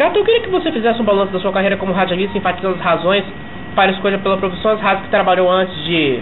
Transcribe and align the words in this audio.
Gato, 0.00 0.18
eu 0.18 0.24
queria 0.24 0.40
que 0.40 0.48
você 0.48 0.72
fizesse 0.72 0.98
um 1.02 1.04
balanço 1.04 1.30
da 1.30 1.38
sua 1.40 1.52
carreira 1.52 1.76
como 1.76 1.92
radialista, 1.92 2.38
enfatizando 2.38 2.76
as 2.76 2.80
razões 2.80 3.22
para 3.74 3.90
a 3.90 3.92
escolha 3.92 4.16
pela 4.16 4.38
profissão, 4.38 4.70
as 4.70 4.80
rádios 4.80 5.04
que 5.04 5.10
trabalhou 5.10 5.50
antes 5.50 5.76
de, 5.84 6.20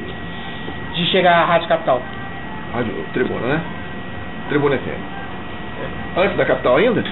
de 0.94 1.06
chegar 1.12 1.42
à 1.42 1.44
Rádio 1.44 1.68
Capital. 1.68 2.02
Rádio 2.74 2.92
Tribuna, 3.12 3.46
né? 3.46 3.60
Tribuna 4.48 4.78
FM. 4.78 6.18
Antes 6.18 6.36
da 6.36 6.44
Capital 6.44 6.76
ainda? 6.76 7.04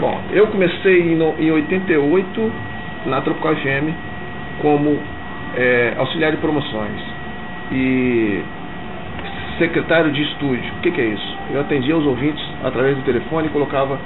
Bom, 0.00 0.18
eu 0.32 0.46
comecei 0.46 1.02
em, 1.02 1.18
em 1.38 1.50
88 1.50 2.52
na 3.04 3.20
Tropical 3.20 3.56
FM 3.56 3.92
como 4.62 4.98
é, 5.54 5.96
auxiliar 5.98 6.30
de 6.30 6.38
promoções 6.38 6.98
e 7.72 8.42
secretário 9.58 10.10
de 10.12 10.22
estúdio. 10.22 10.72
O 10.78 10.80
que, 10.80 10.92
que 10.92 11.00
é 11.02 11.08
isso? 11.08 11.38
Eu 11.52 11.60
atendia 11.60 11.94
os 11.94 12.06
ouvintes 12.06 12.42
através 12.64 12.96
do 12.96 13.02
telefone 13.02 13.48
e 13.48 13.50
colocava 13.50 13.98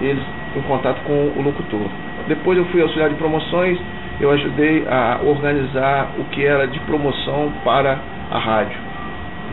eles 0.00 0.22
em 0.56 0.62
contato 0.62 1.02
com 1.04 1.32
o 1.36 1.42
locutor. 1.42 1.86
Depois 2.28 2.58
eu 2.58 2.64
fui 2.66 2.82
auxiliar 2.82 3.08
de 3.08 3.16
promoções, 3.16 3.78
eu 4.20 4.30
ajudei 4.30 4.86
a 4.88 5.20
organizar 5.24 6.10
o 6.18 6.24
que 6.24 6.44
era 6.44 6.66
de 6.66 6.78
promoção 6.80 7.52
para 7.64 7.98
a 8.30 8.38
rádio, 8.38 8.78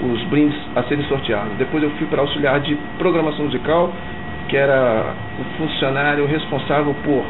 os 0.03 0.23
brindes 0.25 0.59
a 0.75 0.83
serem 0.83 1.03
sorteados. 1.05 1.53
Depois 1.57 1.83
eu 1.83 1.89
fui 1.91 2.07
para 2.07 2.21
auxiliar 2.21 2.59
de 2.59 2.75
programação 2.97 3.45
musical, 3.45 3.91
que 4.47 4.57
era 4.57 5.13
o 5.39 5.57
funcionário 5.57 6.25
responsável 6.25 6.95
por 7.03 7.23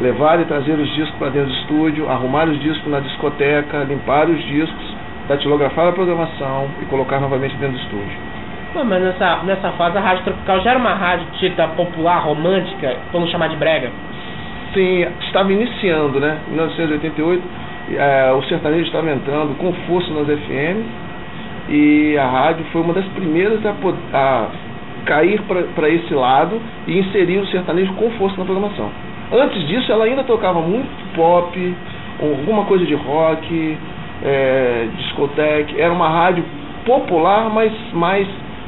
levar 0.00 0.40
e 0.40 0.44
trazer 0.44 0.72
os 0.72 0.88
discos 0.94 1.14
para 1.18 1.30
dentro 1.30 1.50
do 1.50 1.56
estúdio, 1.56 2.10
arrumar 2.10 2.48
os 2.48 2.60
discos 2.60 2.90
na 2.90 3.00
discoteca, 3.00 3.84
limpar 3.84 4.28
os 4.28 4.42
discos, 4.44 4.94
datilografar 5.28 5.88
a 5.88 5.92
programação 5.92 6.68
e 6.82 6.84
colocar 6.86 7.20
novamente 7.20 7.56
dentro 7.56 7.76
do 7.76 7.82
estúdio. 7.82 8.33
Mas 8.82 9.02
nessa, 9.02 9.42
nessa 9.44 9.70
fase 9.72 9.96
a 9.96 10.00
Rádio 10.00 10.24
Tropical 10.24 10.60
já 10.62 10.70
era 10.70 10.78
uma 10.78 10.94
rádio 10.94 11.26
tida 11.38 11.68
popular, 11.68 12.18
romântica, 12.24 12.96
vamos 13.12 13.30
chamar 13.30 13.48
de 13.48 13.56
brega? 13.56 13.90
Sim, 14.72 15.06
estava 15.20 15.52
iniciando, 15.52 16.18
né? 16.18 16.38
Em 16.48 16.54
1988, 16.54 17.42
é, 17.92 18.32
o 18.32 18.42
sertanejo 18.44 18.86
estava 18.86 19.10
entrando 19.10 19.56
com 19.58 19.72
força 19.86 20.12
nas 20.12 20.26
FM 20.26 21.04
e 21.68 22.18
a 22.18 22.26
rádio 22.26 22.64
foi 22.72 22.82
uma 22.82 22.92
das 22.92 23.04
primeiras 23.08 23.60
a, 23.64 23.74
a 24.12 24.48
cair 25.06 25.40
para 25.74 25.88
esse 25.88 26.12
lado 26.12 26.60
e 26.86 26.98
inserir 26.98 27.38
o 27.38 27.46
sertanejo 27.46 27.92
com 27.94 28.10
força 28.12 28.36
na 28.38 28.44
programação. 28.44 28.90
Antes 29.32 29.66
disso, 29.68 29.92
ela 29.92 30.04
ainda 30.04 30.24
tocava 30.24 30.60
muito 30.60 30.88
pop, 31.14 31.76
alguma 32.20 32.64
coisa 32.64 32.84
de 32.84 32.94
rock, 32.94 33.78
é, 34.22 34.88
discoteque. 34.96 35.80
Era 35.80 35.92
uma 35.92 36.08
rádio 36.08 36.44
popular, 36.84 37.50
mas 37.50 37.72
mais 37.92 38.26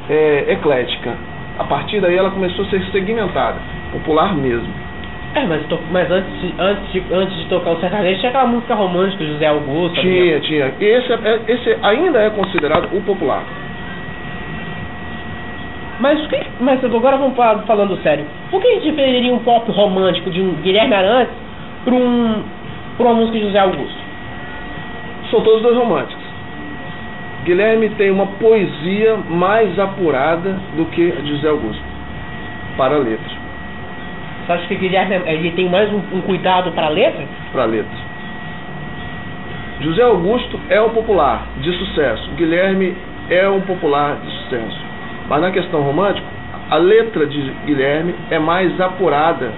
é, 0.09 0.53
eclética. 0.53 1.15
A 1.59 1.65
partir 1.65 2.01
daí, 2.01 2.17
ela 2.17 2.31
começou 2.31 2.65
a 2.65 2.69
ser 2.69 2.83
segmentada, 2.93 3.57
popular 3.93 4.35
mesmo. 4.35 4.87
É, 5.35 5.45
mas, 5.45 5.63
mas 5.91 6.11
antes, 6.11 6.33
antes, 6.59 6.93
de, 6.93 7.05
antes 7.13 7.37
de 7.37 7.45
tocar 7.47 7.73
o 7.73 7.81
sertanejo, 7.81 8.21
tinha 8.21 8.31
aquela 8.31 8.47
música 8.47 8.75
romântica 8.75 9.25
José 9.25 9.47
Augusto. 9.47 10.01
Tinha, 10.01 10.41
tinha. 10.41 10.73
Esse, 10.81 11.13
é, 11.13 11.41
esse 11.47 11.79
ainda 11.83 12.21
é 12.21 12.31
considerado 12.31 12.89
o 12.97 13.03
popular. 13.03 13.43
Mas, 16.01 16.27
que, 16.27 16.39
mas 16.61 16.83
agora 16.85 17.17
vamos 17.17 17.37
falando 17.37 18.01
sério. 18.03 18.25
Por 18.51 18.61
que 18.61 18.69
a 18.69 18.75
gente 18.75 18.91
diferiria 18.91 19.33
um 19.33 19.39
pop 19.41 19.71
romântico 19.71 20.31
de 20.31 20.41
um 20.41 20.55
Guilherme 20.63 20.95
Arantes 20.95 21.35
para 21.85 21.95
um, 21.95 22.43
uma 22.99 23.15
música 23.15 23.39
de 23.39 23.45
José 23.45 23.59
Augusto? 23.59 24.07
São 25.31 25.41
todos 25.43 25.63
dois 25.63 25.77
românticos. 25.77 26.16
Guilherme 27.47 27.89
tem 27.91 28.11
uma 28.11 28.27
poesia 28.27 29.17
mais 29.31 29.79
apurada 29.79 30.59
do 30.77 30.85
que 30.87 31.13
a 31.17 31.21
de 31.23 31.31
José 31.31 31.49
Augusto, 31.49 31.83
para 32.77 32.97
a 32.97 32.99
letra. 32.99 33.37
Você 34.45 34.53
acha 34.53 34.67
que 34.67 34.75
Guilherme 34.75 35.15
ele 35.27 35.53
tem 35.53 35.69
mais 35.69 35.89
um, 35.93 36.03
um 36.13 36.21
cuidado 36.23 36.73
para 36.73 36.87
a 36.87 36.89
letra? 36.89 37.25
Para 37.53 37.63
a 37.63 37.67
letra. 37.67 37.97
José 39.81 40.03
Augusto 40.03 40.59
é 40.69 40.83
um 40.83 40.89
popular 40.89 41.47
de 41.61 41.71
sucesso. 41.71 42.29
Guilherme 42.37 42.97
é 43.31 43.49
um 43.49 43.61
popular 43.61 44.17
de 44.17 44.31
sucesso. 44.43 44.81
Mas 45.29 45.41
na 45.41 45.53
questão 45.53 45.83
romântica, 45.83 46.27
a 46.69 46.77
letra 46.77 47.27
de 47.27 47.53
Guilherme 47.65 48.13
é 48.29 48.41
mais 48.41 48.81
apurada, 48.81 49.53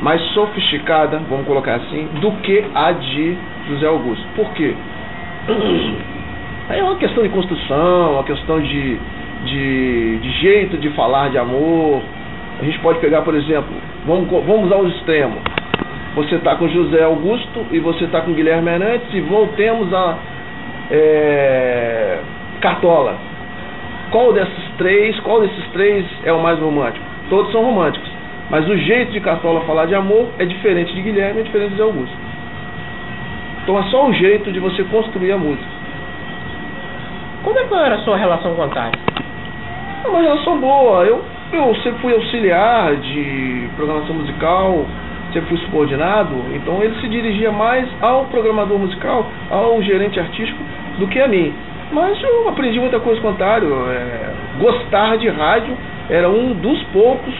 mais 0.00 0.22
sofisticada, 0.32 1.20
vamos 1.28 1.46
colocar 1.46 1.74
assim, 1.76 2.06
do 2.20 2.30
que 2.42 2.64
a 2.72 2.92
de 2.92 3.36
José 3.68 3.86
Augusto. 3.88 4.24
Por 4.36 4.52
quê? 4.52 4.72
Aí 6.68 6.80
é 6.80 6.82
uma 6.82 6.96
questão 6.96 7.22
de 7.22 7.28
construção, 7.28 8.14
uma 8.14 8.24
questão 8.24 8.58
de, 8.58 8.98
de, 9.44 10.18
de 10.18 10.30
jeito 10.40 10.78
de 10.78 10.88
falar 10.90 11.28
de 11.28 11.36
amor. 11.36 12.02
A 12.58 12.64
gente 12.64 12.78
pode 12.78 13.00
pegar, 13.00 13.20
por 13.20 13.34
exemplo, 13.34 13.74
vamos, 14.06 14.28
vamos 14.30 14.66
usar 14.66 14.76
os 14.76 14.94
extremos. 14.94 15.40
Você 16.14 16.36
está 16.36 16.54
com 16.56 16.66
José 16.68 17.02
Augusto 17.02 17.66
e 17.70 17.78
você 17.80 18.04
está 18.04 18.22
com 18.22 18.32
Guilherme 18.32 18.70
Arantes 18.70 19.12
e 19.12 19.20
voltemos 19.20 19.92
a 19.92 20.16
é, 20.90 22.18
Cartola. 22.60 23.18
Qual 24.10 24.32
desses 24.32 24.70
três, 24.78 25.18
qual 25.20 25.42
desses 25.42 25.66
três 25.72 26.06
é 26.24 26.32
o 26.32 26.40
mais 26.40 26.58
romântico? 26.58 27.04
Todos 27.28 27.52
são 27.52 27.62
românticos. 27.62 28.08
Mas 28.48 28.66
o 28.68 28.76
jeito 28.76 29.12
de 29.12 29.20
Cartola 29.20 29.60
falar 29.62 29.86
de 29.86 29.94
amor 29.94 30.28
é 30.38 30.46
diferente 30.46 30.94
de 30.94 31.02
Guilherme, 31.02 31.40
é 31.40 31.42
diferente 31.42 31.74
de 31.74 31.82
Augusto. 31.82 32.16
Então 33.62 33.78
é 33.78 33.82
só 33.84 34.06
um 34.06 34.14
jeito 34.14 34.50
de 34.52 34.60
você 34.60 34.82
construir 34.84 35.32
a 35.32 35.38
música. 35.38 35.73
Como 37.44 37.58
é 37.58 37.64
que 37.64 37.74
era 37.74 37.96
a 37.96 37.98
sua 37.98 38.16
relação 38.16 38.54
com 38.54 38.62
a 38.62 38.64
Antártida? 38.64 39.04
É 40.02 40.08
uma 40.08 40.20
relação 40.20 40.58
boa. 40.58 41.04
Eu, 41.04 41.22
eu 41.52 41.74
sempre 41.76 42.00
fui 42.00 42.14
auxiliar 42.14 42.96
de 42.96 43.68
programação 43.76 44.14
musical, 44.14 44.86
sempre 45.30 45.50
fui 45.50 45.58
subordinado, 45.58 46.34
então 46.54 46.82
ele 46.82 46.98
se 47.00 47.08
dirigia 47.08 47.52
mais 47.52 47.86
ao 48.00 48.24
programador 48.26 48.78
musical, 48.78 49.26
ao 49.50 49.82
gerente 49.82 50.18
artístico, 50.18 50.58
do 50.98 51.06
que 51.06 51.20
a 51.20 51.28
mim. 51.28 51.52
Mas 51.92 52.20
eu 52.22 52.48
aprendi 52.48 52.80
muita 52.80 52.98
coisa 52.98 53.20
com 53.20 53.28
o 53.28 53.30
Antário. 53.32 53.68
É, 53.90 54.32
gostar 54.58 55.18
de 55.18 55.28
rádio 55.28 55.76
era 56.08 56.28
um 56.30 56.54
dos 56.54 56.82
poucos, 56.84 57.34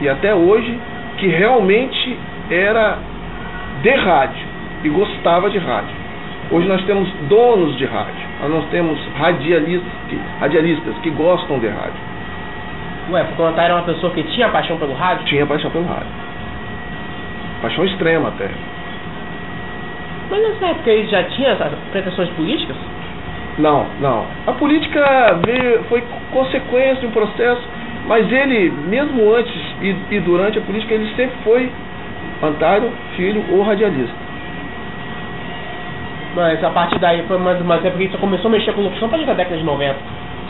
e 0.00 0.08
até 0.08 0.34
hoje, 0.34 0.78
que 1.18 1.26
realmente 1.26 2.18
era 2.50 2.98
de 3.82 3.90
rádio 3.90 4.46
e 4.82 4.88
gostava 4.88 5.50
de 5.50 5.58
rádio. 5.58 5.94
Hoje 6.50 6.66
nós 6.66 6.82
temos 6.84 7.08
donos 7.28 7.76
de 7.76 7.84
rádio, 7.84 8.31
nós 8.48 8.64
temos 8.70 8.98
radialistas 9.16 9.92
que, 10.08 10.18
radialistas 10.40 10.94
que 11.02 11.10
gostam 11.10 11.58
de 11.58 11.68
rádio. 11.68 12.12
Ué, 13.10 13.24
porque 13.24 13.42
o 13.42 13.44
Antário 13.44 13.72
era 13.72 13.74
uma 13.76 13.86
pessoa 13.86 14.12
que 14.12 14.22
tinha 14.24 14.48
paixão 14.48 14.76
pelo 14.78 14.94
rádio? 14.94 15.24
Tinha 15.26 15.46
paixão 15.46 15.70
pelo 15.70 15.86
rádio. 15.86 16.08
Paixão 17.60 17.84
extrema 17.84 18.28
até. 18.28 18.50
Mas 20.30 20.42
nessa 20.42 20.66
época 20.66 20.90
ele 20.90 21.08
já 21.08 21.22
tinha 21.24 21.56
pretensões 21.90 22.28
políticas? 22.30 22.76
Não, 23.58 23.86
não. 24.00 24.26
A 24.46 24.52
política 24.52 25.40
veio, 25.44 25.84
foi 25.84 26.02
consequência 26.30 26.96
de 26.96 27.06
um 27.06 27.10
processo, 27.10 27.62
mas 28.06 28.30
ele, 28.32 28.70
mesmo 28.88 29.34
antes 29.34 29.54
e, 29.82 29.94
e 30.10 30.20
durante 30.20 30.58
a 30.58 30.62
política, 30.62 30.94
ele 30.94 31.06
sempre 31.14 31.36
foi 31.44 31.70
Antário, 32.42 32.90
filho 33.14 33.44
ou 33.50 33.62
radialista. 33.62 34.21
Mas 36.34 36.62
a 36.64 36.70
partir 36.70 36.98
daí 36.98 37.22
foi 37.28 37.38
mais 37.38 37.60
uma 37.60 37.74
época 37.74 37.90
que 37.90 38.04
ele 38.04 38.18
começou 38.18 38.48
a 38.48 38.52
mexer 38.52 38.72
com 38.72 38.82
locução 38.82 39.08
para 39.08 39.24
da 39.24 39.34
década 39.34 39.56
de 39.56 39.64
90. 39.64 39.96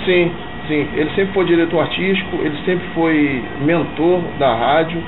Sim, 0.04 0.32
sim. 0.68 0.88
Ele 0.94 1.10
sempre 1.14 1.32
foi 1.34 1.44
diretor 1.44 1.80
artístico, 1.80 2.36
ele 2.42 2.56
sempre 2.64 2.86
foi 2.94 3.42
mentor 3.62 4.20
da 4.38 4.54
rádio, 4.54 5.02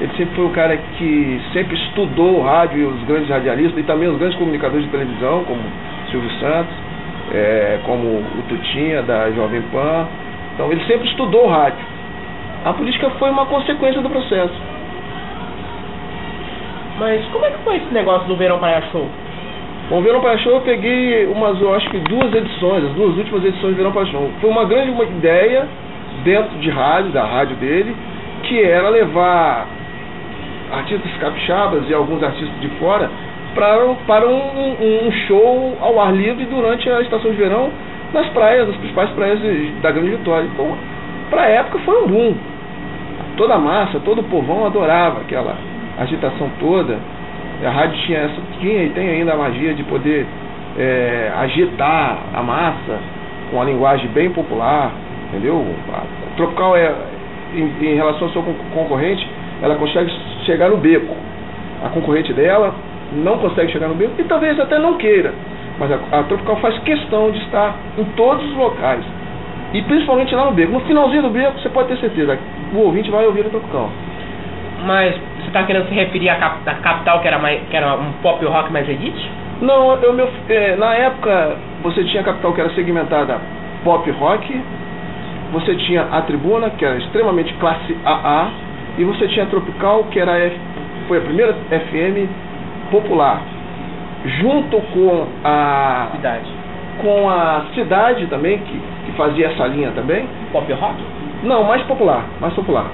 ele 0.00 0.12
sempre 0.16 0.34
foi 0.34 0.44
o 0.46 0.50
cara 0.50 0.76
que 0.76 1.40
sempre 1.52 1.76
estudou 1.76 2.40
o 2.40 2.42
rádio 2.42 2.78
e 2.78 2.84
os 2.84 3.02
grandes 3.04 3.28
radialistas 3.28 3.78
e 3.78 3.82
também 3.82 4.08
os 4.08 4.18
grandes 4.18 4.38
comunicadores 4.38 4.84
de 4.84 4.90
televisão, 4.90 5.44
como 5.44 5.60
Silvio 6.10 6.30
Santos 6.40 6.84
é, 7.32 7.78
como 7.84 8.18
o 8.18 8.42
Tutinha 8.48 9.02
da 9.02 9.30
Jovem 9.30 9.62
Pan. 9.72 10.06
Então 10.54 10.70
ele 10.70 10.84
sempre 10.84 11.08
estudou 11.08 11.46
rádio. 11.46 11.84
A 12.64 12.72
política 12.72 13.10
foi 13.18 13.30
uma 13.30 13.46
consequência 13.46 14.00
do 14.00 14.10
processo. 14.10 14.54
Mas 16.98 17.24
como 17.26 17.44
é 17.44 17.50
que 17.50 17.58
foi 17.58 17.76
esse 17.76 17.92
negócio 17.92 18.26
do 18.28 18.36
Verão 18.36 18.58
Praia 18.58 18.82
Show? 18.92 19.08
Bom, 19.90 20.00
Verão 20.00 20.22
Show 20.38 20.52
eu 20.52 20.60
peguei 20.62 21.26
umas, 21.26 21.60
eu 21.60 21.74
acho 21.74 21.90
que 21.90 21.98
duas 21.98 22.34
edições, 22.34 22.84
as 22.84 22.92
duas 22.92 23.18
últimas 23.18 23.44
edições 23.44 23.76
do 23.76 23.76
Verão 23.76 24.06
Show. 24.06 24.30
Foi 24.40 24.48
uma 24.48 24.64
grande 24.64 24.90
uma 24.90 25.04
ideia 25.04 25.68
dentro 26.24 26.58
de 26.58 26.70
rádio, 26.70 27.10
da 27.10 27.22
rádio 27.24 27.56
dele, 27.56 27.94
que 28.44 28.62
era 28.62 28.88
levar 28.88 29.66
artistas 30.72 31.10
capixabas 31.20 31.88
e 31.88 31.94
alguns 31.94 32.22
artistas 32.22 32.58
de 32.60 32.68
fora 32.78 33.10
para, 33.54 33.84
para 34.06 34.26
um, 34.26 35.06
um, 35.06 35.12
show 35.26 35.76
ao 35.80 36.00
ar 36.00 36.14
livre 36.14 36.46
durante 36.46 36.88
a 36.90 37.02
estação 37.02 37.30
de 37.30 37.36
verão 37.36 37.70
nas 38.12 38.26
praias, 38.28 38.66
nas 38.66 38.76
principais 38.76 39.10
praias 39.10 39.38
da 39.82 39.90
Grande 39.90 40.10
Vitória. 40.12 40.48
Então, 40.52 40.76
para 41.30 41.42
a 41.42 41.48
época 41.48 41.78
foi 41.80 42.02
um 42.02 42.06
boom. 42.06 42.34
Toda 43.36 43.54
a 43.54 43.58
massa, 43.58 44.00
todo 44.00 44.20
o 44.20 44.24
povão 44.24 44.64
adorava 44.64 45.20
aquela 45.20 45.56
agitação 45.98 46.50
toda. 46.58 46.98
A 47.64 47.70
rádio 47.70 47.98
tinha, 48.04 48.18
essa, 48.18 48.40
tinha 48.60 48.82
e 48.84 48.90
tem 48.90 49.08
ainda 49.08 49.32
a 49.32 49.36
magia 49.36 49.72
de 49.72 49.82
poder 49.84 50.26
é, 50.78 51.32
agitar 51.36 52.18
a 52.34 52.42
massa 52.42 52.98
com 53.50 53.60
a 53.60 53.64
linguagem 53.64 54.08
bem 54.08 54.30
popular, 54.30 54.92
entendeu? 55.28 55.64
A 55.92 56.36
Tropical 56.36 56.76
é, 56.76 56.92
em, 57.54 57.86
em 57.86 57.94
relação 57.94 58.26
ao 58.26 58.32
seu 58.32 58.42
concorrente, 58.74 59.26
ela 59.62 59.76
consegue 59.76 60.12
chegar 60.44 60.68
no 60.68 60.76
beco. 60.76 61.14
A 61.84 61.88
concorrente 61.88 62.32
dela 62.32 62.74
não 63.12 63.38
consegue 63.38 63.72
chegar 63.72 63.88
no 63.88 63.94
beco 63.94 64.12
e 64.18 64.24
talvez 64.24 64.58
até 64.60 64.78
não 64.78 64.94
queira. 64.98 65.32
Mas 65.78 65.90
a, 65.90 66.18
a 66.18 66.22
Tropical 66.24 66.56
faz 66.56 66.78
questão 66.80 67.30
de 67.30 67.38
estar 67.38 67.76
em 67.96 68.04
todos 68.16 68.44
os 68.44 68.56
locais. 68.56 69.04
E 69.72 69.80
principalmente 69.82 70.34
lá 70.34 70.44
no 70.44 70.52
beco. 70.52 70.72
No 70.72 70.80
finalzinho 70.80 71.22
do 71.22 71.30
beco, 71.30 71.58
você 71.58 71.68
pode 71.68 71.88
ter 71.88 71.98
certeza, 71.98 72.38
o 72.74 72.78
ouvinte 72.78 73.10
vai 73.10 73.24
ouvir 73.26 73.46
a 73.46 73.48
Tropical. 73.48 73.90
Mas 74.84 75.14
você 75.38 75.46
está 75.46 75.62
querendo 75.64 75.88
se 75.88 75.94
referir 75.94 76.28
à, 76.28 76.36
cap 76.36 76.64
capital 76.82 77.20
que 77.20 77.28
era, 77.28 77.38
mais, 77.38 77.60
que 77.68 77.76
era 77.76 77.94
um 77.94 78.12
pop 78.22 78.44
rock 78.44 78.72
mais 78.72 78.88
elite? 78.88 79.30
Não, 79.60 79.94
eu, 79.94 80.12
meu, 80.12 80.28
é, 80.48 80.76
na 80.76 80.94
época 80.94 81.56
você 81.82 82.04
tinha 82.04 82.20
a 82.20 82.24
capital 82.24 82.52
que 82.52 82.60
era 82.60 82.70
segmentada 82.70 83.38
pop 83.82 84.10
rock, 84.10 84.60
você 85.52 85.74
tinha 85.76 86.02
a 86.10 86.22
tribuna, 86.22 86.70
que 86.70 86.84
era 86.84 86.96
extremamente 86.96 87.52
classe 87.54 87.96
AA, 88.04 88.50
e 88.98 89.04
você 89.04 89.28
tinha 89.28 89.44
a 89.44 89.48
Tropical, 89.48 90.04
que 90.04 90.18
era 90.18 90.38
F, 90.38 90.56
foi 91.08 91.18
a 91.18 91.20
primeira 91.20 91.52
FM 91.52 92.28
popular, 92.90 93.42
junto 94.24 94.80
com 94.80 95.26
a 95.44 96.08
cidade, 96.12 96.50
com 97.00 97.28
a 97.28 97.64
cidade 97.74 98.26
também 98.26 98.58
que, 98.58 98.80
que 99.06 99.12
fazia 99.12 99.48
essa 99.48 99.66
linha 99.66 99.90
também. 99.92 100.26
Pop 100.52 100.72
rock? 100.72 100.96
Não, 101.42 101.64
mais 101.64 101.82
popular, 101.82 102.24
mais 102.40 102.54
popular. 102.54 102.86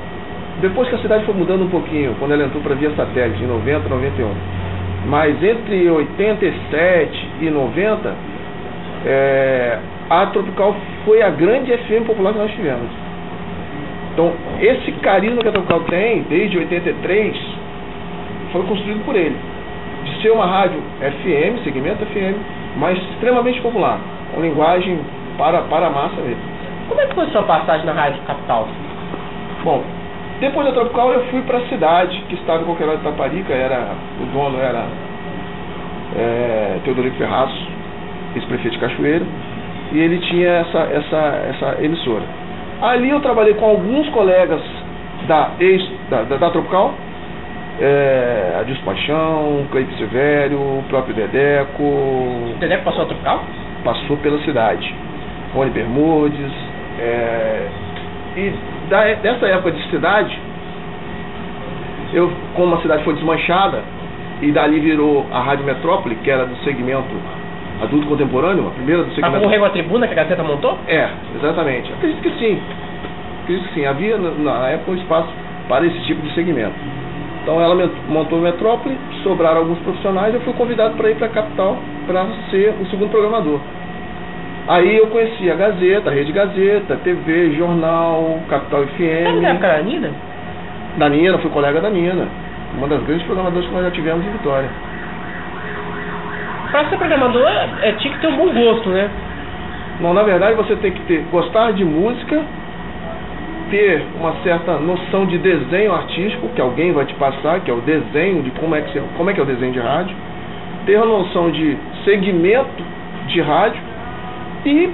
Depois 0.61 0.89
que 0.89 0.95
a 0.95 0.99
cidade 0.99 1.25
foi 1.25 1.35
mudando 1.35 1.65
um 1.65 1.71
pouquinho, 1.71 2.15
quando 2.19 2.33
ela 2.33 2.45
entrou 2.45 2.63
para 2.63 2.75
via 2.75 2.91
satélite 2.91 3.43
em 3.43 3.47
90, 3.47 3.89
91. 3.89 4.35
Mas 5.07 5.43
entre 5.43 5.91
87 5.91 7.29
e 7.41 7.51
90, 7.51 8.15
é, 9.07 9.79
a 10.11 10.27
Tropical 10.27 10.77
foi 11.07 11.23
a 11.23 11.31
grande 11.31 11.73
FM 11.73 12.07
popular 12.07 12.33
que 12.35 12.39
nós 12.39 12.51
tivemos. 12.53 12.91
Então, 14.13 14.33
esse 14.61 14.93
carisma 15.01 15.41
que 15.41 15.49
a 15.49 15.53
Tropical 15.53 15.81
tem, 15.85 16.23
desde 16.29 16.59
83, 16.59 17.37
foi 18.53 18.63
construído 18.65 19.03
por 19.05 19.17
ele. 19.17 19.37
De 20.05 20.23
ser 20.23 20.31
uma 20.31 20.45
rádio 20.45 20.79
FM, 21.01 21.65
segmento 21.65 22.05
FM, 22.05 22.37
mas 22.77 22.99
extremamente 22.99 23.61
popular, 23.63 23.99
com 24.35 24.43
linguagem 24.43 24.99
para, 25.39 25.63
para 25.63 25.87
a 25.87 25.91
massa 25.91 26.21
mesmo. 26.21 26.43
Como 26.89 27.01
é 27.01 27.07
que 27.07 27.15
foi 27.15 27.27
sua 27.29 27.45
passagem 27.45 27.87
na 27.87 27.93
Rádio 27.93 28.21
Capital? 28.23 28.69
Bom, 29.65 29.83
depois 30.41 30.67
da 30.67 30.73
Tropical 30.73 31.13
eu 31.13 31.25
fui 31.27 31.43
para 31.43 31.59
a 31.59 31.69
cidade, 31.69 32.19
que 32.29 32.35
estava 32.35 32.63
em 32.63 32.65
qualquer 32.65 32.87
lado 32.87 32.99
de 32.99 33.05
Taparica, 33.05 33.53
era, 33.53 33.95
o 34.21 34.27
dono 34.27 34.59
era 34.59 34.87
é, 36.17 36.79
Teodorico 36.85 37.17
Ferraço, 37.17 37.69
ex-prefeito 38.35 38.77
de 38.77 38.81
Cachoeira, 38.81 39.25
e 39.93 39.99
ele 39.99 40.19
tinha 40.19 40.49
essa, 40.49 40.79
essa, 40.79 41.17
essa 41.51 41.85
emissora. 41.85 42.25
Ali 42.81 43.11
eu 43.11 43.21
trabalhei 43.21 43.55
com 43.55 43.67
alguns 43.67 44.09
colegas 44.09 44.63
da 45.29 45.51
ex 45.61 45.87
da, 46.09 46.23
da, 46.23 46.37
da 46.37 46.51
Tropical, 46.51 46.95
é, 47.79 48.57
Adilson 48.61 48.85
Paixão, 48.85 49.67
Cleide 49.71 49.95
Silvério, 49.97 50.59
o 50.59 50.85
próprio 50.89 51.15
Dedeco. 51.15 51.83
O 51.83 52.55
Dedeco 52.59 52.85
passou 52.85 53.03
a 53.03 53.07
Tropical? 53.07 53.45
Passou 53.85 54.17
pela 54.19 54.39
cidade. 54.43 54.95
Rony 55.55 55.71
Bermudes. 55.71 56.53
É, 56.99 57.69
e 58.37 58.53
dessa 59.23 59.47
época 59.47 59.73
de 59.73 59.91
cidade, 59.91 60.39
eu, 62.13 62.31
como 62.55 62.75
a 62.75 62.81
cidade 62.81 63.05
foi 63.05 63.15
desmanchada, 63.15 63.83
e 64.43 64.51
dali 64.53 64.81
virou 64.81 65.27
a 65.31 65.41
Rádio 65.41 65.65
Metrópole, 65.65 66.15
que 66.17 66.31
era 66.31 66.47
do 66.47 66.57
segmento 66.65 67.15
adulto 67.83 68.07
contemporâneo, 68.07 68.69
a 68.69 68.71
primeira 68.71 69.03
do 69.03 69.11
segmento. 69.11 69.33
Mas 69.33 69.43
concorreu 69.43 69.65
a 69.65 69.71
tribuna 69.71 70.07
que 70.07 70.13
a 70.13 70.17
Gazeta 70.17 70.43
montou? 70.43 70.79
É, 70.87 71.09
exatamente. 71.37 71.93
Acredito 71.93 72.23
que 72.23 72.31
sim. 72.39 72.61
Acredito 73.43 73.69
que 73.69 73.75
sim. 73.75 73.87
Havia 73.87 74.19
na 74.19 74.69
época 74.69 74.93
um 74.93 74.97
espaço 74.97 75.29
para 75.69 75.87
esse 75.87 75.99
tipo 76.01 76.21
de 76.23 76.33
segmento. 76.35 76.75
Então 77.43 77.61
ela 77.61 77.91
montou 78.09 78.39
a 78.39 78.43
Metrópole, 78.43 78.97
sobraram 79.23 79.59
alguns 79.59 79.79
profissionais, 79.79 80.35
eu 80.35 80.41
fui 80.43 80.53
convidado 80.53 80.95
para 80.97 81.11
ir 81.11 81.17
para 81.17 81.27
a 81.27 81.31
capital 81.31 81.79
para 82.07 82.27
ser 82.51 82.75
o 82.81 82.87
segundo 82.87 83.11
programador. 83.11 83.61
Aí 84.71 84.99
eu 84.99 85.09
conheci 85.09 85.51
a 85.51 85.57
Gazeta, 85.57 86.11
a 86.11 86.13
Rede 86.13 86.31
Gazeta, 86.31 86.95
TV, 87.03 87.57
Jornal, 87.57 88.39
Capital 88.49 88.87
FM. 88.87 89.25
Sabe 89.25 89.41
da 89.41 89.49
época 89.49 89.67
da 89.67 89.83
Nina? 89.83 90.11
Da 90.97 91.09
Nina, 91.09 91.39
fui 91.39 91.51
colega 91.51 91.81
da 91.81 91.91
Nina. 91.91 92.29
Uma 92.79 92.87
das 92.87 93.03
grandes 93.03 93.27
programadoras 93.27 93.67
que 93.67 93.75
nós 93.75 93.83
já 93.87 93.91
tivemos 93.91 94.25
em 94.25 94.31
Vitória. 94.31 94.69
Para 96.71 96.89
ser 96.89 96.99
programador, 96.99 97.49
é, 97.83 97.93
tinha 97.99 98.15
que 98.15 98.21
ter 98.21 98.29
um 98.29 98.37
bom 98.37 98.55
gosto, 98.55 98.91
né? 98.91 99.11
Não, 100.01 100.15
na 100.15 100.23
verdade 100.23 100.55
você 100.55 100.77
tem 100.77 100.93
que 100.93 101.01
ter, 101.01 101.25
gostar 101.33 101.73
de 101.73 101.85
música, 101.85 102.41
ter 103.73 104.05
uma 104.21 104.37
certa 104.45 104.75
noção 104.75 105.27
de 105.27 105.37
desenho 105.39 105.93
artístico, 105.93 106.49
que 106.55 106.61
alguém 106.61 106.93
vai 106.93 107.07
te 107.07 107.15
passar, 107.15 107.59
que 107.59 107.73
é 107.73 107.75
o 107.75 107.81
desenho 107.81 108.41
de 108.45 108.53
como 108.53 108.77
é 108.77 108.83
que, 108.83 108.93
você, 108.93 109.03
como 109.17 109.31
é, 109.31 109.35
que 109.35 109.41
é 109.41 109.43
o 109.43 109.47
desenho 109.47 109.73
de 109.73 109.81
rádio, 109.81 110.15
ter 110.87 110.97
uma 110.97 111.07
noção 111.07 111.51
de 111.51 111.77
segmento 112.05 112.85
de 113.27 113.41
rádio 113.41 113.90
e 114.65 114.91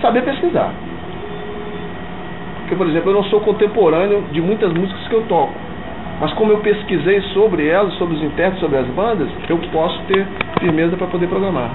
saber 0.00 0.22
pesquisar. 0.22 0.72
Porque, 2.60 2.76
por 2.76 2.86
exemplo, 2.86 3.10
eu 3.10 3.14
não 3.14 3.24
sou 3.24 3.40
contemporâneo 3.40 4.22
de 4.30 4.40
muitas 4.40 4.72
músicas 4.72 5.08
que 5.08 5.14
eu 5.14 5.22
toco. 5.22 5.52
Mas 6.20 6.32
como 6.34 6.52
eu 6.52 6.58
pesquisei 6.58 7.20
sobre 7.32 7.66
elas, 7.66 7.94
sobre 7.94 8.14
os 8.16 8.22
intérpretes, 8.22 8.60
sobre 8.60 8.78
as 8.78 8.86
bandas, 8.88 9.28
eu 9.48 9.58
posso 9.72 9.98
ter 10.02 10.26
firmeza 10.58 10.94
para 10.96 11.06
poder 11.06 11.28
programar. 11.28 11.70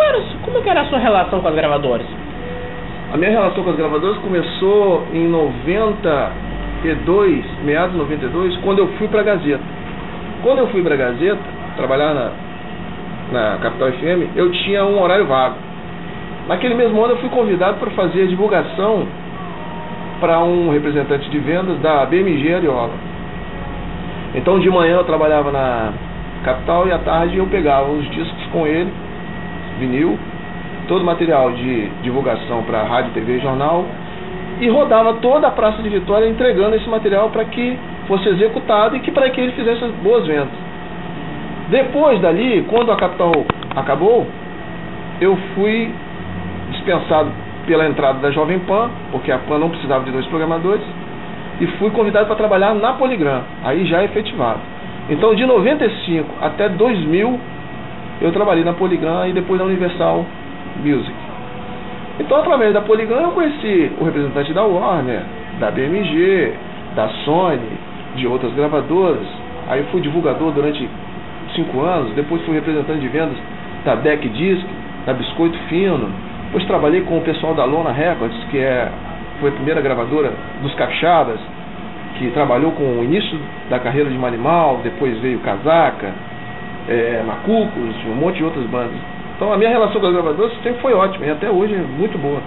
Era, 0.00 0.22
como 0.42 0.56
é 0.58 0.68
era 0.68 0.82
a 0.82 0.84
sua 0.86 0.98
relação 0.98 1.40
com 1.40 1.48
as 1.48 1.54
gravadoras? 1.54 2.06
A 3.12 3.16
minha 3.16 3.30
relação 3.30 3.62
com 3.62 3.70
as 3.70 3.76
gravadoras 3.76 4.18
começou 4.18 5.06
em 5.12 5.28
92, 5.28 7.44
meados 7.64 7.92
de 7.92 7.98
92, 7.98 8.56
quando 8.58 8.78
eu 8.78 8.86
fui 8.98 9.08
para 9.08 9.20
a 9.20 9.24
Gazeta. 9.24 9.62
Quando 10.42 10.60
eu 10.60 10.68
fui 10.68 10.82
para 10.82 10.94
a 10.94 10.96
Gazeta, 10.96 11.42
trabalhar 11.76 12.14
na, 12.14 12.30
na 13.32 13.58
Capital 13.58 13.92
FM, 13.92 14.34
eu 14.34 14.50
tinha 14.50 14.86
um 14.86 15.02
horário 15.02 15.26
vago. 15.26 15.56
Naquele 16.48 16.74
mesmo 16.74 17.02
ano 17.02 17.14
eu 17.14 17.18
fui 17.18 17.28
convidado 17.28 17.78
para 17.78 17.90
fazer 17.92 18.22
a 18.22 18.26
divulgação 18.26 19.06
para 20.20 20.40
um 20.40 20.70
representante 20.70 21.28
de 21.30 21.38
vendas 21.38 21.78
da 21.80 22.04
BMG 22.06 22.54
Ariola. 22.54 22.92
Então 24.34 24.58
de 24.58 24.70
manhã 24.70 24.96
eu 24.96 25.04
trabalhava 25.04 25.50
na 25.52 25.92
capital 26.44 26.86
e 26.88 26.92
à 26.92 26.98
tarde 26.98 27.36
eu 27.36 27.46
pegava 27.46 27.90
os 27.90 28.08
discos 28.10 28.46
com 28.52 28.66
ele, 28.66 28.92
vinil, 29.78 30.18
todo 30.88 31.02
o 31.02 31.04
material 31.04 31.52
de 31.52 31.88
divulgação 32.02 32.62
para 32.64 32.82
rádio, 32.82 33.12
TV 33.12 33.36
e 33.36 33.40
jornal 33.40 33.84
e 34.60 34.68
rodava 34.68 35.14
toda 35.14 35.48
a 35.48 35.50
Praça 35.50 35.82
de 35.82 35.88
Vitória 35.88 36.28
entregando 36.28 36.76
esse 36.76 36.88
material 36.88 37.30
para 37.30 37.44
que 37.44 37.76
fosse 38.06 38.28
executado 38.28 38.96
e 38.96 39.00
que 39.00 39.10
para 39.10 39.28
que 39.30 39.40
ele 39.40 39.52
fizesse 39.52 39.84
boas 40.02 40.26
vendas. 40.26 40.54
Depois 41.68 42.20
dali, 42.20 42.64
quando 42.68 42.92
a 42.92 42.96
capital 42.96 43.32
acabou, 43.74 44.26
eu 45.20 45.36
fui 45.54 45.90
dispensado 46.82 47.30
pela 47.66 47.86
entrada 47.86 48.18
da 48.18 48.30
Jovem 48.30 48.58
Pan, 48.60 48.90
porque 49.12 49.30
a 49.30 49.38
Pan 49.38 49.58
não 49.58 49.70
precisava 49.70 50.04
de 50.04 50.10
dois 50.10 50.26
programadores, 50.26 50.84
e 51.60 51.66
fui 51.78 51.90
convidado 51.90 52.26
para 52.26 52.34
trabalhar 52.34 52.74
na 52.74 52.94
Poligram, 52.94 53.42
aí 53.62 53.86
já 53.86 54.02
efetivado. 54.02 54.60
Então, 55.08 55.34
de 55.34 55.46
95 55.46 56.28
até 56.40 56.68
2000, 56.68 57.40
eu 58.20 58.32
trabalhei 58.32 58.64
na 58.64 58.72
Poligram 58.72 59.28
e 59.28 59.32
depois 59.32 59.60
na 59.60 59.66
Universal 59.66 60.26
Music. 60.82 61.14
Então, 62.18 62.38
através 62.38 62.72
da 62.72 62.80
Poligram, 62.80 63.20
eu 63.22 63.30
conheci 63.30 63.92
o 64.00 64.04
representante 64.04 64.52
da 64.52 64.64
Warner, 64.64 65.22
da 65.58 65.70
BMG, 65.70 66.52
da 66.94 67.08
Sony, 67.24 67.78
de 68.16 68.26
outras 68.26 68.52
gravadoras. 68.54 69.26
Aí 69.68 69.84
fui 69.90 70.00
divulgador 70.00 70.52
durante 70.52 70.88
cinco 71.54 71.80
anos, 71.80 72.12
depois 72.14 72.42
fui 72.42 72.54
representante 72.54 73.00
de 73.00 73.08
vendas 73.08 73.36
da 73.84 73.94
Deck 73.96 74.28
Disc, 74.28 74.66
da 75.06 75.12
Biscoito 75.12 75.58
Fino. 75.68 76.10
Depois 76.52 76.66
trabalhei 76.66 77.00
com 77.00 77.16
o 77.16 77.22
pessoal 77.22 77.54
da 77.54 77.64
Lona 77.64 77.92
Records, 77.92 78.36
que 78.50 78.58
é 78.58 78.86
foi 79.40 79.48
a 79.48 79.52
primeira 79.54 79.80
gravadora 79.80 80.30
dos 80.60 80.74
Capixabas, 80.74 81.40
que 82.18 82.30
trabalhou 82.32 82.72
com 82.72 82.82
o 82.82 83.02
início 83.02 83.40
da 83.70 83.78
carreira 83.78 84.10
de 84.10 84.18
Manimal, 84.18 84.80
depois 84.84 85.18
veio 85.20 85.38
Casaca, 85.38 86.12
é, 86.90 87.22
Macucos, 87.26 87.96
um 88.06 88.14
monte 88.14 88.36
de 88.36 88.44
outras 88.44 88.66
bandas. 88.66 89.00
Então 89.34 89.50
a 89.50 89.56
minha 89.56 89.70
relação 89.70 89.98
com 89.98 90.06
as 90.06 90.12
gravadoras 90.12 90.52
sempre 90.62 90.78
foi 90.82 90.92
ótima 90.92 91.24
e 91.24 91.30
até 91.30 91.50
hoje 91.50 91.74
é 91.74 91.78
muito 91.78 92.18
boa. 92.18 92.42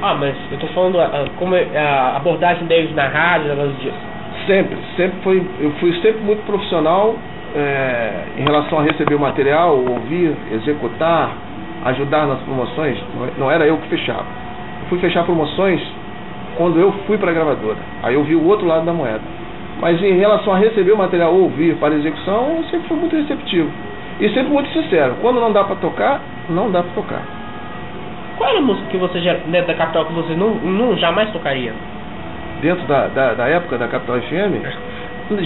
Ah, 0.00 0.14
mas 0.14 0.36
eu 0.48 0.54
estou 0.54 0.68
falando 0.70 1.00
a, 1.00 1.26
como 1.36 1.56
é 1.56 1.66
a 1.76 2.14
abordagem 2.14 2.64
deles 2.68 2.94
na 2.94 3.08
rádio, 3.08 3.48
negócio 3.48 3.72
disso. 3.72 3.98
Sempre, 4.46 4.78
sempre 4.96 5.18
foi, 5.24 5.44
eu 5.58 5.72
fui 5.80 5.92
sempre 5.94 6.20
muito 6.22 6.46
profissional 6.46 7.16
é, 7.56 8.10
em 8.38 8.44
relação 8.44 8.78
a 8.78 8.82
receber 8.82 9.16
o 9.16 9.18
material, 9.18 9.76
ouvir, 9.76 10.32
executar, 10.52 11.47
ajudar 11.88 12.26
nas 12.26 12.40
promoções. 12.40 12.98
Não 13.36 13.50
era 13.50 13.66
eu 13.66 13.76
que 13.78 13.88
fechava 13.88 14.48
fui 14.88 14.98
fechar 14.98 15.24
promoções 15.24 15.80
quando 16.56 16.80
eu 16.80 16.92
fui 17.06 17.18
para 17.18 17.30
a 17.30 17.34
gravadora. 17.34 17.76
Aí 18.02 18.14
eu 18.14 18.24
vi 18.24 18.34
o 18.34 18.44
outro 18.46 18.66
lado 18.66 18.84
da 18.84 18.92
moeda. 18.92 19.20
Mas 19.80 20.02
em 20.02 20.18
relação 20.18 20.52
a 20.52 20.58
receber 20.58 20.92
o 20.92 20.96
material 20.96 21.32
ou 21.32 21.42
ouvir 21.42 21.76
para 21.76 21.94
execução, 21.94 22.56
eu 22.56 22.64
sempre 22.64 22.88
fui 22.88 22.96
muito 22.96 23.14
receptivo. 23.14 23.70
E 24.18 24.28
sempre 24.30 24.50
muito 24.50 24.68
sincero. 24.70 25.14
Quando 25.20 25.40
não 25.40 25.52
dá 25.52 25.62
para 25.62 25.76
tocar, 25.76 26.20
não 26.48 26.70
dá 26.70 26.82
para 26.82 26.92
tocar. 26.92 27.22
Qual 28.36 28.50
era 28.50 28.58
a 28.58 28.62
música 28.62 28.88
que 28.88 28.96
você 28.96 29.20
já, 29.20 29.34
dentro 29.34 29.68
da 29.68 29.74
capital 29.74 30.06
que 30.06 30.12
você 30.12 30.34
não, 30.34 30.54
não 30.54 30.96
jamais 30.96 31.30
tocaria? 31.30 31.72
dentro 32.60 32.84
da, 32.88 33.06
da, 33.06 33.34
da 33.34 33.46
época 33.46 33.78
da 33.78 33.86
Capital 33.86 34.20
FM, 34.20 34.66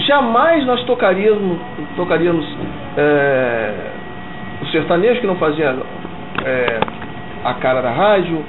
jamais 0.07 0.65
nós 0.65 0.83
tocaríamos, 0.85 1.59
tocaríamos 1.95 2.57
é, 2.97 3.71
o 4.63 4.65
sertanejo 4.67 5.21
que 5.21 5.27
não 5.27 5.35
fazia 5.35 5.75
é, 6.45 6.79
a 7.43 7.53
cara 7.55 7.81
da 7.81 7.91
rádio, 7.91 8.43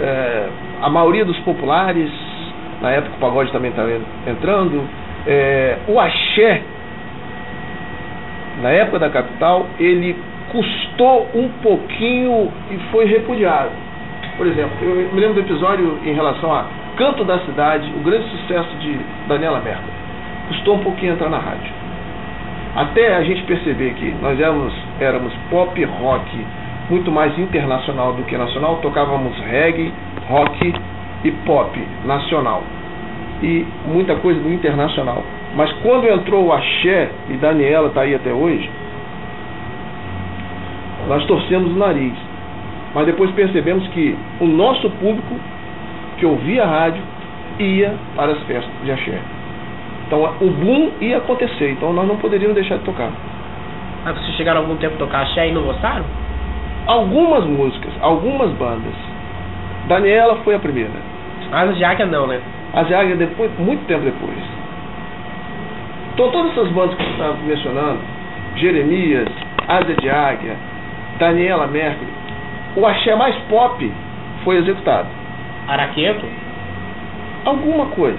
é, 0.00 0.48
a 0.82 0.90
maioria 0.90 1.24
dos 1.24 1.38
populares, 1.40 2.10
na 2.80 2.90
época 2.90 3.16
o 3.16 3.20
pagode 3.20 3.52
também 3.52 3.70
estava 3.70 3.90
entrando, 4.26 4.82
é, 5.26 5.78
o 5.88 5.98
axé, 5.98 6.62
na 8.62 8.70
época 8.70 8.98
da 8.98 9.10
capital, 9.10 9.66
ele 9.78 10.16
custou 10.50 11.28
um 11.34 11.48
pouquinho 11.62 12.52
e 12.70 12.78
foi 12.90 13.06
repudiado. 13.06 13.70
Por 14.36 14.46
exemplo, 14.46 14.72
eu 14.82 15.12
me 15.12 15.20
lembro 15.20 15.34
do 15.34 15.40
episódio 15.40 15.98
em 16.04 16.12
relação 16.12 16.52
a 16.52 16.66
Canto 16.96 17.24
da 17.24 17.38
Cidade, 17.40 17.92
o 17.96 18.00
grande 18.00 18.28
sucesso 18.28 18.76
de 18.78 18.98
Daniela 19.26 19.60
Merkel. 19.60 19.90
Custou 20.48 20.76
um 20.76 20.80
pouquinho 20.80 21.14
entrar 21.14 21.28
na 21.28 21.38
rádio. 21.38 21.72
Até 22.76 23.16
a 23.16 23.22
gente 23.22 23.42
perceber 23.42 23.94
que 23.94 24.14
nós 24.20 24.38
éramos, 24.38 24.72
éramos 25.00 25.32
pop 25.50 25.82
rock 25.84 26.46
muito 26.90 27.10
mais 27.10 27.36
internacional 27.38 28.12
do 28.12 28.22
que 28.24 28.36
nacional, 28.36 28.76
tocávamos 28.82 29.36
reggae, 29.40 29.92
rock 30.28 30.74
e 31.24 31.30
pop 31.46 31.88
nacional. 32.04 32.62
E 33.42 33.66
muita 33.86 34.16
coisa 34.16 34.40
do 34.40 34.52
internacional. 34.52 35.22
Mas 35.54 35.72
quando 35.82 36.06
entrou 36.06 36.46
o 36.46 36.52
axé, 36.52 37.10
e 37.28 37.34
Daniela 37.34 37.88
está 37.88 38.02
aí 38.02 38.14
até 38.14 38.32
hoje, 38.32 38.68
nós 41.08 41.24
torcemos 41.26 41.72
o 41.72 41.78
nariz. 41.78 42.14
Mas 42.94 43.06
depois 43.06 43.30
percebemos 43.32 43.86
que 43.88 44.16
o 44.40 44.46
nosso 44.46 44.88
público 44.90 45.34
que 46.18 46.26
ouvia 46.26 46.64
a 46.64 46.66
rádio 46.66 47.02
ia 47.58 47.94
para 48.14 48.32
as 48.32 48.42
festas 48.44 48.72
de 48.84 48.90
axé. 48.90 49.18
Então 50.06 50.22
o 50.40 50.50
boom 50.50 50.90
ia 51.00 51.18
acontecer, 51.18 51.70
então 51.70 51.92
nós 51.92 52.06
não 52.06 52.16
poderíamos 52.16 52.54
deixar 52.54 52.78
de 52.78 52.84
tocar. 52.84 53.10
Mas 54.04 54.16
vocês 54.18 54.36
chegaram 54.36 54.60
algum 54.60 54.76
tempo 54.76 54.94
a 54.94 54.98
tocar 54.98 55.22
axé 55.22 55.48
e 55.48 55.52
não 55.52 55.62
gostaram? 55.62 56.04
Algumas 56.86 57.44
músicas, 57.44 57.92
algumas 58.00 58.50
bandas. 58.52 58.94
Daniela 59.88 60.36
foi 60.44 60.54
a 60.54 60.58
primeira. 60.58 60.92
Asa 61.50 61.72
de 61.72 61.84
Águia 61.84 62.06
não, 62.06 62.26
né? 62.26 62.40
De 62.86 62.94
Águia 62.94 63.16
depois, 63.16 63.50
muito 63.58 63.86
tempo 63.86 64.04
depois. 64.04 64.38
Então 66.12 66.30
todas 66.30 66.52
essas 66.52 66.68
bandas 66.68 66.94
que 66.96 67.02
você 67.02 67.10
estava 67.10 67.36
mencionando, 67.38 68.00
Jeremias, 68.56 69.28
Asa 69.66 69.94
de 69.94 70.10
Águia, 70.10 70.56
Daniela 71.18 71.66
Mercury, 71.66 72.12
o 72.76 72.86
axé 72.86 73.14
mais 73.14 73.34
pop 73.48 73.92
foi 74.42 74.56
executado. 74.56 75.08
Araqueto? 75.68 76.26
Alguma 77.44 77.86
coisa. 77.86 78.18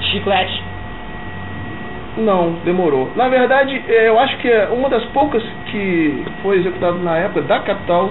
Chiclete? 0.00 0.67
Não, 2.18 2.54
demorou. 2.64 3.10
Na 3.14 3.28
verdade, 3.28 3.80
é, 3.88 4.08
eu 4.08 4.18
acho 4.18 4.36
que 4.38 4.48
é 4.48 4.68
uma 4.72 4.88
das 4.88 5.04
poucas 5.06 5.42
que 5.66 6.24
foi 6.42 6.58
executado 6.58 6.98
na 6.98 7.16
época 7.16 7.42
da 7.42 7.60
capital 7.60 8.10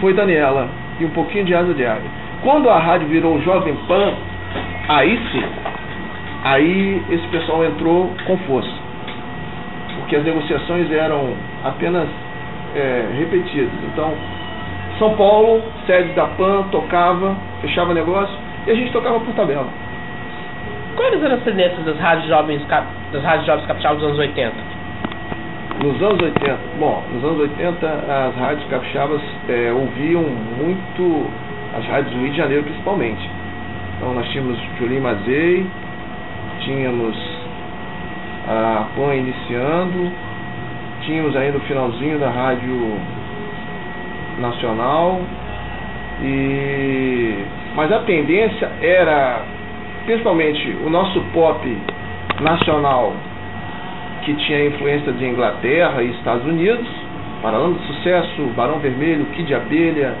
foi 0.00 0.12
Daniela 0.12 0.68
e 1.00 1.04
um 1.04 1.10
pouquinho 1.10 1.44
de 1.44 1.54
Asa 1.54 1.74
de 1.74 1.84
Águia. 1.84 2.10
Quando 2.42 2.70
a 2.70 2.78
rádio 2.78 3.08
virou 3.08 3.40
Jovem 3.40 3.74
Pan, 3.88 4.12
aí 4.88 5.18
sim, 5.32 5.42
aí 6.44 7.02
esse 7.10 7.26
pessoal 7.28 7.64
entrou 7.64 8.12
com 8.24 8.36
força. 8.38 8.70
Porque 9.98 10.14
as 10.14 10.24
negociações 10.24 10.92
eram 10.92 11.32
apenas 11.64 12.06
é, 12.76 13.06
repetidas. 13.18 13.72
Então, 13.92 14.12
São 14.98 15.16
Paulo, 15.16 15.62
sede 15.86 16.12
da 16.12 16.26
PAN, 16.26 16.64
tocava, 16.70 17.34
fechava 17.60 17.94
negócio 17.94 18.36
e 18.66 18.70
a 18.70 18.74
gente 18.74 18.92
tocava 18.92 19.18
por 19.18 19.34
tabela. 19.34 19.66
Quais 20.96 21.22
eram 21.22 21.34
as 21.34 21.42
tendências 21.42 21.84
das 21.84 21.98
rádios 21.98 22.28
jovens, 22.28 22.62
das 23.12 23.22
rádios 23.22 23.46
jovens 23.46 23.66
capital 23.66 23.96
dos 23.96 24.04
anos 24.04 24.18
80? 24.18 24.54
Nos 25.82 26.00
anos 26.00 26.22
80, 26.22 26.58
bom, 26.78 27.02
nos 27.12 27.24
anos 27.24 27.40
80 27.40 27.86
as 27.86 28.36
rádios 28.36 28.68
capixabas 28.70 29.20
é, 29.48 29.72
ouviam 29.72 30.22
muito 30.22 31.30
as 31.76 31.84
rádios 31.86 32.14
do 32.14 32.20
Rio 32.20 32.30
de 32.30 32.36
Janeiro 32.36 32.62
principalmente. 32.62 33.28
Então 33.96 34.14
nós 34.14 34.28
tínhamos 34.28 34.56
Julinho 34.78 35.02
Mazei, 35.02 35.66
tínhamos 36.60 37.16
a 38.46 38.86
PAN 38.94 39.14
iniciando, 39.16 40.12
tínhamos 41.02 41.34
ainda 41.36 41.58
o 41.58 41.60
finalzinho 41.62 42.18
da 42.20 42.30
Rádio 42.30 43.00
Nacional, 44.38 45.20
e 46.22 47.44
mas 47.74 47.90
a 47.90 47.98
tendência 48.00 48.70
era 48.80 49.53
principalmente 50.04 50.76
o 50.84 50.90
nosso 50.90 51.20
pop 51.32 51.78
nacional 52.40 53.12
que 54.24 54.34
tinha 54.34 54.66
influência 54.66 55.12
de 55.12 55.24
Inglaterra 55.26 56.02
e 56.02 56.10
Estados 56.10 56.46
Unidos, 56.46 56.86
Paralama 57.42 57.74
de 57.78 57.86
Sucesso, 57.86 58.42
Barão 58.56 58.78
Vermelho, 58.78 59.26
Kid 59.26 59.54
Abelha, 59.54 60.14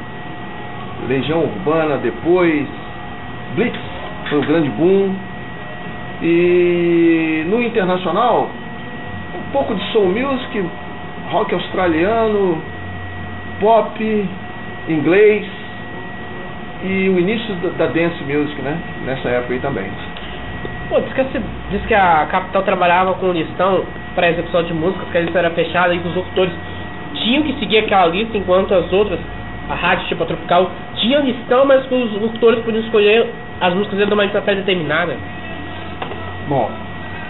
Legião 1.08 1.40
Urbana 1.44 1.96
depois, 1.98 2.66
Blitz 3.54 3.78
foi 4.28 4.38
o 4.38 4.42
grande 4.42 4.68
boom. 4.70 5.14
E 6.22 7.44
no 7.46 7.62
internacional, 7.62 8.48
um 9.34 9.52
pouco 9.52 9.74
de 9.74 9.82
soul 9.92 10.08
music, 10.08 10.64
rock 11.30 11.54
australiano, 11.54 12.62
pop, 13.60 14.28
inglês 14.88 15.63
e 16.84 17.08
o 17.08 17.18
início 17.18 17.54
da, 17.78 17.86
dance 17.86 18.22
music, 18.24 18.60
né? 18.60 18.78
Nessa 19.06 19.28
época 19.30 19.54
aí 19.54 19.60
também. 19.60 19.90
Pô, 20.90 21.00
diz 21.00 21.12
que, 21.14 21.40
diz 21.70 21.86
que 21.86 21.94
a 21.94 22.26
Capital 22.30 22.62
trabalhava 22.62 23.14
com 23.14 23.32
listão 23.32 23.84
para 24.14 24.30
execução 24.30 24.62
de 24.64 24.74
músicas, 24.74 25.08
que 25.10 25.18
a 25.18 25.20
lista 25.22 25.38
era 25.38 25.50
fechada 25.50 25.94
e 25.94 25.98
que 25.98 26.08
os 26.08 26.14
locutores 26.14 26.52
tinham 27.14 27.42
que 27.42 27.58
seguir 27.58 27.78
aquela 27.78 28.06
lista, 28.06 28.36
enquanto 28.36 28.74
as 28.74 28.92
outras, 28.92 29.18
a 29.70 29.74
rádio 29.74 30.06
tipo 30.08 30.22
a 30.22 30.26
Tropical, 30.26 30.70
tinham 30.96 31.22
listão, 31.24 31.64
mas 31.64 31.90
os 31.90 32.20
locutores 32.20 32.62
podiam 32.62 32.84
escolher 32.84 33.30
as 33.60 33.72
músicas 33.72 33.98
dentro 33.98 34.10
de 34.10 34.14
uma 34.14 34.24
lista 34.24 34.42
pré-determinada. 34.42 35.16
Bom, 36.48 36.70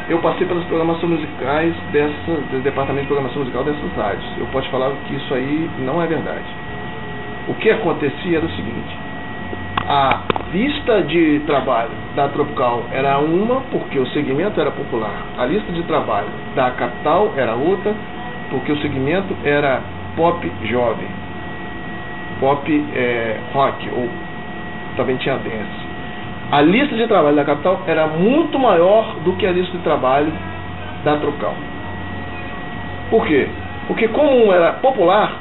eu 0.09 0.19
passei 0.19 0.47
pelas 0.47 0.65
programações 0.65 1.13
musicais 1.13 1.73
dessa, 1.93 2.33
do 2.51 2.61
departamento 2.61 3.03
de 3.03 3.07
programação 3.07 3.41
musical 3.43 3.63
dessas 3.63 3.93
rádios. 3.97 4.27
Eu 4.37 4.47
posso 4.47 4.69
falar 4.69 4.91
que 5.07 5.15
isso 5.15 5.33
aí 5.33 5.71
não 5.79 6.03
é 6.03 6.07
verdade. 6.09 6.45
O 7.47 7.55
que 7.55 7.71
acontecia 7.71 8.39
era 8.39 8.47
o 8.47 8.51
seguinte: 8.51 9.04
a 9.87 10.23
lista 10.51 11.03
de 11.03 11.41
trabalho 11.41 11.91
da 12.17 12.29
Tropical 12.29 12.85
era 12.91 13.19
uma, 13.19 13.61
porque 13.71 13.99
o 13.99 14.07
segmento 14.09 14.59
era 14.59 14.71
popular. 14.71 15.27
A 15.37 15.45
lista 15.45 15.71
de 15.73 15.83
trabalho 15.83 16.29
da 16.55 16.71
Capital 16.71 17.35
era 17.37 17.55
outra, 17.55 17.95
porque 18.51 18.73
o 18.73 18.79
segmento 18.79 19.37
era 19.45 19.83
pop 20.17 20.51
jovem, 20.65 21.09
pop 22.41 22.87
é, 22.95 23.37
rock, 23.53 23.91
ou 23.91 24.09
também 24.97 25.17
tinha 25.17 25.37
dance. 25.37 25.85
A 26.51 26.63
lista 26.63 26.97
de 26.97 27.07
trabalho 27.07 27.37
da 27.37 27.45
Capital 27.45 27.83
era 27.87 28.07
muito 28.07 28.59
maior 28.59 29.17
do 29.17 29.35
que 29.35 29.47
a 29.47 29.53
lista 29.53 29.77
de 29.77 29.83
trabalho 29.83 30.33
da 31.05 31.17
Tropical. 31.17 31.55
Por 33.11 33.27
quê? 33.27 33.49
Porque 33.87 34.09
como 34.09 34.51
era 34.51 34.75
popular, 34.75 35.37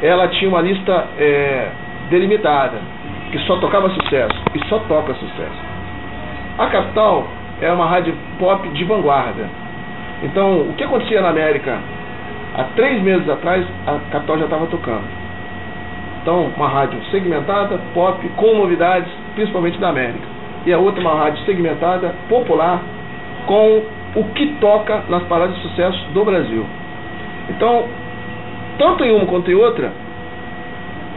ela 0.00 0.28
tinha 0.28 0.48
uma 0.48 0.62
lista 0.62 1.08
é, 1.18 1.68
delimitada 2.08 2.97
que 3.30 3.38
só 3.40 3.56
tocava 3.56 3.88
sucesso 3.90 4.34
e 4.54 4.68
só 4.68 4.78
toca 4.80 5.14
sucesso. 5.14 5.78
A 6.58 6.66
Capital 6.66 7.28
é 7.60 7.72
uma 7.72 7.86
rádio 7.86 8.14
pop 8.38 8.68
de 8.68 8.84
vanguarda. 8.84 9.48
Então, 10.22 10.62
o 10.62 10.74
que 10.74 10.84
acontecia 10.84 11.20
na 11.20 11.28
América 11.28 11.78
há 12.56 12.64
três 12.74 13.02
meses 13.02 13.28
atrás, 13.28 13.64
a 13.86 13.98
Capital 14.10 14.38
já 14.38 14.44
estava 14.44 14.66
tocando. 14.66 15.04
Então, 16.22 16.50
uma 16.56 16.68
rádio 16.68 17.00
segmentada, 17.10 17.78
pop, 17.94 18.28
com 18.36 18.54
novidades, 18.54 19.10
principalmente 19.34 19.78
da 19.78 19.88
América. 19.90 20.26
E 20.66 20.72
a 20.72 20.78
outra, 20.78 21.00
uma 21.00 21.14
rádio 21.14 21.44
segmentada, 21.44 22.14
popular, 22.28 22.82
com 23.46 23.82
o 24.14 24.24
que 24.34 24.46
toca 24.60 25.04
nas 25.08 25.22
paradas 25.24 25.54
de 25.56 25.62
sucesso 25.62 26.04
do 26.12 26.24
Brasil. 26.24 26.66
Então, 27.48 27.84
tanto 28.78 29.04
em 29.04 29.14
uma 29.14 29.26
quanto 29.26 29.50
em 29.50 29.54
outra, 29.54 29.92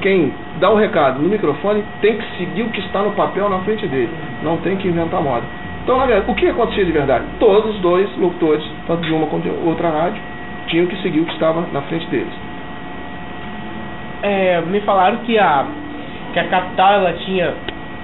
quem 0.01 0.33
dá 0.59 0.69
o 0.69 0.75
recado 0.75 1.21
no 1.21 1.29
microfone 1.29 1.83
tem 2.01 2.17
que 2.17 2.37
seguir 2.37 2.63
o 2.63 2.69
que 2.69 2.79
está 2.81 3.01
no 3.01 3.11
papel 3.11 3.49
na 3.49 3.59
frente 3.59 3.87
dele. 3.87 4.09
Não 4.43 4.57
tem 4.57 4.75
que 4.75 4.87
inventar 4.87 5.21
moda. 5.21 5.43
Então, 5.83 5.97
na 5.97 6.05
verdade, 6.05 6.29
o 6.29 6.35
que 6.35 6.47
acontecia 6.47 6.85
de 6.85 6.91
verdade? 6.91 7.25
Todos 7.39 7.75
os 7.75 7.81
dois 7.81 8.09
locutores, 8.17 8.63
tanto 8.87 9.01
de 9.01 9.13
uma 9.13 9.27
quanto 9.27 9.43
de 9.43 9.67
outra 9.67 9.89
rádio, 9.89 10.21
tinham 10.67 10.85
que 10.87 10.95
seguir 11.01 11.21
o 11.21 11.25
que 11.25 11.33
estava 11.33 11.63
na 11.71 11.81
frente 11.83 12.05
deles. 12.07 12.33
É, 14.21 14.61
me 14.61 14.79
falaram 14.81 15.17
que 15.17 15.39
a, 15.39 15.65
que 16.33 16.39
a 16.39 16.47
capital 16.47 16.93
ela 16.93 17.13
tinha. 17.13 17.53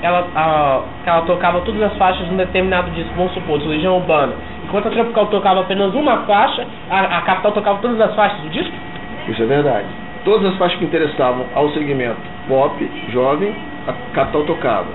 Ela, 0.01 0.27
a, 0.35 0.81
ela 1.05 1.21
tocava 1.21 1.61
todas 1.61 1.81
as 1.81 1.95
faixas 1.97 2.27
num 2.27 2.37
determinado 2.37 2.91
disco, 2.91 3.11
vamos 3.15 3.33
supor, 3.33 3.59
de 3.59 3.67
Legião 3.67 3.97
Urbana. 3.97 4.33
Enquanto 4.63 4.87
a 4.87 4.91
Tropical 4.91 5.27
tocava 5.27 5.61
apenas 5.61 5.93
uma 5.93 6.17
faixa, 6.17 6.65
a, 6.89 7.17
a 7.17 7.21
capital 7.21 7.51
tocava 7.51 7.79
todas 7.79 7.99
as 7.99 8.13
faixas 8.15 8.39
do 8.41 8.49
disco? 8.49 8.73
Isso 9.27 9.41
é 9.41 9.45
verdade. 9.45 10.06
Todas 10.27 10.51
as 10.51 10.57
faixas 10.57 10.77
que 10.77 10.83
interessavam 10.83 11.45
ao 11.55 11.71
segmento 11.71 12.19
pop, 12.49 12.91
jovem, 13.13 13.55
a 13.87 13.93
Capital 14.13 14.43
tocava. 14.43 14.87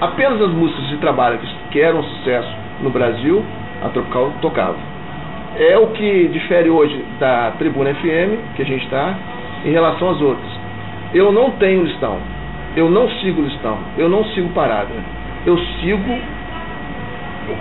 Apenas 0.00 0.40
as 0.40 0.52
músicas 0.52 0.88
de 0.88 0.96
trabalho 0.96 1.38
que, 1.70 1.78
eram 1.78 2.02
sucesso 2.02 2.48
no 2.80 2.88
Brasil, 2.88 3.44
a 3.84 3.90
Tropical 3.90 4.32
tocava. 4.40 4.78
É 5.58 5.76
o 5.76 5.88
que 5.88 6.28
difere 6.28 6.70
hoje 6.70 7.04
da 7.20 7.50
Tribuna 7.58 7.92
FM, 7.92 8.56
que 8.56 8.62
a 8.62 8.64
gente 8.64 8.84
está, 8.84 9.14
em 9.66 9.70
relação 9.70 10.08
às 10.08 10.22
outras. 10.22 10.50
Eu 11.12 11.30
não 11.30 11.50
tenho 11.50 11.84
listão, 11.84 12.16
eu 12.74 12.88
não 12.88 13.06
sigo 13.20 13.42
listão, 13.42 13.76
eu 13.98 14.08
não 14.08 14.24
sigo 14.28 14.48
parada. 14.54 14.94
Eu 15.44 15.58
sigo 15.58 16.18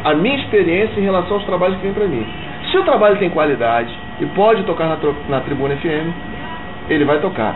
a 0.06 0.14
minha 0.14 0.38
experiência 0.38 1.02
em 1.02 1.04
relação 1.04 1.34
aos 1.34 1.44
trabalhos 1.44 1.76
que 1.80 1.84
vêm 1.84 1.94
para 1.94 2.08
mim. 2.08 2.26
Se 2.72 2.78
o 2.78 2.84
trabalho 2.84 3.18
tem 3.18 3.30
qualidade 3.30 3.94
e 4.22 4.26
pode 4.28 4.64
tocar 4.64 4.88
na, 4.88 4.98
na 5.28 5.42
Tribuna 5.42 5.76
FM, 5.76 6.33
ele 6.90 7.06
vai 7.06 7.20
tocar. 7.20 7.56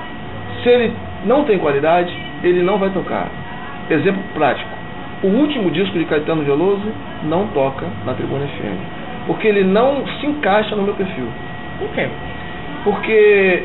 Se 0.64 0.70
ele 0.70 0.94
não 1.26 1.44
tem 1.44 1.58
qualidade, 1.60 2.14
ele 2.44 2.62
não 2.62 2.78
vai 2.78 2.90
tocar. 2.90 3.28
Exemplo 3.90 4.22
prático. 4.34 4.70
O 5.24 5.28
último 5.28 5.72
disco 5.72 5.98
de 5.98 6.06
Caetano 6.06 6.44
Veloso 6.44 6.92
não 7.24 7.48
toca 7.48 7.86
na 8.06 8.14
Tribuna 8.14 8.46
FM. 8.46 9.26
Porque 9.26 9.48
ele 9.48 9.64
não 9.64 10.06
se 10.20 10.28
encaixa 10.28 10.76
no 10.76 10.84
meu 10.84 10.94
perfil. 10.94 11.28
Por 11.80 11.90
quê? 11.90 12.08
Porque 12.84 13.64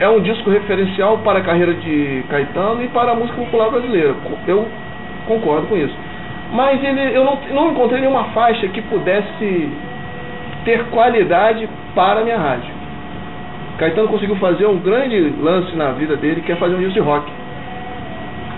é 0.00 0.08
um 0.08 0.20
disco 0.20 0.50
referencial 0.50 1.18
para 1.18 1.38
a 1.38 1.42
carreira 1.42 1.74
de 1.74 2.24
Caetano 2.28 2.82
e 2.82 2.88
para 2.88 3.12
a 3.12 3.14
música 3.14 3.36
popular 3.38 3.70
brasileira. 3.70 4.14
Eu 4.46 4.66
concordo 5.26 5.66
com 5.66 5.76
isso. 5.76 5.94
Mas 6.52 6.82
ele, 6.82 7.16
eu 7.16 7.24
não, 7.24 7.38
não 7.52 7.70
encontrei 7.72 8.00
nenhuma 8.00 8.24
faixa 8.26 8.66
que 8.68 8.80
pudesse 8.82 9.70
ter 10.64 10.84
qualidade 10.86 11.68
para 11.94 12.20
a 12.20 12.24
minha 12.24 12.38
rádio. 12.38 12.83
Caetano 13.78 14.08
conseguiu 14.08 14.36
fazer 14.36 14.66
um 14.66 14.78
grande 14.78 15.34
lance 15.40 15.74
na 15.74 15.90
vida 15.92 16.16
dele, 16.16 16.42
que 16.42 16.52
é 16.52 16.56
fazer 16.56 16.74
um 16.74 16.78
disco 16.78 16.94
de 16.94 17.00
rock. 17.00 17.30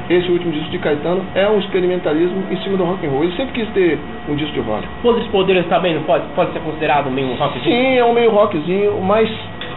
Esse 0.08 0.30
último 0.30 0.52
disco 0.52 0.70
de 0.70 0.78
Caetano 0.78 1.24
é 1.34 1.48
um 1.48 1.58
experimentalismo 1.58 2.44
em 2.50 2.56
cima 2.58 2.76
do 2.76 2.84
rock 2.84 3.04
and 3.04 3.10
roll. 3.10 3.24
Ele 3.24 3.34
sempre 3.34 3.54
quis 3.54 3.68
ter 3.70 3.98
um 4.28 4.36
disco 4.36 4.52
de 4.52 4.60
rock. 4.60 4.86
Poderes 5.02 5.28
Poderes 5.28 5.66
também 5.66 5.94
não 5.94 6.02
pode, 6.02 6.24
pode 6.34 6.52
ser 6.52 6.60
considerado 6.60 7.10
meio 7.10 7.34
rockzinho? 7.34 7.64
Sim, 7.64 7.96
é 7.96 8.04
um 8.04 8.12
meio 8.12 8.30
rockzinho, 8.30 9.00
mas 9.00 9.28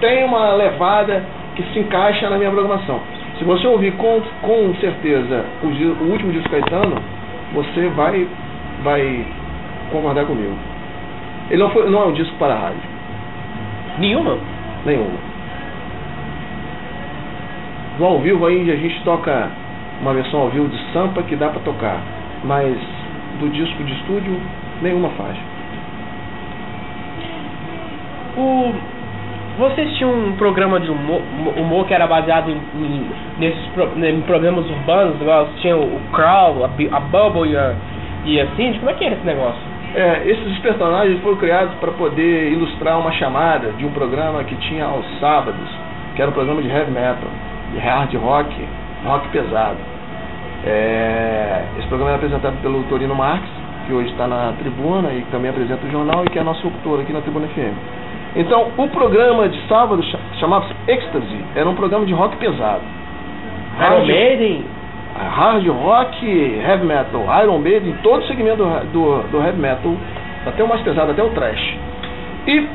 tem 0.01 0.23
uma 0.25 0.53
levada 0.53 1.23
que 1.55 1.63
se 1.73 1.79
encaixa 1.79 2.29
na 2.29 2.37
minha 2.37 2.51
programação. 2.51 2.99
Se 3.37 3.43
você 3.43 3.65
ouvir 3.65 3.93
com, 3.93 4.21
com 4.41 4.75
certeza 4.75 5.45
o, 5.63 5.67
o 5.67 6.11
último 6.11 6.31
disco 6.31 6.49
Caetano, 6.49 6.95
você 7.53 7.87
vai, 7.95 8.27
vai 8.83 9.25
concordar 9.91 10.25
comigo. 10.25 10.53
Ele 11.49 11.63
não, 11.63 11.69
foi, 11.71 11.89
não 11.89 12.03
é 12.03 12.05
um 12.07 12.13
disco 12.13 12.35
para 12.37 12.53
a 12.53 12.59
rádio. 12.59 12.81
Nenhuma? 13.97 14.37
Nenhuma. 14.85 15.28
No 17.99 18.05
ao 18.05 18.19
vivo 18.19 18.45
aí 18.45 18.71
a 18.71 18.77
gente 18.77 19.03
toca 19.03 19.49
uma 20.01 20.13
versão 20.13 20.39
ao 20.39 20.49
vivo 20.49 20.69
de 20.69 20.77
Sampa 20.93 21.21
que 21.23 21.35
dá 21.35 21.49
para 21.49 21.59
tocar, 21.59 21.99
mas 22.45 22.77
do 23.41 23.49
disco 23.49 23.83
de 23.83 23.91
estúdio, 23.93 24.39
nenhuma 24.81 25.09
faixa. 25.09 25.41
O... 28.37 28.73
Vocês 29.57 29.97
tinham 29.97 30.13
um 30.13 30.31
programa 30.37 30.79
de 30.79 30.89
humor, 30.89 31.21
humor 31.57 31.85
que 31.85 31.93
era 31.93 32.07
baseado 32.07 32.49
em, 32.49 32.55
em 32.55 33.05
nesses 33.37 33.65
pro, 33.73 33.89
em 34.01 34.21
problemas 34.21 34.65
urbanos, 34.69 35.17
tinha 35.59 35.75
o 35.75 35.99
Crawl, 36.13 36.63
a, 36.63 36.69
a 36.95 36.99
Bubble 37.01 37.51
e, 37.51 37.57
a, 37.57 37.75
e 38.23 38.39
assim, 38.39 38.71
como 38.79 38.91
é 38.91 38.93
que 38.93 39.03
era 39.03 39.15
esse 39.15 39.25
negócio? 39.25 39.59
É, 39.93 40.21
esses 40.25 40.57
personagens 40.59 41.19
foram 41.21 41.35
criados 41.35 41.73
para 41.81 41.91
poder 41.91 42.53
ilustrar 42.53 42.97
uma 42.97 43.11
chamada 43.11 43.71
de 43.73 43.85
um 43.85 43.91
programa 43.91 44.41
que 44.45 44.55
tinha 44.55 44.85
aos 44.85 45.05
sábados, 45.19 45.69
que 46.15 46.21
era 46.21 46.31
um 46.31 46.33
programa 46.33 46.61
de 46.61 46.69
heavy 46.69 46.91
metal, 46.91 47.27
de 47.71 47.79
hard 47.79 48.13
rock, 48.15 48.67
rock 49.05 49.27
pesado. 49.29 49.77
É, 50.65 51.63
esse 51.77 51.87
programa 51.87 52.11
era 52.11 52.17
apresentado 52.17 52.61
pelo 52.61 52.83
Torino 52.83 53.15
Marx, 53.15 53.43
que 53.87 53.93
hoje 53.93 54.11
está 54.11 54.27
na 54.27 54.53
tribuna 54.59 55.11
e 55.13 55.21
também 55.31 55.49
apresenta 55.49 55.85
o 55.85 55.91
jornal 55.91 56.25
e 56.25 56.29
que 56.29 56.37
é 56.37 56.43
nosso 56.43 56.63
locutor 56.65 56.99
aqui 56.99 57.13
na 57.13 57.21
Tribuna 57.21 57.47
FM. 57.47 57.73
Então, 58.35 58.67
o 58.77 58.87
programa 58.89 59.49
de 59.49 59.59
sábado 59.67 60.03
chamava-se 60.39 60.73
Ecstasy, 60.87 61.45
era 61.55 61.67
um 61.67 61.75
programa 61.75 62.05
de 62.05 62.13
rock 62.13 62.37
pesado. 62.37 62.83
Iron 63.79 64.05
Maiden? 64.05 64.65
Hard 65.17 65.67
rock, 65.67 66.25
heavy 66.25 66.85
metal, 66.85 67.25
Iron 67.43 67.57
Maiden, 67.57 67.95
todo 68.03 68.21
o 68.21 68.27
segmento 68.27 68.57
do, 68.57 68.91
do, 68.91 69.27
do 69.31 69.37
heavy 69.43 69.59
metal, 69.59 69.93
até 70.45 70.63
o 70.63 70.67
mais 70.67 70.81
pesado, 70.81 71.11
até 71.11 71.23
o 71.23 71.29
trash. 71.29 71.77
E 72.47 72.67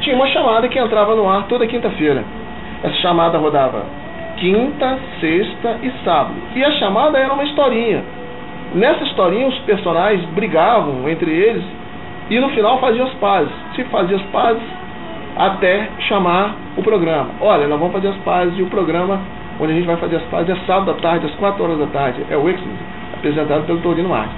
tinha 0.00 0.16
uma 0.16 0.26
chamada 0.28 0.66
que 0.68 0.78
entrava 0.78 1.14
no 1.14 1.28
ar 1.28 1.44
toda 1.48 1.66
quinta-feira. 1.66 2.24
Essa 2.82 2.96
chamada 2.96 3.38
rodava 3.38 3.84
quinta, 4.36 4.98
sexta 5.20 5.78
e 5.82 5.90
sábado. 6.04 6.34
E 6.54 6.64
a 6.64 6.70
chamada 6.72 7.18
era 7.18 7.32
uma 7.32 7.44
historinha. 7.44 8.02
Nessa 8.74 9.04
historinha 9.04 9.46
os 9.46 9.58
personagens 9.60 10.24
brigavam 10.30 11.08
entre 11.08 11.30
eles 11.30 11.64
e 12.30 12.40
no 12.40 12.48
final 12.50 12.78
faziam 12.78 13.06
as 13.06 13.12
pazes. 13.14 13.52
Se 13.74 13.84
faziam 13.84 14.18
as 14.18 14.26
pazes 14.26 14.62
até 15.36 15.88
chamar 16.08 16.54
o 16.76 16.82
programa. 16.82 17.30
Olha, 17.40 17.66
nós 17.66 17.78
vamos 17.78 17.94
fazer 17.94 18.08
as 18.08 18.16
pazes 18.18 18.58
e 18.58 18.62
o 18.62 18.66
programa 18.66 19.20
onde 19.60 19.72
a 19.72 19.74
gente 19.74 19.86
vai 19.86 19.96
fazer 19.96 20.16
as 20.16 20.22
pazes 20.24 20.50
é 20.50 20.66
sábado 20.66 20.90
à 20.92 20.94
tarde, 20.94 21.26
às 21.26 21.34
4 21.34 21.62
horas 21.62 21.78
da 21.78 21.86
tarde. 21.86 22.24
É 22.30 22.36
o 22.36 22.48
Exodus, 22.48 22.78
apresentado 23.14 23.66
pelo 23.66 23.80
Torino 23.80 24.08
Marques. 24.08 24.34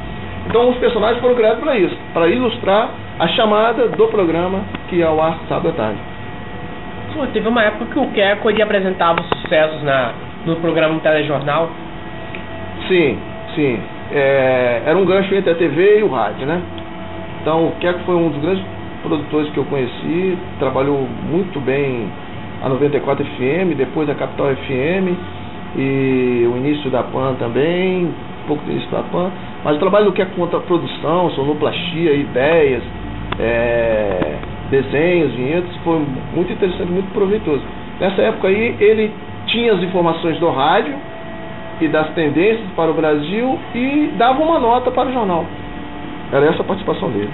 Então 0.47 0.69
os 0.69 0.77
personagens 0.77 1.21
foram 1.21 1.35
criados 1.35 1.61
para 1.61 1.79
isso, 1.79 1.97
para 2.13 2.29
ilustrar 2.29 2.91
a 3.19 3.29
chamada 3.29 3.89
do 3.89 4.07
programa 4.09 4.61
que 4.89 5.01
é 5.01 5.05
ao 5.05 5.21
ar 5.21 5.39
sábado 5.49 5.69
à 5.71 5.73
tarde. 5.73 6.14
Pô, 7.15 7.25
teve 7.29 7.47
uma 7.47 7.63
época 7.63 7.87
que 7.93 7.99
o 7.99 8.11
Keco 8.11 8.51
ele 8.51 8.61
apresentava 8.61 9.21
os 9.21 9.29
sucessos 9.29 9.81
na, 9.85 10.13
no 10.45 10.57
programa 10.57 10.95
do 10.95 11.01
telejornal. 11.01 11.71
Sim, 12.89 13.17
sim. 13.55 13.81
É, 14.11 14.83
era 14.85 14.99
um 14.99 15.05
gancho 15.05 15.33
entre 15.33 15.53
a 15.53 15.55
TV 15.55 16.01
e 16.01 16.03
o 16.03 16.09
rádio, 16.09 16.45
né? 16.45 16.61
Então 17.41 17.69
o 17.69 17.73
Keco 17.77 18.01
foi 18.01 18.17
um 18.17 18.31
dos 18.31 18.43
grandes 18.43 18.65
produtores 19.05 19.49
que 19.53 19.59
eu 19.59 19.65
conheci, 19.67 20.37
trabalhou 20.59 21.07
muito 21.31 21.61
bem 21.61 22.11
a 22.61 22.69
94 22.69 23.25
FM, 23.25 23.77
depois 23.77 24.11
a 24.11 24.15
Capital 24.17 24.49
FM 24.57 25.15
e 25.77 26.49
o 26.53 26.57
início 26.57 26.91
da 26.91 27.05
PAN 27.05 27.35
também, 27.35 28.07
um 28.07 28.47
pouco 28.49 28.65
do 28.65 28.73
início 28.73 28.91
da 28.91 29.03
PAN. 29.05 29.31
Mas 29.63 29.77
o 29.77 29.79
trabalho 29.79 30.11
do 30.11 30.21
é 30.21 30.25
contra 30.25 30.59
a 30.59 30.63
produção, 30.63 31.31
sonoplastia, 31.31 32.13
ideias, 32.13 32.83
é, 33.39 34.37
desenhos, 34.71 35.33
vinhetas, 35.35 35.77
foi 35.85 36.01
muito 36.35 36.53
interessante, 36.53 36.91
muito 36.91 37.13
proveitoso. 37.13 37.63
Nessa 38.01 38.23
época 38.23 38.49
aí, 38.49 38.77
ele 38.81 39.13
tinha 39.47 39.73
as 39.73 39.83
informações 39.83 40.39
do 40.39 40.51
rádio 40.51 40.95
e 41.81 41.89
das 41.89 42.09
tendências 42.11 42.67
para 42.77 42.91
o 42.91 42.95
Brasil 42.95 43.59
e 43.75 44.13
dava 44.17 44.43
uma 44.43 44.59
nota 44.59 44.91
para 44.91 45.09
o 45.09 45.13
jornal. 45.13 45.45
Era 46.33 46.47
essa 46.47 46.63
a 46.63 46.65
participação 46.65 47.11
dele. 47.11 47.31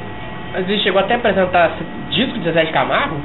Mas 0.53 0.69
ele 0.69 0.81
chegou 0.81 1.01
até 1.01 1.15
a 1.15 1.17
apresentar 1.17 1.73
disco 2.11 2.39
de 2.39 2.45
Zezé 2.45 2.65
de 2.65 2.73
Camargo? 2.73 3.17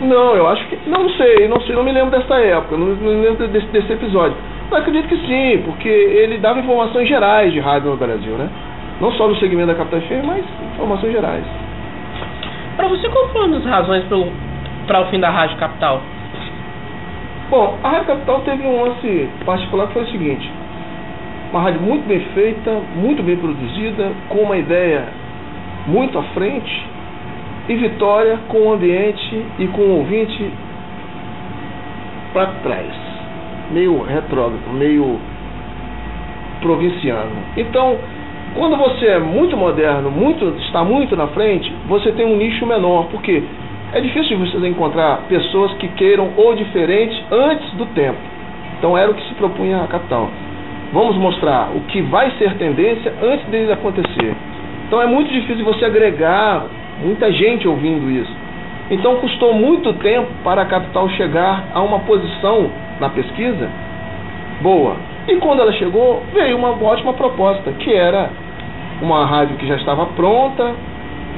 Não, 0.00 0.34
eu 0.34 0.48
acho 0.48 0.64
que. 0.66 0.78
Não 0.88 1.08
sei, 1.10 1.48
não 1.48 1.60
sei, 1.62 1.74
não 1.74 1.82
me 1.82 1.92
lembro 1.92 2.10
dessa 2.10 2.34
época, 2.36 2.76
não, 2.76 2.86
me 2.86 3.26
lembro 3.26 3.48
desse, 3.48 3.66
desse 3.66 3.92
episódio. 3.92 4.36
Mas 4.70 4.80
acredito 4.80 5.08
que 5.08 5.16
sim, 5.26 5.62
porque 5.64 5.88
ele 5.88 6.38
dava 6.38 6.60
informações 6.60 7.08
gerais 7.08 7.52
de 7.52 7.58
rádio 7.58 7.90
no 7.90 7.96
Brasil, 7.96 8.32
né? 8.34 8.48
Não 9.00 9.12
só 9.12 9.28
no 9.28 9.36
segmento 9.36 9.68
da 9.68 9.74
Capital 9.74 10.00
FM, 10.00 10.24
mas 10.24 10.44
informações 10.74 11.12
gerais. 11.12 11.44
Para 12.78 12.86
você, 12.86 13.08
qual 13.08 13.28
foram 13.30 13.56
as 13.56 13.64
razões 13.64 14.04
para 14.86 15.00
o 15.00 15.06
fim 15.06 15.18
da 15.18 15.30
Rádio 15.30 15.56
Capital? 15.56 16.00
Bom, 17.50 17.76
a 17.82 17.88
Rádio 17.88 18.06
Capital 18.06 18.40
teve 18.42 18.64
um 18.64 18.84
lance 18.84 19.28
particular 19.44 19.88
que 19.88 19.94
foi 19.94 20.02
o 20.04 20.10
seguinte: 20.12 20.48
uma 21.50 21.60
rádio 21.60 21.80
muito 21.80 22.06
bem 22.06 22.20
feita, 22.34 22.70
muito 22.94 23.20
bem 23.24 23.36
produzida, 23.36 24.12
com 24.28 24.42
uma 24.42 24.56
ideia 24.56 25.08
muito 25.88 26.20
à 26.20 26.22
frente, 26.34 26.86
e 27.68 27.74
Vitória 27.74 28.38
com 28.46 28.68
o 28.68 28.72
ambiente 28.72 29.44
e 29.58 29.66
com 29.66 29.82
o 29.82 29.96
ouvinte 29.98 30.48
para 32.32 32.46
trás, 32.62 32.94
meio 33.72 34.04
retrógrado, 34.04 34.72
meio 34.72 35.18
provinciano. 36.60 37.42
Então, 37.56 37.98
quando 38.54 38.76
você 38.76 39.06
é 39.06 39.18
muito 39.18 39.56
moderno, 39.56 40.10
muito, 40.10 40.44
está 40.60 40.82
muito 40.84 41.16
na 41.16 41.28
frente, 41.28 41.72
você 41.86 42.12
tem 42.12 42.26
um 42.26 42.36
nicho 42.36 42.66
menor, 42.66 43.06
porque 43.10 43.42
é 43.92 44.00
difícil 44.00 44.38
você 44.38 44.56
encontrar 44.68 45.22
pessoas 45.28 45.72
que 45.74 45.88
queiram 45.88 46.30
o 46.36 46.54
diferente 46.54 47.24
antes 47.30 47.70
do 47.72 47.86
tempo. 47.86 48.18
Então 48.78 48.96
era 48.96 49.10
o 49.10 49.14
que 49.14 49.26
se 49.28 49.34
propunha 49.34 49.82
a 49.82 49.86
capital. 49.86 50.30
Vamos 50.92 51.16
mostrar 51.16 51.70
o 51.74 51.80
que 51.82 52.00
vai 52.02 52.30
ser 52.32 52.54
tendência 52.54 53.12
antes 53.22 53.46
dele 53.46 53.72
acontecer. 53.72 54.34
Então 54.86 55.02
é 55.02 55.06
muito 55.06 55.30
difícil 55.30 55.64
você 55.64 55.84
agregar 55.84 56.66
muita 57.02 57.30
gente 57.32 57.68
ouvindo 57.68 58.10
isso. 58.10 58.32
Então 58.90 59.16
custou 59.16 59.52
muito 59.52 59.92
tempo 59.94 60.28
para 60.42 60.62
a 60.62 60.66
capital 60.66 61.08
chegar 61.10 61.64
a 61.74 61.82
uma 61.82 62.00
posição 62.00 62.70
na 62.98 63.08
pesquisa 63.10 63.68
boa. 64.62 64.96
E 65.28 65.36
quando 65.36 65.60
ela 65.60 65.72
chegou, 65.72 66.22
veio 66.32 66.56
uma 66.56 66.70
ótima 66.70 67.12
proposta, 67.12 67.70
que 67.72 67.92
era 67.92 68.30
uma 69.02 69.26
rádio 69.26 69.56
que 69.56 69.66
já 69.66 69.76
estava 69.76 70.06
pronta, 70.06 70.74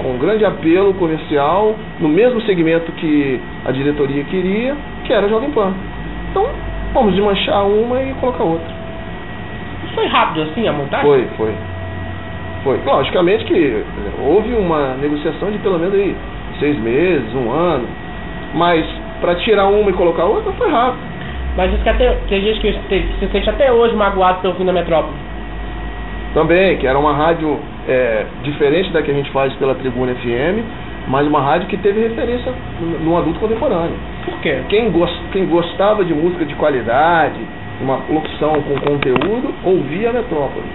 com 0.00 0.16
grande 0.16 0.44
apelo 0.44 0.94
comercial, 0.94 1.74
no 1.98 2.08
mesmo 2.08 2.40
segmento 2.42 2.90
que 2.92 3.40
a 3.64 3.72
diretoria 3.72 4.22
queria, 4.24 4.76
que 5.04 5.12
era 5.12 5.26
a 5.26 5.28
Jovem 5.28 5.50
Pan. 5.50 5.74
Então, 6.30 6.46
vamos 6.94 7.14
desmanchar 7.14 7.66
uma 7.66 8.00
e 8.02 8.14
colocar 8.14 8.44
outra. 8.44 8.80
Foi 9.94 10.06
rápido 10.06 10.42
assim 10.42 10.68
a 10.68 10.72
montagem? 10.72 11.06
Foi, 11.06 11.26
foi. 11.36 11.54
Foi. 12.62 12.80
Logicamente 12.84 13.44
que 13.44 13.84
houve 14.22 14.54
uma 14.54 14.94
negociação 15.00 15.50
de 15.50 15.58
pelo 15.58 15.78
menos 15.78 15.94
aí 15.94 16.14
seis 16.60 16.78
meses, 16.78 17.34
um 17.34 17.50
ano, 17.50 17.88
mas 18.54 18.86
para 19.20 19.34
tirar 19.36 19.66
uma 19.66 19.90
e 19.90 19.92
colocar 19.94 20.24
outra 20.24 20.52
foi 20.52 20.70
rápido. 20.70 21.10
Mas 21.56 21.70
diz 21.70 21.82
que 21.82 21.88
até, 21.88 22.16
tem 22.28 22.40
gente 22.40 22.60
que 22.60 22.72
se 23.18 23.28
sente 23.32 23.50
até 23.50 23.72
hoje 23.72 23.94
magoado 23.94 24.40
pelo 24.40 24.54
fim 24.54 24.64
da 24.64 24.72
metrópole. 24.72 25.16
Também, 26.34 26.78
que 26.78 26.86
era 26.86 26.98
uma 26.98 27.12
rádio 27.12 27.58
é, 27.88 28.24
diferente 28.42 28.90
da 28.90 29.02
que 29.02 29.10
a 29.10 29.14
gente 29.14 29.30
faz 29.32 29.52
pela 29.54 29.74
Tribuna 29.74 30.14
FM, 30.14 30.62
mas 31.08 31.26
uma 31.26 31.40
rádio 31.40 31.66
que 31.66 31.76
teve 31.76 32.00
referência 32.00 32.52
no 33.02 33.16
adulto 33.16 33.40
contemporâneo. 33.40 33.96
Por 34.24 34.38
quê? 34.40 34.60
Quem, 34.68 34.90
gost, 34.90 35.16
quem 35.32 35.46
gostava 35.46 36.04
de 36.04 36.14
música 36.14 36.44
de 36.44 36.54
qualidade, 36.54 37.40
uma 37.80 37.98
locução 38.08 38.62
com 38.62 38.78
conteúdo, 38.80 39.52
ouvia 39.64 40.10
a 40.10 40.12
Metrópole. 40.12 40.66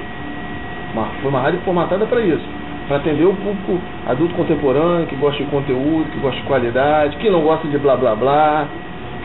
Uma, 0.94 1.06
foi 1.22 1.30
uma 1.30 1.40
rádio 1.40 1.60
formatada 1.62 2.06
para 2.06 2.20
isso. 2.20 2.44
Para 2.88 2.98
atender 2.98 3.26
o 3.26 3.34
público 3.34 3.80
adulto 4.08 4.36
contemporâneo, 4.36 5.08
que 5.08 5.16
gosta 5.16 5.42
de 5.42 5.50
conteúdo, 5.50 6.12
que 6.12 6.20
gosta 6.20 6.40
de 6.40 6.48
qualidade, 6.48 7.18
que 7.18 7.30
não 7.30 7.42
gosta 7.42 7.68
de 7.68 7.78
blá 7.78 7.96
blá 7.96 8.14
blá, 8.14 8.68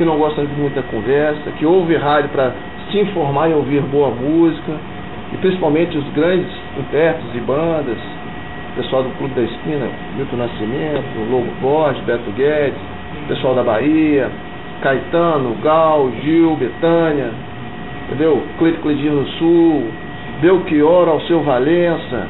que 0.01 0.05
não 0.07 0.17
gosta 0.17 0.41
de 0.41 0.55
muita 0.55 0.81
conversa, 0.85 1.51
que 1.59 1.67
ouve 1.67 1.95
rádio 1.95 2.31
para 2.31 2.55
se 2.91 2.99
informar 2.99 3.51
e 3.51 3.53
ouvir 3.53 3.83
boa 3.83 4.09
música, 4.09 4.73
e 5.31 5.37
principalmente 5.37 5.99
os 5.99 6.09
grandes 6.15 6.51
intérpretes 6.79 7.35
e 7.35 7.41
bandas, 7.41 7.99
pessoal 8.77 9.03
do 9.03 9.11
Clube 9.19 9.35
da 9.35 9.43
Esquina, 9.43 9.87
Milton 10.17 10.37
Nascimento, 10.37 11.31
Lobo 11.31 11.53
Borges, 11.61 12.03
Beto 12.05 12.31
Guedes, 12.31 12.81
pessoal 13.29 13.55
da 13.55 13.63
Bahia, 13.63 14.31
Caetano, 14.81 15.55
Gal, 15.63 16.11
Gil, 16.23 16.57
Betânia, 16.57 17.33
entendeu? 18.07 18.43
Cleito 18.59 18.81
Cledinho 18.81 19.17
no 19.17 19.27
Sul, 19.33 19.85
Belchior, 20.41 21.11
Alceu 21.11 21.43
Valença, 21.43 22.27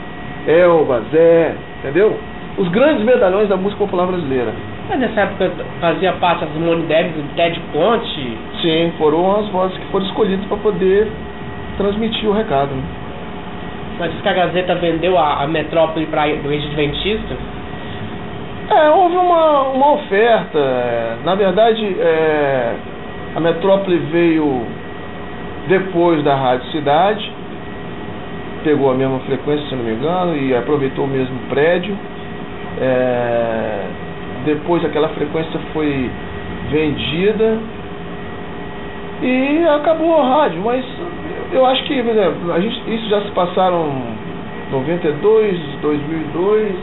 Elba, 0.49 1.05
Zé, 1.13 1.55
entendeu? 1.79 2.19
Os 2.59 2.67
grandes 2.71 3.05
medalhões 3.05 3.49
da 3.49 3.57
música 3.57 3.79
popular 3.79 4.09
brasileira. 4.09 4.53
Mas 4.91 4.99
nessa 4.99 5.21
época 5.21 5.53
fazia 5.81 6.13
parte 6.15 6.45
das 6.45 6.87
Debs 6.89 7.15
e 7.17 7.23
Ted 7.37 7.61
Ponte? 7.73 8.39
Sim, 8.61 8.93
foram 8.99 9.39
as 9.39 9.49
vozes 9.51 9.79
que 9.79 9.87
foram 9.87 10.05
escolhidas 10.05 10.45
para 10.47 10.57
poder 10.57 11.07
transmitir 11.77 12.29
o 12.29 12.33
recado. 12.33 12.73
Né? 12.75 12.83
Mas 14.01 14.11
diz 14.11 14.21
que 14.21 14.29
a 14.29 14.33
Gazeta 14.33 14.75
vendeu 14.75 15.17
a, 15.17 15.45
a 15.45 15.47
metrópole 15.47 16.07
para 16.07 16.23
o 16.23 16.53
ex-adventista? 16.53 17.37
É, 18.69 18.91
houve 18.91 19.15
uma, 19.15 19.69
uma 19.69 19.93
oferta. 19.93 20.59
É, 20.59 21.17
na 21.25 21.37
verdade, 21.37 21.97
é, 22.01 22.75
a 23.37 23.41
metrópole 23.41 23.97
veio 24.11 24.67
depois 25.69 26.25
da 26.25 26.35
Rádio 26.35 26.67
Cidade, 26.73 27.33
pegou 28.65 28.91
a 28.91 28.95
mesma 28.95 29.21
frequência, 29.21 29.69
se 29.69 29.77
não 29.77 29.85
me 29.85 29.93
engano, 29.93 30.37
e 30.37 30.53
aproveitou 30.53 31.05
o 31.05 31.09
mesmo 31.09 31.39
prédio. 31.49 31.97
É, 32.81 34.10
depois 34.45 34.85
aquela 34.85 35.09
frequência 35.11 35.59
foi 35.73 36.11
vendida 36.71 37.59
e 39.23 39.67
acabou 39.69 40.21
a 40.21 40.27
rádio, 40.27 40.63
mas 40.63 40.85
eu 41.53 41.67
acho 41.67 41.83
que, 41.85 42.03
por 42.03 42.11
exemplo, 42.11 42.53
a 42.53 42.61
gente, 42.61 42.95
isso 42.95 43.09
já 43.09 43.21
se 43.23 43.31
passaram 43.33 43.91
92, 44.71 45.59
2002, 45.83 46.75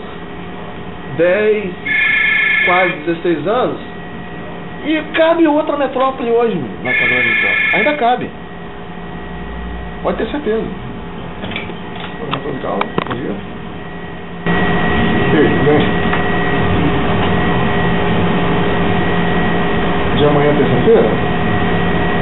10, 1.18 1.74
quase 2.66 2.94
16 3.06 3.48
anos. 3.48 3.80
E 4.86 5.02
cabe 5.14 5.48
outra 5.48 5.76
metrópole 5.78 6.30
hoje 6.30 6.56
na 6.84 6.94
Câmara 6.94 7.24
Municipal. 7.24 7.52
Ainda 7.74 7.94
cabe. 7.96 8.30
Pode 10.04 10.18
ter 10.18 10.28
certeza. 10.28 10.64
Calma, 12.62 12.84
bom 13.08 13.16
dia. 13.16 13.36
Ei, 15.34 15.48
vem. 15.66 16.08
De 20.18 20.26
amanhã, 20.26 20.52
terça-feira? 20.56 21.10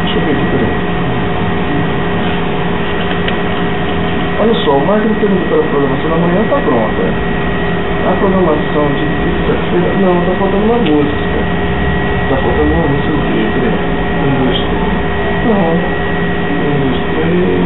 Deixa 0.03 0.19
eu 0.19 0.25
ver 0.25 0.31
aqui, 0.31 0.45
peraí. 0.51 0.67
Olha 4.41 4.53
só, 4.53 4.71
o 4.71 4.85
Magno 4.85 5.15
pergunta 5.15 5.47
pela 5.47 5.63
programação 5.63 6.09
da 6.09 6.17
manhã 6.17 6.41
está 6.43 6.59
pronta. 6.59 7.03
A 8.05 8.11
programação 8.19 8.87
de 8.95 9.05
terça-feira. 9.47 9.93
Não, 9.99 10.19
está 10.19 10.35
faltando 10.35 10.65
uma 10.65 10.77
música. 10.77 11.39
Está 12.23 12.35
faltando 12.35 12.73
uma 12.73 12.87
música 12.87 13.13
o 13.13 13.21
quê? 13.31 13.47
Peraí. 13.55 13.79
Um, 14.19 14.43
dois, 14.43 14.59
três. 14.59 14.91
Não. 15.47 15.71
Um, 16.51 16.75
dois, 16.83 16.99
três. 17.15 17.63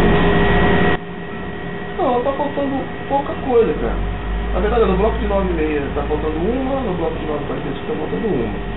Não, 1.97 2.17
está 2.19 2.31
faltando 2.33 2.77
pouca 3.09 3.33
coisa, 3.49 3.73
cara. 3.81 3.97
Na 4.53 4.59
verdade, 4.59 4.85
no 4.85 4.97
bloco 4.97 5.17
de 5.17 5.25
9 5.27 5.49
e 5.49 5.53
meia 5.53 5.79
está 5.89 6.03
faltando 6.03 6.37
uma, 6.37 6.81
no 6.81 6.93
bloco 6.93 7.17
de 7.17 7.25
9 7.25 7.43
e 7.43 7.47
45 7.47 7.79
está 7.81 7.93
faltando 7.95 8.27
uma. 8.27 8.68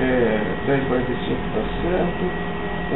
É, 0.00 0.40
10 0.66 0.82
e 0.82 0.86
45 0.86 1.36
está 1.48 1.62
certo, 1.84 2.22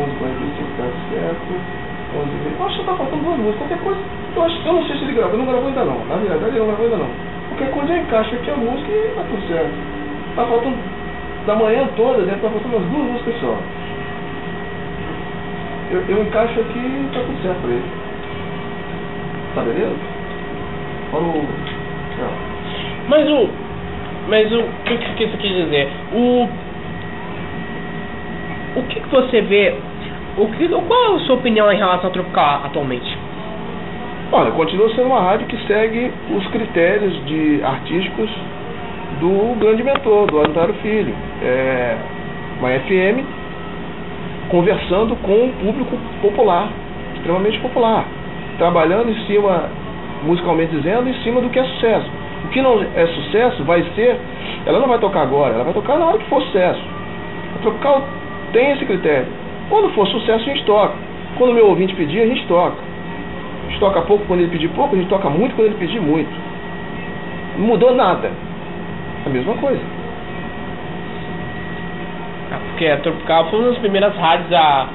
11 0.00 0.10
e 0.10 0.18
45 0.18 0.70
está 0.70 0.88
certo. 1.12 1.84
11 2.14 2.30
vezes. 2.30 2.58
Eu 2.58 2.66
acho 2.66 2.78
que 2.78 2.84
tá 2.84 2.94
faltando 2.94 3.22
duas 3.22 3.38
músicas. 3.38 3.58
Qualquer 3.58 3.78
coisa. 3.84 4.00
Eu, 4.36 4.42
acho, 4.42 4.66
eu 4.66 4.72
não 4.72 4.84
sei 4.86 4.96
se 4.96 5.04
ele 5.04 5.12
gravou. 5.14 5.38
Não 5.38 5.46
gravou 5.46 5.68
ainda 5.68 5.84
não. 5.84 6.04
Na 6.06 6.16
verdade, 6.16 6.44
ele 6.44 6.58
não 6.58 6.66
gravou 6.66 6.86
ainda 6.86 6.96
não. 6.98 7.10
Qualquer 7.48 7.70
coisa 7.70 7.92
eu 7.92 8.02
encaixo 8.02 8.34
aqui 8.34 8.50
a 8.50 8.56
música 8.56 8.90
e 8.90 9.12
tá 9.14 9.22
tudo 9.28 9.48
certo. 9.48 9.74
Tá 10.36 10.44
faltando. 10.46 10.76
Da 11.46 11.54
manhã 11.56 11.86
toda, 11.94 12.22
estar 12.22 12.36
tá 12.36 12.48
faltando 12.48 12.76
umas 12.76 12.88
duas 12.88 13.04
músicas 13.10 13.34
só. 13.40 13.58
Eu, 15.90 16.00
eu 16.08 16.22
encaixo 16.22 16.58
aqui 16.60 16.78
e 16.78 17.10
tá 17.12 17.20
tudo 17.20 17.42
certo 17.42 17.60
pra 17.60 17.70
ele. 17.70 18.04
Tá 19.54 19.62
beleza? 19.62 19.96
O. 21.12 21.44
Não. 22.18 22.32
Mas 23.08 23.28
o. 23.28 23.48
Mas 24.28 24.52
o. 24.52 24.60
O 24.60 24.84
que, 24.84 24.96
que 24.96 25.24
isso 25.24 25.36
quis 25.36 25.52
dizer? 25.52 25.88
O. 26.14 26.48
O 28.76 28.82
que, 28.82 29.00
que 29.00 29.08
você 29.08 29.40
vê 29.42 29.74
o 30.36 30.48
que, 30.48 30.68
qual 30.68 31.14
a 31.14 31.18
sua 31.20 31.36
opinião 31.36 31.70
em 31.70 31.76
relação 31.76 32.06
ao 32.06 32.10
Tropical 32.10 32.62
atualmente? 32.64 33.06
Olha, 34.32 34.50
continua 34.50 34.88
sendo 34.90 35.06
uma 35.06 35.20
rádio 35.20 35.46
que 35.46 35.56
segue 35.68 36.10
os 36.34 36.44
critérios 36.48 37.24
de 37.26 37.60
artísticos 37.62 38.28
do 39.20 39.54
grande 39.60 39.84
mentor, 39.84 40.26
do 40.26 40.40
Antaro 40.40 40.74
Filho. 40.82 41.14
É 41.40 41.96
uma 42.58 42.68
FM 42.70 43.22
conversando 44.48 45.14
com 45.22 45.32
um 45.32 45.52
público 45.52 45.96
popular, 46.20 46.68
extremamente 47.14 47.60
popular, 47.60 48.04
trabalhando 48.58 49.10
em 49.10 49.26
cima, 49.26 49.68
musicalmente 50.24 50.74
dizendo, 50.74 51.08
em 51.08 51.14
cima 51.22 51.40
do 51.40 51.48
que 51.48 51.60
é 51.60 51.64
sucesso. 51.64 52.10
O 52.44 52.48
que 52.48 52.60
não 52.60 52.82
é 52.82 53.06
sucesso 53.06 53.62
vai 53.62 53.84
ser, 53.94 54.18
ela 54.66 54.80
não 54.80 54.88
vai 54.88 54.98
tocar 54.98 55.22
agora, 55.22 55.54
ela 55.54 55.64
vai 55.64 55.72
tocar 55.72 55.96
na 55.96 56.06
hora 56.06 56.18
que 56.18 56.28
for 56.28 56.42
sucesso. 56.42 56.82
A 57.54 57.62
Tropical 57.62 58.02
tem 58.54 58.70
esse 58.70 58.86
critério. 58.86 59.26
Quando 59.68 59.90
for 59.90 60.06
sucesso, 60.08 60.48
a 60.48 60.54
gente 60.54 60.64
toca. 60.64 60.94
Quando 61.36 61.50
o 61.50 61.54
meu 61.54 61.66
ouvinte 61.66 61.94
pedir, 61.94 62.22
a 62.22 62.26
gente 62.26 62.46
toca. 62.46 62.76
A 62.78 63.70
gente 63.70 63.80
toca 63.80 64.00
pouco 64.02 64.24
quando 64.26 64.40
ele 64.40 64.50
pedir 64.50 64.68
pouco, 64.68 64.94
a 64.94 64.98
gente 64.98 65.08
toca 65.08 65.28
muito 65.28 65.54
quando 65.54 65.66
ele 65.66 65.78
pedir 65.78 66.00
muito. 66.00 66.30
Não 67.58 67.66
mudou 67.66 67.94
nada. 67.94 68.30
A 69.26 69.28
mesma 69.28 69.54
coisa. 69.54 69.80
Ah, 72.52 72.58
porque 72.68 72.86
a 72.86 72.98
Tropical 72.98 73.50
foi 73.50 73.58
uma 73.58 73.68
das 73.70 73.78
primeiras 73.78 74.14
rádios 74.16 74.52
a, 74.52 74.86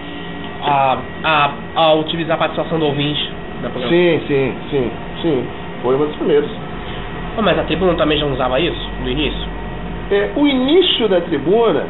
a, 0.62 0.98
a, 1.24 1.52
a 1.76 1.94
utilizar 1.96 2.36
a 2.36 2.40
participação 2.40 2.80
do 2.80 2.86
ouvinte 2.86 3.32
na 3.62 3.70
Sim, 3.90 4.22
sim, 4.28 4.54
sim, 4.70 4.92
sim. 5.22 5.48
Foi 5.82 5.96
uma 5.96 6.06
das 6.06 6.16
primeiras. 6.16 6.50
Oh, 7.38 7.42
mas 7.42 7.58
a 7.60 7.64
tribuna 7.64 7.96
também 7.96 8.18
já 8.18 8.26
usava 8.26 8.60
isso 8.60 8.90
no 9.02 9.10
início? 9.10 9.50
É, 10.12 10.30
o 10.36 10.48
início 10.48 11.08
da 11.08 11.22
tribuna, 11.22 11.86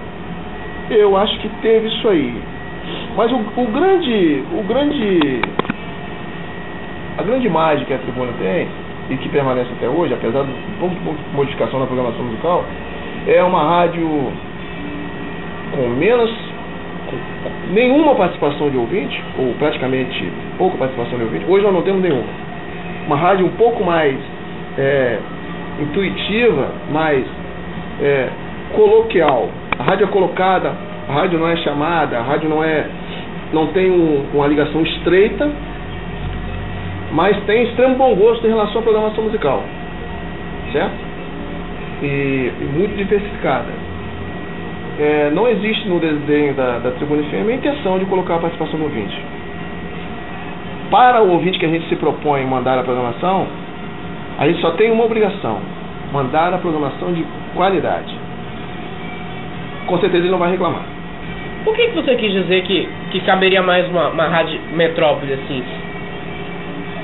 eu 0.89 1.15
acho 1.17 1.37
que 1.39 1.49
teve 1.61 1.87
isso 1.87 2.07
aí. 2.07 2.33
Mas 3.15 3.31
o, 3.31 3.37
o 3.37 3.65
grande. 3.67 4.43
O 4.53 4.63
grande. 4.63 5.41
A 7.17 7.23
grande 7.23 7.49
mágica 7.49 7.85
que 7.85 7.93
a 7.93 7.97
tribuna 7.97 8.31
tem, 8.39 8.67
e 9.09 9.17
que 9.17 9.29
permanece 9.29 9.69
até 9.77 9.89
hoje, 9.89 10.13
apesar 10.13 10.43
de 10.43 10.51
pouco 10.79 10.95
de 10.95 11.35
modificação 11.35 11.79
na 11.79 11.85
programação 11.85 12.23
musical, 12.23 12.63
é 13.27 13.43
uma 13.43 13.63
rádio 13.63 14.07
com 15.75 15.87
menos. 15.89 16.31
Com 17.09 17.73
nenhuma 17.73 18.15
participação 18.15 18.69
de 18.69 18.77
ouvinte, 18.77 19.21
ou 19.37 19.53
praticamente 19.55 20.31
pouca 20.57 20.77
participação 20.77 21.17
de 21.17 21.23
ouvinte. 21.23 21.45
Hoje 21.47 21.63
nós 21.63 21.73
não 21.73 21.81
temos 21.81 22.01
nenhuma. 22.01 22.27
Uma 23.07 23.15
rádio 23.15 23.47
um 23.47 23.51
pouco 23.51 23.83
mais 23.83 24.15
é, 24.77 25.17
intuitiva, 25.81 26.71
mais 26.91 27.25
é, 28.01 28.29
coloquial. 28.75 29.49
A 29.79 29.83
rádio 29.83 30.05
é 30.05 30.09
colocada 30.09 30.73
a 31.09 31.11
rádio 31.11 31.39
não 31.39 31.47
é 31.47 31.57
chamada, 31.57 32.19
a 32.19 32.21
rádio 32.21 32.47
não 32.47 32.63
é 32.63 32.85
não 33.51 33.65
tem 33.73 33.89
um, 33.89 34.25
uma 34.31 34.45
ligação 34.45 34.83
estreita, 34.83 35.49
mas 37.11 37.35
tem 37.45 37.63
extremo 37.63 37.95
bom 37.95 38.13
gosto 38.13 38.45
em 38.45 38.49
relação 38.49 38.79
à 38.79 38.83
programação 38.83 39.23
musical, 39.23 39.63
certo? 40.71 40.93
E, 42.03 42.51
e 42.61 42.69
muito 42.77 42.95
diversificada. 42.95 43.73
É, 44.99 45.31
não 45.33 45.47
existe 45.47 45.87
no 45.87 45.99
desenho 45.99 46.53
da, 46.53 46.77
da 46.77 46.91
Tribuna 46.91 47.23
FM 47.23 47.49
a 47.49 47.53
intenção 47.53 47.97
de 47.97 48.05
colocar 48.05 48.35
a 48.35 48.39
participação 48.39 48.77
do 48.77 48.83
ouvinte. 48.83 49.17
Para 50.91 51.23
o 51.23 51.31
ouvinte 51.31 51.57
que 51.57 51.65
a 51.65 51.69
gente 51.69 51.89
se 51.89 51.95
propõe 51.95 52.45
mandar 52.45 52.77
a 52.77 52.83
programação, 52.83 53.47
A 54.37 54.47
gente 54.47 54.61
só 54.61 54.71
tem 54.71 54.91
uma 54.91 55.05
obrigação: 55.05 55.59
mandar 56.13 56.53
a 56.53 56.59
programação 56.59 57.13
de 57.13 57.25
qualidade. 57.55 58.15
Com 59.89 59.97
certeza 59.99 60.23
ele 60.23 60.31
não 60.31 60.37
vai 60.37 60.51
reclamar. 60.51 60.83
Por 61.63 61.75
que, 61.75 61.87
que 61.87 61.95
você 61.95 62.15
quis 62.15 62.31
dizer 62.31 62.61
que, 62.61 62.87
que 63.09 63.19
caberia 63.21 63.63
mais 63.63 63.89
uma, 63.89 64.09
uma 64.09 64.27
rádio 64.27 64.59
metrópole 64.71 65.33
assim? 65.33 65.63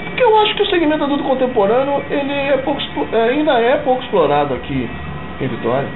Porque 0.05 0.23
eu 0.23 0.37
acho 0.37 0.55
que 0.55 0.61
o 0.61 0.65
segmento 0.67 1.03
adulto 1.03 1.23
contemporâneo 1.23 2.03
ele 2.11 2.31
é 2.31 2.57
pouco, 2.57 2.79
é, 3.11 3.29
ainda 3.29 3.59
é 3.59 3.77
pouco 3.77 4.03
explorado 4.03 4.53
aqui 4.53 4.87
em 5.41 5.47
Vitória. 5.47 5.87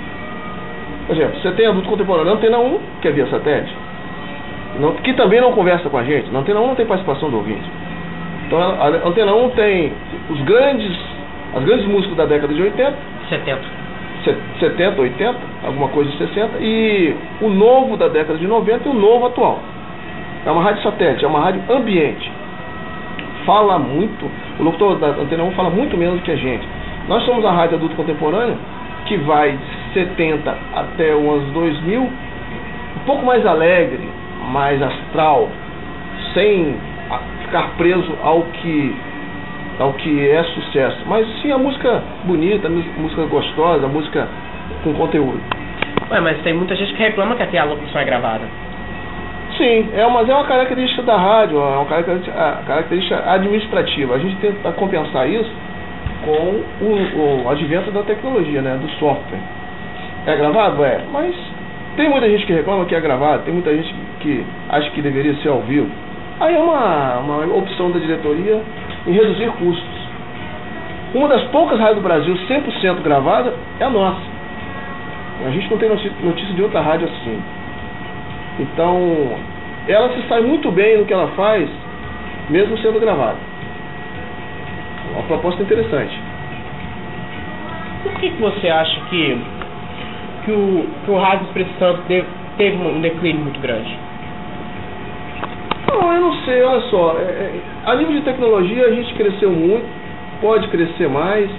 Por 1.05 1.15
exemplo, 1.15 1.39
você 1.39 1.51
tem 1.51 1.67
adulto 1.67 1.87
contemporâneo, 1.87 2.33
Antena 2.33 2.57
1, 2.57 2.79
que 3.01 3.07
é 3.07 3.11
via 3.11 3.27
satélite, 3.27 3.73
não, 4.79 4.93
que 4.95 5.13
também 5.13 5.39
não 5.39 5.53
conversa 5.53 5.89
com 5.89 5.97
a 5.97 6.03
gente. 6.03 6.31
Na 6.31 6.39
Antena 6.39 6.59
1 6.59 6.67
não 6.67 6.75
tem 6.75 6.87
participação 6.87 7.29
do 7.29 7.37
ouvinte. 7.37 7.69
Então 8.47 8.59
a, 8.59 8.65
a 8.65 8.87
Antena 9.07 9.33
1 9.33 9.49
tem 9.51 9.93
os 10.27 10.41
grandes, 10.41 10.97
as 11.55 11.63
grandes 11.63 11.85
músicas 11.85 12.17
da 12.17 12.25
década 12.25 12.51
de 12.51 12.61
80. 12.63 12.93
70. 13.29 13.78
70, 14.23 15.01
80, 15.01 15.37
alguma 15.65 15.87
coisa 15.89 16.09
de 16.11 16.17
60, 16.17 16.57
e 16.59 17.15
o 17.41 17.49
novo 17.49 17.97
da 17.97 18.07
década 18.07 18.37
de 18.37 18.47
90 18.47 18.87
e 18.87 18.91
o 18.91 18.93
novo 18.93 19.27
atual. 19.27 19.59
É 20.45 20.51
uma 20.51 20.63
rádio 20.63 20.83
satélite, 20.83 21.23
é 21.23 21.27
uma 21.27 21.39
rádio 21.39 21.61
ambiente. 21.69 22.31
Fala 23.45 23.79
muito, 23.79 24.29
o 24.59 24.63
locutor 24.63 24.97
da 24.97 25.07
Antena 25.07 25.43
1 25.43 25.51
fala 25.51 25.69
muito 25.69 25.97
menos 25.97 26.19
do 26.19 26.23
que 26.23 26.31
a 26.31 26.35
gente. 26.35 26.67
Nós 27.07 27.23
somos 27.23 27.43
a 27.45 27.51
rádio 27.51 27.77
adulto 27.77 27.95
contemporâneo, 27.95 28.57
que 29.05 29.17
vai 29.17 29.51
de 29.51 29.93
70 29.93 30.57
até 30.75 31.15
os 31.15 31.27
anos 31.27 31.51
2000, 31.53 32.01
um 32.01 32.09
pouco 33.05 33.25
mais 33.25 33.45
alegre, 33.45 34.07
mais 34.51 34.81
astral, 34.81 35.49
sem 36.33 36.75
ficar 37.43 37.71
preso 37.77 38.13
ao 38.21 38.43
que 38.43 38.95
ao 39.79 39.93
que 39.93 40.29
é 40.29 40.43
sucesso. 40.43 40.97
Mas 41.07 41.25
sim 41.41 41.51
a 41.51 41.57
música 41.57 42.03
bonita, 42.25 42.67
a 42.67 42.69
música 42.69 43.23
gostosa, 43.23 43.85
a 43.85 43.89
música 43.89 44.27
com 44.83 44.93
conteúdo. 44.93 45.39
Ué, 46.11 46.19
mas 46.19 46.37
tem 46.41 46.53
muita 46.53 46.75
gente 46.75 46.93
que 46.93 47.01
reclama 47.01 47.35
que 47.35 47.43
até 47.43 47.57
a 47.57 47.63
locução 47.63 48.01
é 48.01 48.05
gravada. 48.05 48.43
Sim, 49.57 49.89
é, 49.93 50.07
mas 50.07 50.29
é 50.29 50.33
uma 50.33 50.45
característica 50.45 51.01
da 51.01 51.17
rádio, 51.17 51.57
é 51.57 51.77
uma 51.77 51.85
característica, 51.85 52.61
característica 52.65 53.31
administrativa. 53.31 54.15
A 54.15 54.19
gente 54.19 54.35
tenta 54.37 54.71
compensar 54.73 55.29
isso 55.29 55.51
com 56.23 56.61
o, 56.85 57.43
o 57.45 57.49
advento 57.49 57.91
da 57.91 58.03
tecnologia, 58.03 58.61
né, 58.61 58.77
do 58.81 58.89
software. 58.99 59.39
É 60.25 60.35
gravado? 60.35 60.83
É, 60.83 61.01
mas 61.11 61.35
tem 61.95 62.09
muita 62.09 62.29
gente 62.29 62.45
que 62.45 62.53
reclama 62.53 62.85
que 62.85 62.95
é 62.95 63.01
gravado, 63.01 63.43
tem 63.43 63.53
muita 63.53 63.75
gente 63.75 63.93
que 64.19 64.45
acha 64.69 64.89
que 64.91 65.01
deveria 65.01 65.33
ser 65.41 65.49
ao 65.49 65.61
vivo. 65.61 65.89
Aí 66.39 66.55
é 66.55 66.59
uma, 66.59 67.17
uma 67.19 67.55
opção 67.57 67.91
da 67.91 67.99
diretoria 67.99 68.61
em 69.07 69.11
reduzir 69.11 69.49
custos. 69.51 69.99
Uma 71.13 71.27
das 71.27 71.43
poucas 71.45 71.79
rádios 71.79 71.97
do 71.97 72.03
Brasil 72.03 72.35
100% 72.35 73.01
gravada 73.01 73.53
é 73.79 73.83
a 73.83 73.89
nossa. 73.89 74.21
A 75.45 75.49
gente 75.51 75.69
não 75.69 75.77
tem 75.77 75.89
notícia 75.89 76.53
de 76.53 76.61
outra 76.61 76.81
rádio 76.81 77.07
assim. 77.07 77.41
Então, 78.59 79.37
ela 79.87 80.09
se 80.09 80.27
sai 80.27 80.41
muito 80.41 80.69
bem 80.71 80.97
no 80.97 81.05
que 81.05 81.13
ela 81.13 81.29
faz, 81.29 81.69
mesmo 82.49 82.77
sendo 82.79 82.99
gravada. 82.99 83.37
Uma 85.13 85.23
proposta 85.23 85.63
interessante. 85.63 86.19
Por 88.03 88.13
que, 88.13 88.29
que 88.29 88.41
você 88.41 88.69
acha 88.69 88.99
que, 89.09 89.37
que, 90.45 90.51
o, 90.51 90.87
que 91.05 91.11
o 91.11 91.17
Rádio 91.17 91.45
Espírito 91.47 91.71
Santo 91.79 92.01
teve 92.57 92.77
um 92.77 93.01
declínio 93.01 93.41
muito 93.41 93.59
grande? 93.59 94.08
Não, 95.99 96.13
eu 96.13 96.21
não 96.21 96.33
sei, 96.45 96.61
olha 96.63 96.81
só. 96.89 97.17
É, 97.19 97.21
é, 97.21 97.59
a 97.85 97.95
nível 97.95 98.13
de 98.13 98.21
tecnologia 98.21 98.85
a 98.85 98.91
gente 98.91 99.13
cresceu 99.15 99.51
muito, 99.51 99.85
pode 100.41 100.67
crescer 100.69 101.09
mais. 101.09 101.49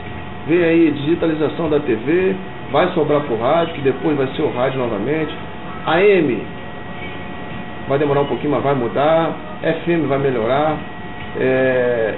Vem 0.46 0.64
aí 0.64 0.90
digitalização 0.92 1.68
da 1.68 1.78
TV, 1.80 2.34
vai 2.72 2.88
sobrar 2.94 3.20
para 3.20 3.34
o 3.34 3.38
rádio, 3.38 3.74
que 3.74 3.82
depois 3.82 4.16
vai 4.16 4.26
ser 4.28 4.42
o 4.42 4.50
rádio 4.50 4.78
novamente. 4.78 5.32
A 5.86 6.02
M 6.02 6.42
vai 7.86 7.98
demorar 7.98 8.22
um 8.22 8.26
pouquinho, 8.26 8.52
mas 8.52 8.62
vai 8.62 8.74
mudar. 8.74 9.32
FM 9.62 10.08
vai 10.08 10.18
melhorar. 10.18 10.76
É, 11.38 12.14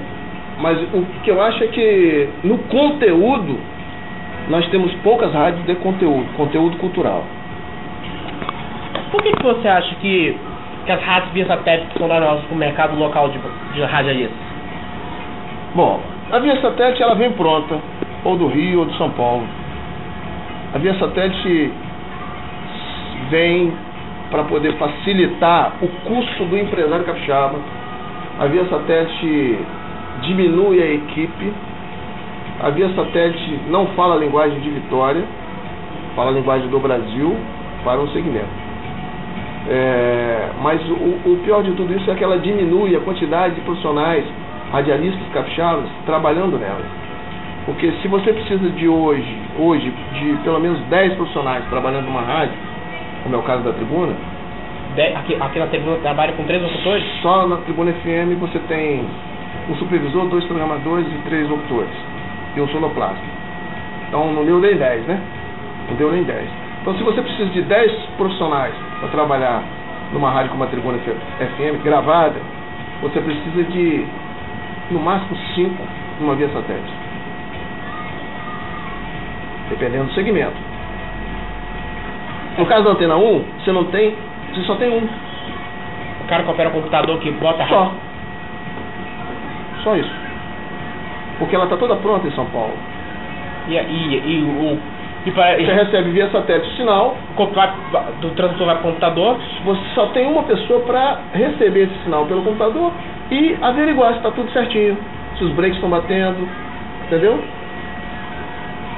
mas 0.61 0.81
o 0.95 1.05
que 1.25 1.31
eu 1.31 1.43
acho 1.43 1.65
é 1.65 1.67
que 1.67 2.29
no 2.45 2.59
conteúdo 2.59 3.59
nós 4.49 4.67
temos 4.69 4.93
poucas 5.03 5.33
rádios 5.33 5.65
de 5.67 5.75
conteúdo, 5.77 6.27
conteúdo 6.37 6.77
cultural. 6.77 7.25
Por 9.11 9.23
que, 9.23 9.33
que 9.33 9.43
você 9.43 9.69
acha 9.69 9.95
que 9.97 10.37
que 10.85 10.93
as 10.93 11.03
rádios 11.03 11.33
via 11.33 11.47
satélite 11.47 11.99
são 11.99 12.09
danosas 12.09 12.45
para 12.45 12.55
o 12.55 12.59
mercado 12.59 12.97
local 12.97 13.29
de, 13.29 13.39
de 13.75 13.83
radialistas? 13.83 14.37
Bom, 15.75 16.01
a 16.31 16.39
via 16.39 16.61
satélite 16.61 17.03
ela 17.03 17.15
vem 17.15 17.33
pronta, 17.33 17.79
ou 18.25 18.37
do 18.37 18.47
Rio 18.49 18.81
ou 18.81 18.87
de 18.87 18.97
São 18.97 19.11
Paulo. 19.11 19.47
A 20.75 20.79
via 20.79 20.95
satélite 20.95 21.73
vem 23.31 23.73
para 24.31 24.45
poder 24.45 24.73
facilitar 24.79 25.75
o 25.83 25.89
custo 26.09 26.45
do 26.47 26.57
empresário 26.57 27.05
capixaba. 27.05 27.59
A 28.41 28.47
via 28.47 28.65
satélite 28.67 29.59
diminui 30.23 30.83
a 30.83 30.87
equipe. 30.87 31.53
A 32.63 32.71
via 32.71 32.89
satélite 32.95 33.61
não 33.69 33.87
fala 33.89 34.15
a 34.15 34.19
linguagem 34.19 34.59
de 34.61 34.71
Vitória, 34.71 35.23
fala 36.17 36.31
a 36.31 36.33
linguagem 36.33 36.69
do 36.69 36.79
Brasil 36.79 37.37
para 37.85 38.01
um 38.01 38.09
segmento. 38.09 38.62
É, 39.69 40.49
mas 40.61 40.81
o, 40.89 40.95
o, 41.25 41.41
pior 41.45 41.63
de 41.63 41.73
tudo 41.73 41.95
isso 41.95 42.11
é 42.11 42.15
que 42.15 42.25
ela 42.25 42.39
diminui 42.39 42.97
a 42.97 43.01
quantidade 43.01 43.55
de 43.55 43.61
profissionais 43.61 44.25
radialistas 44.73 45.23
capixabas 45.33 45.89
trabalhando 46.05 46.59
nela. 46.59 46.83
Porque 47.65 47.93
se 48.03 48.09
você 48.09 48.33
precisa 48.33 48.71
de 48.71 48.89
hoje, 48.89 49.39
hoje, 49.57 49.93
de 50.15 50.37
pelo 50.43 50.59
menos 50.59 50.81
10 50.87 51.15
profissionais 51.15 51.65
trabalhando 51.71 52.07
numa 52.07 52.23
rádio, 52.23 52.55
como 53.23 53.37
é 53.37 53.39
o 53.39 53.43
caso 53.43 53.63
da 53.63 53.73
tribuna. 53.73 54.15
De, 54.97 55.03
aqui, 55.15 55.37
aqui 55.39 55.59
na 55.61 55.67
tribuna 55.69 55.97
trabalha 55.99 56.33
com 56.33 56.43
três 56.45 56.61
locutores? 56.61 57.05
Só 57.23 57.47
na 57.47 57.59
tribuna 57.59 57.93
FM 57.93 58.41
você 58.41 58.59
tem 58.67 59.07
um 59.71 59.77
supervisor, 59.77 60.27
dois 60.27 60.45
programadores 60.45 61.07
e 61.07 61.29
três 61.29 61.49
locutores. 61.49 61.95
E 62.57 62.61
um 62.61 62.67
sonoplasta. 62.69 63.23
Então 64.09 64.33
não 64.33 64.45
deu 64.45 64.59
nem 64.59 64.77
10, 64.77 65.07
né? 65.07 65.21
Não 65.89 65.97
deu 65.97 66.11
nem 66.11 66.25
10. 66.25 66.49
Então 66.81 66.97
se 66.97 67.03
você 67.05 67.23
precisa 67.23 67.49
de 67.51 67.63
10 67.63 67.93
profissionais 68.17 68.75
para 69.03 69.11
trabalhar 69.11 69.65
numa 70.13 70.31
rádio 70.31 70.53
como 70.53 70.63
a 70.63 70.69
Tribuna 70.69 70.97
FM 70.99 71.83
gravada, 71.83 72.37
você 73.01 73.21
precisa 73.21 73.65
de 73.65 74.07
no 74.93 75.01
máximo 75.01 75.37
5 75.55 75.83
numa 76.21 76.37
via 76.37 76.49
satélite. 76.51 76.93
Dependendo 79.71 80.05
do 80.05 80.13
segmento. 80.13 80.55
No 82.59 82.67
caso 82.67 82.85
da 82.85 82.91
antena 82.91 83.17
1, 83.17 83.45
você 83.59 83.73
não 83.73 83.87
tem, 83.87 84.15
você 84.53 84.61
só 84.63 84.77
tem 84.77 84.89
um. 84.89 85.05
O 85.05 86.29
cara 86.29 86.45
que 86.45 86.51
opera 86.51 86.69
o 86.69 86.73
computador 86.73 87.19
que 87.19 87.31
bota 87.33 87.67
Só. 87.67 87.93
Só 89.83 89.97
isso. 89.97 90.15
Porque 91.41 91.57
ela 91.57 91.65
está 91.65 91.77
toda 91.77 91.97
pronta 91.97 92.29
em 92.29 92.33
São 92.33 92.47
Paulo. 92.47 92.75
E, 93.67 93.75
e, 93.75 94.23
e 94.27 94.43
o 94.45 94.79
e 95.25 95.31
para, 95.31 95.57
você 95.57 95.73
recebe 95.73 96.11
via 96.11 96.29
satélite 96.31 96.77
sinal. 96.77 97.17
Do 98.21 98.31
transmissor 98.31 98.67
vai 98.67 98.77
para 98.77 98.89
o 98.89 98.89
computador. 98.89 99.39
Você 99.65 99.81
só 99.95 100.07
tem 100.07 100.27
uma 100.27 100.43
pessoa 100.43 100.81
para 100.81 101.21
receber 101.33 101.85
esse 101.85 102.03
sinal 102.03 102.27
pelo 102.27 102.43
computador 102.43 102.93
e 103.31 103.57
averiguar 103.63 104.13
se 104.13 104.19
está 104.19 104.31
tudo 104.33 104.51
certinho. 104.53 104.99
Se 105.39 105.45
os 105.45 105.53
breaks 105.53 105.77
estão 105.77 105.91
batendo. 105.91 106.49
Entendeu? 107.07 107.43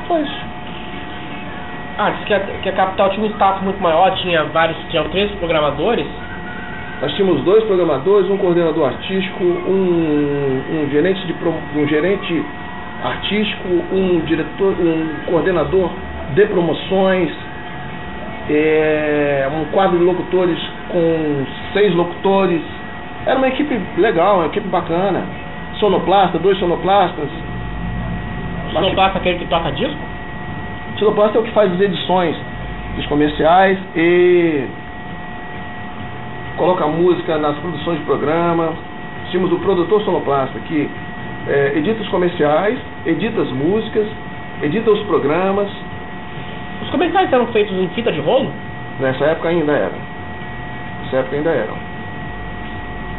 Só 0.08 0.18
isso. 0.18 0.54
Ah, 1.98 2.10
disse 2.10 2.24
que 2.24 2.34
a, 2.34 2.40
que 2.40 2.68
a 2.68 2.72
capital 2.72 3.10
tinha 3.10 3.26
um 3.26 3.30
staff 3.30 3.62
muito 3.62 3.80
maior, 3.80 4.10
tinha 4.16 4.44
vários, 4.44 4.76
tinham 4.88 5.08
três 5.10 5.30
programadores. 5.32 6.06
Nós 7.02 7.12
tínhamos 7.14 7.42
dois 7.42 7.62
programadores, 7.64 8.30
um 8.30 8.38
coordenador 8.38 8.88
artístico, 8.88 9.44
um, 9.44 10.62
um 10.72 10.90
gerente 10.90 11.26
de 11.26 11.34
um 11.78 11.86
gerente 11.86 12.44
artístico, 13.02 13.68
um 13.92 14.20
diretor, 14.20 14.74
um 14.80 15.08
coordenador 15.26 15.90
de 16.32 16.46
promoções, 16.46 17.30
é, 18.50 19.48
um 19.52 19.64
quadro 19.72 19.98
de 19.98 20.04
locutores 20.04 20.58
com 20.88 21.46
seis 21.72 21.94
locutores. 21.94 22.60
Era 23.26 23.38
uma 23.38 23.48
equipe 23.48 23.80
legal, 23.98 24.36
uma 24.36 24.46
equipe 24.46 24.68
bacana. 24.68 25.24
Sonoplasta, 25.78 26.38
dois 26.38 26.58
sonoplastas. 26.58 27.28
Sonoplasta 28.72 29.18
é 29.18 29.20
aquele 29.20 29.38
que 29.38 29.46
toca 29.46 29.70
disco? 29.72 29.98
Sonoplasta 30.98 31.38
é 31.38 31.40
o 31.40 31.44
que 31.44 31.52
faz 31.52 31.72
as 31.72 31.80
edições 31.80 32.36
dos 32.96 33.06
comerciais 33.06 33.78
e 33.96 34.64
coloca 36.56 36.86
música 36.86 37.36
nas 37.38 37.56
produções 37.58 37.98
de 37.98 38.04
programa. 38.04 38.72
Tínhamos 39.30 39.52
o 39.52 39.58
produtor 39.58 40.02
sonoplasta 40.02 40.58
que 40.60 40.88
é, 41.48 41.72
edita 41.76 42.02
os 42.02 42.08
comerciais, 42.08 42.78
edita 43.04 43.42
as 43.42 43.50
músicas, 43.50 44.06
edita 44.62 44.90
os 44.90 45.00
programas, 45.04 45.68
os 46.84 46.90
comerciais 46.90 47.32
eram 47.32 47.46
feitos 47.48 47.74
em 47.74 47.88
fita 47.88 48.12
de 48.12 48.20
rolo? 48.20 48.50
Nessa 49.00 49.24
época 49.24 49.48
ainda 49.48 49.72
eram. 49.72 49.98
Nessa 51.02 51.16
época 51.16 51.36
ainda 51.36 51.50
eram. 51.50 51.74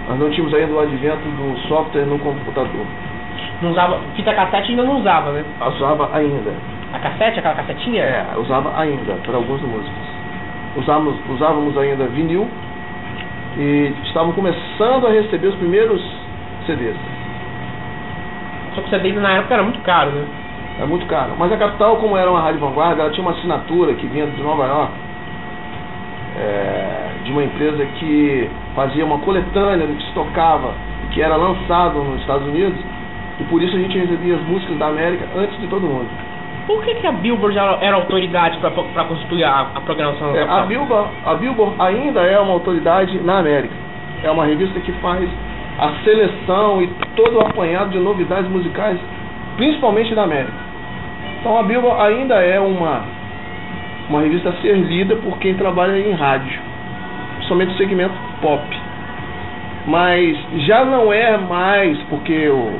Nós 0.08 0.20
não 0.20 0.30
tínhamos 0.30 0.54
ainda 0.54 0.74
o 0.74 0.80
advento 0.80 1.28
do 1.28 1.58
software 1.68 2.06
no 2.06 2.20
computador. 2.20 2.86
Não 3.62 3.72
usava. 3.72 4.00
Fita 4.16 4.34
cassete 4.34 4.72
ainda 4.72 4.84
não 4.84 5.00
usava, 5.00 5.32
né? 5.32 5.44
Usava 5.76 6.10
ainda. 6.14 6.52
A 6.94 7.00
cassete, 7.00 7.40
aquela 7.40 7.56
cassetinha? 7.56 8.04
É, 8.04 8.26
usava 8.38 8.80
ainda, 8.80 9.14
para 9.26 9.36
algumas 9.36 9.62
músicas. 9.62 10.16
Usávamos, 10.78 11.16
usávamos 11.30 11.78
ainda 11.78 12.06
vinil 12.08 12.48
e 13.58 13.94
estávamos 14.04 14.36
começando 14.36 15.08
a 15.08 15.10
receber 15.10 15.48
os 15.48 15.56
primeiros 15.56 16.02
CDs. 16.66 16.96
Só 18.76 18.82
que 18.82 18.88
o 18.88 18.90
CD 18.90 19.14
na 19.14 19.32
época 19.38 19.54
era 19.56 19.64
muito 19.64 19.80
caro, 19.82 20.12
né? 20.12 20.26
É 20.80 20.86
muito 20.86 21.06
caro. 21.06 21.34
Mas 21.38 21.52
a 21.52 21.58
Capital, 21.58 21.98
como 21.98 22.18
era 22.18 22.30
uma 22.30 22.42
rádio 22.42 22.60
vanguarda, 22.60 23.02
ela 23.02 23.12
tinha 23.12 23.26
uma 23.26 23.32
assinatura 23.32 23.94
que 23.94 24.08
vinha 24.08 24.28
de 24.28 24.42
Nova 24.42 24.66
York, 24.66 24.94
é, 26.38 27.24
de 27.24 27.32
uma 27.32 27.44
empresa 27.44 27.86
que 27.98 28.50
fazia 28.76 29.06
uma 29.06 29.20
coletânea 29.20 29.88
do 29.88 29.94
que 29.94 30.04
se 30.04 30.14
tocava 30.14 30.74
e 31.06 31.14
que 31.14 31.22
era 31.22 31.36
lançado 31.36 32.00
nos 32.00 32.20
Estados 32.22 32.48
Unidos, 32.48 32.78
e 33.40 33.44
por 33.46 33.62
isso 33.62 33.76
a 33.76 33.80
gente 33.80 33.98
recebia 33.98 34.36
as 34.36 34.42
músicas 34.42 34.78
da 34.78 34.88
América 34.88 35.26
antes 35.36 35.58
de 35.60 35.68
todo 35.68 35.82
mundo. 35.82 36.10
Por 36.68 36.84
que, 36.84 36.96
que 36.96 37.08
a 37.08 37.12
Billboard 37.12 37.58
era, 37.58 37.78
era 37.80 37.96
autoridade 37.96 38.58
para 38.58 39.04
construir 39.06 39.44
a, 39.44 39.68
a 39.76 39.82
programação? 39.82 40.36
É, 40.36 40.44
a, 40.44 40.62
Billboard, 40.62 41.10
a 41.24 41.36
Billboard 41.36 41.76
ainda 41.80 42.22
é 42.22 42.40
uma 42.40 42.54
autoridade 42.54 43.20
na 43.20 43.38
América. 43.38 43.74
É 44.24 44.32
uma 44.32 44.46
revista 44.46 44.80
que 44.80 44.92
faz 44.94 45.30
a 45.78 45.92
seleção 46.04 46.82
e 46.82 46.88
todo 47.16 47.38
o 47.38 47.42
apanhado 47.42 47.92
de 47.92 48.00
novidades 48.00 48.50
musicais, 48.50 48.98
principalmente 49.58 50.16
da 50.16 50.24
América. 50.24 50.65
Então 51.46 51.60
a 51.60 51.62
Billboard 51.62 52.02
ainda 52.02 52.34
é 52.38 52.60
uma, 52.60 53.04
uma 54.10 54.22
revista 54.22 54.50
a 54.50 54.54
ser 54.64 54.76
lida 54.78 55.16
por 55.18 55.38
quem 55.38 55.54
trabalha 55.54 55.96
em 55.96 56.12
rádio, 56.12 56.60
somente 57.42 57.72
o 57.72 57.78
segmento 57.78 58.16
pop. 58.42 58.64
Mas 59.86 60.36
já 60.66 60.84
não 60.84 61.14
é 61.14 61.38
mais 61.38 62.00
porque 62.10 62.50
o, 62.50 62.72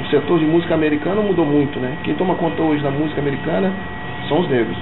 o 0.00 0.06
setor 0.12 0.38
de 0.38 0.44
música 0.44 0.74
americana 0.74 1.20
mudou 1.22 1.44
muito, 1.44 1.80
né? 1.80 1.96
Quem 2.04 2.14
toma 2.14 2.36
conta 2.36 2.62
hoje 2.62 2.80
da 2.84 2.90
música 2.92 3.20
americana 3.20 3.72
são 4.28 4.38
os 4.38 4.48
negros. 4.48 4.76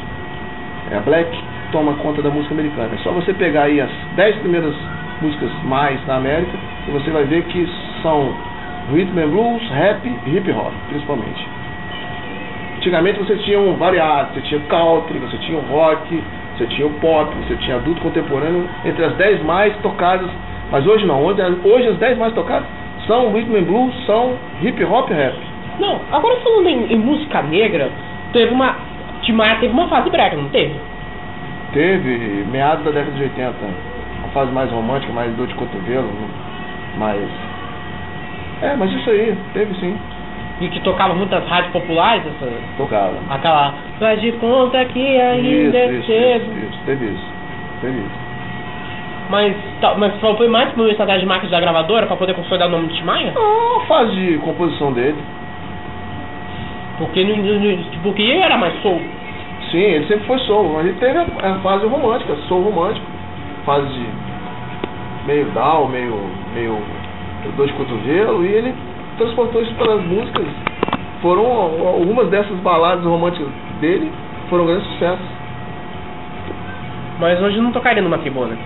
É 0.90 0.98
a 0.98 1.00
Black 1.00 1.42
toma 1.72 1.94
conta 1.94 2.20
da 2.20 2.28
música 2.28 2.52
americana. 2.52 2.90
É 2.92 2.98
só 2.98 3.12
você 3.12 3.32
pegar 3.32 3.62
aí 3.62 3.80
as 3.80 3.90
10 4.14 4.36
primeiras 4.40 4.74
músicas 5.22 5.50
mais 5.64 6.06
na 6.06 6.16
América 6.16 6.58
e 6.86 6.90
você 6.90 7.10
vai 7.10 7.24
ver 7.24 7.44
que 7.44 7.66
são 8.02 8.34
rhythm 8.92 9.18
and 9.18 9.28
blues, 9.28 9.62
rap 9.70 10.06
e 10.06 10.36
hip 10.36 10.52
hop, 10.52 10.74
principalmente. 10.90 11.55
Antigamente 12.86 13.18
você 13.18 13.34
tinha 13.38 13.58
um 13.58 13.74
variado, 13.74 14.32
você 14.32 14.42
tinha 14.42 14.60
country, 14.68 15.18
você 15.18 15.36
tinha 15.38 15.58
o 15.58 15.60
rock, 15.62 16.22
você 16.56 16.66
tinha 16.68 16.86
o 16.86 16.90
pop, 17.00 17.34
você 17.34 17.56
tinha 17.56 17.78
adulto 17.78 18.00
contemporâneo, 18.00 18.64
entre 18.84 19.04
as 19.04 19.12
10 19.16 19.42
mais 19.42 19.76
tocadas, 19.78 20.30
mas 20.70 20.86
hoje 20.86 21.04
não, 21.04 21.20
hoje, 21.24 21.42
hoje 21.64 21.88
as 21.88 21.96
10 21.96 22.16
mais 22.16 22.32
tocadas 22.32 22.64
são 23.08 23.32
rhythm 23.32 23.56
and 23.56 23.64
blues, 23.64 24.06
são 24.06 24.36
hip 24.62 24.84
hop 24.84 25.10
e 25.10 25.14
rap. 25.14 25.34
Não, 25.80 26.00
agora 26.12 26.36
falando 26.36 26.68
em, 26.68 26.92
em 26.92 26.96
música 26.96 27.42
negra, 27.42 27.90
teve 28.32 28.54
uma. 28.54 28.76
Timaya 29.22 29.56
teve 29.56 29.72
uma 29.72 29.88
fase 29.88 30.08
brega, 30.08 30.36
não 30.36 30.48
teve? 30.50 30.76
Teve, 31.72 32.46
meados 32.52 32.84
da 32.84 32.92
década 32.92 33.16
de 33.16 33.22
80. 33.24 33.52
Uma 34.20 34.28
fase 34.28 34.52
mais 34.52 34.70
romântica, 34.70 35.12
mais 35.12 35.34
dor 35.34 35.48
de 35.48 35.54
cotovelo, 35.54 36.08
mais. 36.96 37.28
É, 38.62 38.76
mas 38.76 38.92
isso 38.92 39.10
aí, 39.10 39.36
teve 39.54 39.74
sim. 39.74 39.98
E 40.60 40.68
que 40.68 40.80
tocava 40.80 41.14
muitas 41.14 41.46
rádios 41.46 41.72
populares? 41.72 42.24
Essa... 42.26 42.50
Tocava. 42.78 43.14
Aquela. 43.28 43.74
Faz 43.98 44.20
de 44.20 44.32
conta 44.32 44.84
que 44.86 45.20
ainda 45.20 45.78
é 45.78 45.92
isso, 45.92 46.06
cedo. 46.06 46.44
Isso, 46.44 46.66
isso, 46.66 46.78
teve 46.86 47.04
isso. 47.06 47.32
Teve 47.82 47.98
isso. 47.98 48.26
Mas, 49.28 49.54
tá, 49.80 49.94
mas 49.98 50.14
foi 50.20 50.48
mais 50.48 50.70
por 50.70 50.82
uma 50.82 50.90
estratégia 50.90 51.20
de 51.20 51.26
marketing 51.26 51.50
da 51.50 51.60
gravadora 51.60 52.06
para 52.06 52.16
poder 52.16 52.34
consolidar 52.34 52.68
o 52.68 52.70
nome 52.70 52.88
de 52.88 52.94
Timaya? 52.94 53.32
Não, 53.34 53.80
a 53.80 53.84
fase 53.86 54.14
de 54.14 54.38
composição 54.38 54.92
dele. 54.92 55.18
Porque, 56.98 57.22
no, 57.24 57.36
no, 57.36 57.84
porque 58.02 58.22
ele 58.22 58.40
era 58.40 58.56
mais 58.56 58.80
soul. 58.80 59.00
Sim, 59.70 59.78
ele 59.78 60.06
sempre 60.06 60.26
foi 60.26 60.38
soul, 60.40 60.74
mas 60.74 60.86
ele 60.86 60.98
teve 60.98 61.18
a, 61.18 61.22
a 61.22 61.58
fase 61.58 61.86
romântica, 61.86 62.34
soul 62.48 62.62
romântico. 62.62 63.04
Fase 63.66 63.86
de 63.88 64.06
meio 65.26 65.46
down, 65.46 65.88
meio, 65.88 66.18
meio 66.54 66.78
dor 67.56 67.66
de 67.66 67.72
cotovelo, 67.74 68.44
e 68.44 68.48
ele 68.48 68.74
transportou 69.18 69.62
isso 69.62 69.74
para 69.74 69.94
as 69.94 70.02
músicas. 70.02 70.46
Foram 71.22 71.44
algumas 71.44 72.28
dessas 72.28 72.56
baladas 72.58 73.04
românticas 73.04 73.48
dele 73.80 74.10
foram 74.48 74.66
grandes 74.66 74.86
sucessos. 74.88 75.26
Mas 77.18 77.40
hoje 77.40 77.60
não 77.60 77.72
tocaria 77.72 78.02
numa 78.02 78.18
tribuna. 78.18 78.56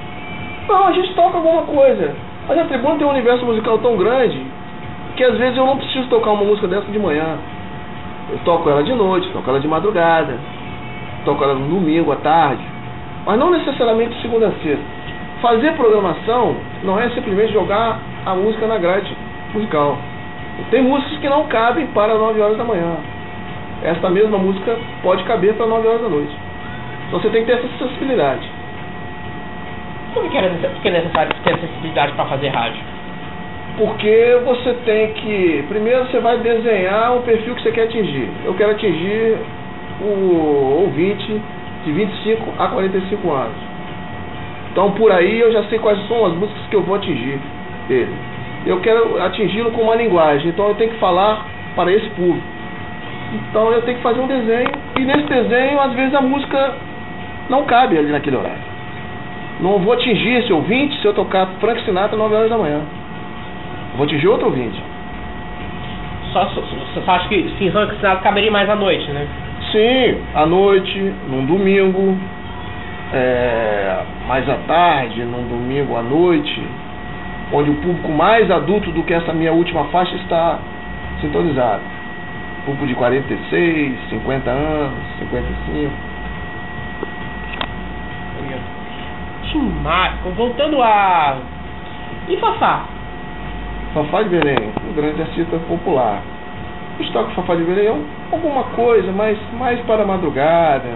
Não, 0.69 0.87
a 0.87 0.93
gente 0.93 1.15
toca 1.15 1.37
alguma 1.37 1.63
coisa. 1.63 2.15
Mas 2.49 2.59
a 2.59 2.65
tribuna 2.65 2.97
tem 2.97 3.07
um 3.07 3.11
universo 3.11 3.45
musical 3.45 3.79
tão 3.79 3.97
grande 3.97 4.41
que 5.17 5.25
às 5.25 5.37
vezes 5.37 5.57
eu 5.57 5.67
não 5.67 5.77
preciso 5.77 6.09
tocar 6.09 6.31
uma 6.31 6.45
música 6.45 6.67
dessa 6.67 6.91
de 6.91 6.99
manhã. 6.99 7.39
Eu 8.31 8.39
toco 8.45 8.69
ela 8.69 8.83
de 8.83 8.93
noite, 8.93 9.29
toco 9.31 9.49
ela 9.51 9.61
de 9.61 9.69
madrugada, 9.69 10.35
toco 11.25 11.43
ela 11.43 11.55
no 11.55 11.69
domingo 11.69 12.13
à 12.13 12.17
tarde, 12.17 12.63
mas 13.27 13.39
não 13.39 13.51
necessariamente 13.51 14.21
segunda 14.23 14.49
a 14.49 14.53
sexta. 14.63 14.85
Fazer 15.43 15.73
programação 15.73 16.57
não 16.85 16.99
é 16.99 17.09
simplesmente 17.11 17.53
jogar 17.53 17.99
a 18.25 18.35
música 18.35 18.67
na 18.67 18.79
grade 18.79 19.17
musical. 19.53 19.99
Tem 20.71 20.83
músicas 20.83 21.19
que 21.19 21.29
não 21.29 21.47
cabem 21.47 21.87
para 21.89 22.15
9 22.15 22.41
horas 22.41 22.57
da 22.57 22.65
manhã. 22.65 22.97
Esta 23.83 24.11
mesma 24.11 24.39
música 24.39 24.77
pode 25.03 25.25
caber 25.25 25.55
para 25.55 25.67
9 25.67 25.89
horas 25.89 26.03
da 26.03 26.09
noite. 26.09 26.37
Então 27.09 27.21
você 27.21 27.31
tem 27.31 27.45
que 27.45 27.51
ter 27.51 27.59
essa 27.59 27.69
sensibilidade. 27.79 28.49
Por 30.13 30.23
que, 30.25 30.29
que 30.31 30.89
é 30.89 30.91
necessário 30.91 31.35
ter 31.45 31.59
sensibilidade 31.59 32.13
para 32.13 32.25
fazer 32.27 32.49
rádio? 32.49 32.83
Porque 33.77 34.39
você 34.45 34.75
tem 34.85 35.13
que. 35.15 35.65
Primeiro 35.69 36.05
você 36.07 36.19
vai 36.21 36.39
desenhar 36.39 37.17
o 37.17 37.23
perfil 37.23 37.55
que 37.55 37.63
você 37.63 37.73
quer 37.73 37.85
atingir. 37.85 38.29
Eu 38.45 38.55
quero 38.55 38.73
atingir 38.73 39.39
o 40.03 40.83
ouvinte 40.83 41.41
de 41.85 41.93
25 41.93 42.55
a 42.59 42.69
45 42.69 43.33
anos. 43.33 43.57
Então 44.73 44.93
por 44.93 45.11
aí 45.11 45.41
eu 45.41 45.53
já 45.53 45.65
sei 45.65 45.79
quais 45.79 45.99
são 46.07 46.27
as 46.27 46.35
músicas 46.35 46.63
que 46.69 46.77
eu 46.77 46.83
vou 46.83 46.97
atingir 46.97 47.41
dele. 47.89 48.15
Eu 48.67 48.81
quero 48.81 49.23
atingi-lo 49.23 49.71
com 49.73 49.83
uma 49.83 49.95
linguagem, 49.95 50.49
então 50.49 50.69
eu 50.69 50.75
tenho 50.75 50.91
que 50.91 50.99
falar 50.99 51.47
para 51.75 51.91
esse 51.93 52.09
público. 52.11 52.47
Então 53.33 53.73
eu 53.73 53.83
tenho 53.83 53.97
que 53.97 54.03
fazer 54.03 54.21
um 54.21 54.27
desenho, 54.27 54.71
e 54.99 55.01
nesse 55.01 55.25
desenho, 55.25 55.81
às 55.81 55.93
vezes, 55.93 56.15
a 56.15 56.21
música 56.21 56.75
não 57.49 57.65
cabe 57.65 57.97
ali 57.97 58.11
naquele 58.11 58.37
horário. 58.37 58.71
Não 59.61 59.79
vou 59.79 59.93
atingir 59.93 60.37
esse 60.37 60.53
ouvinte 60.53 61.01
se 61.01 61.07
eu 61.07 61.15
tocar 61.15 61.47
Frank 61.61 61.83
Sinatra 61.85 62.17
9 62.17 62.35
horas 62.35 62.51
da 62.51 62.59
manhã. 62.59 62.81
Vou 63.97 64.05
atingir 64.05 64.29
outro 64.29 64.47
ouvinte. 64.47 64.81
Só, 66.33 66.47
só, 66.47 66.63
só 67.05 67.13
acho 67.13 67.29
que 67.29 67.55
sim, 67.59 67.71
Frank 67.71 67.95
Sinatra 67.97 68.21
caberia 68.21 68.51
mais 68.51 68.69
à 68.69 68.75
noite, 68.75 69.09
né? 69.11 69.27
Sim, 69.73 70.21
à 70.35 70.47
noite, 70.47 71.13
num 71.29 71.45
domingo, 71.47 72.17
é, 73.13 74.03
mais 74.27 74.49
à 74.49 74.57
tarde, 74.67 75.23
num 75.25 75.47
domingo 75.49 75.97
à 75.97 76.03
noite, 76.03 76.63
onde 77.53 77.71
o 77.71 77.75
público 77.77 78.11
mais 78.13 78.51
adulto 78.51 78.91
do 78.93 79.03
que 79.03 79.15
essa 79.15 79.33
minha 79.33 79.53
última 79.53 79.85
faixa 79.87 80.15
está 80.17 80.59
sintonizado. 81.21 81.83
Público 82.65 82.87
de 82.87 82.95
46, 82.95 83.99
50 84.11 84.51
anos, 84.51 84.99
55. 85.19 86.11
Tim 89.51 89.69
Maia, 89.83 90.13
voltando 90.37 90.81
a. 90.81 91.39
E 92.29 92.37
Fafá? 92.37 92.85
Fafá 93.93 94.23
de 94.23 94.29
Belém, 94.29 94.73
um 94.89 94.93
grande 94.95 95.23
artista 95.23 95.59
popular. 95.69 96.23
O 96.99 97.03
estoque 97.03 97.35
Fafá 97.35 97.57
de 97.57 97.65
Belém 97.65 97.87
é 97.87 97.97
alguma 98.31 98.63
coisa, 98.65 99.11
mas 99.11 99.37
mais 99.59 99.81
para 99.81 100.05
a 100.05 100.07
madrugada, 100.07 100.89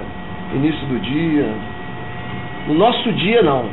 início 0.54 0.86
do 0.86 1.00
dia. 1.00 1.48
No 2.68 2.74
nosso 2.74 3.12
dia, 3.14 3.42
não. 3.42 3.68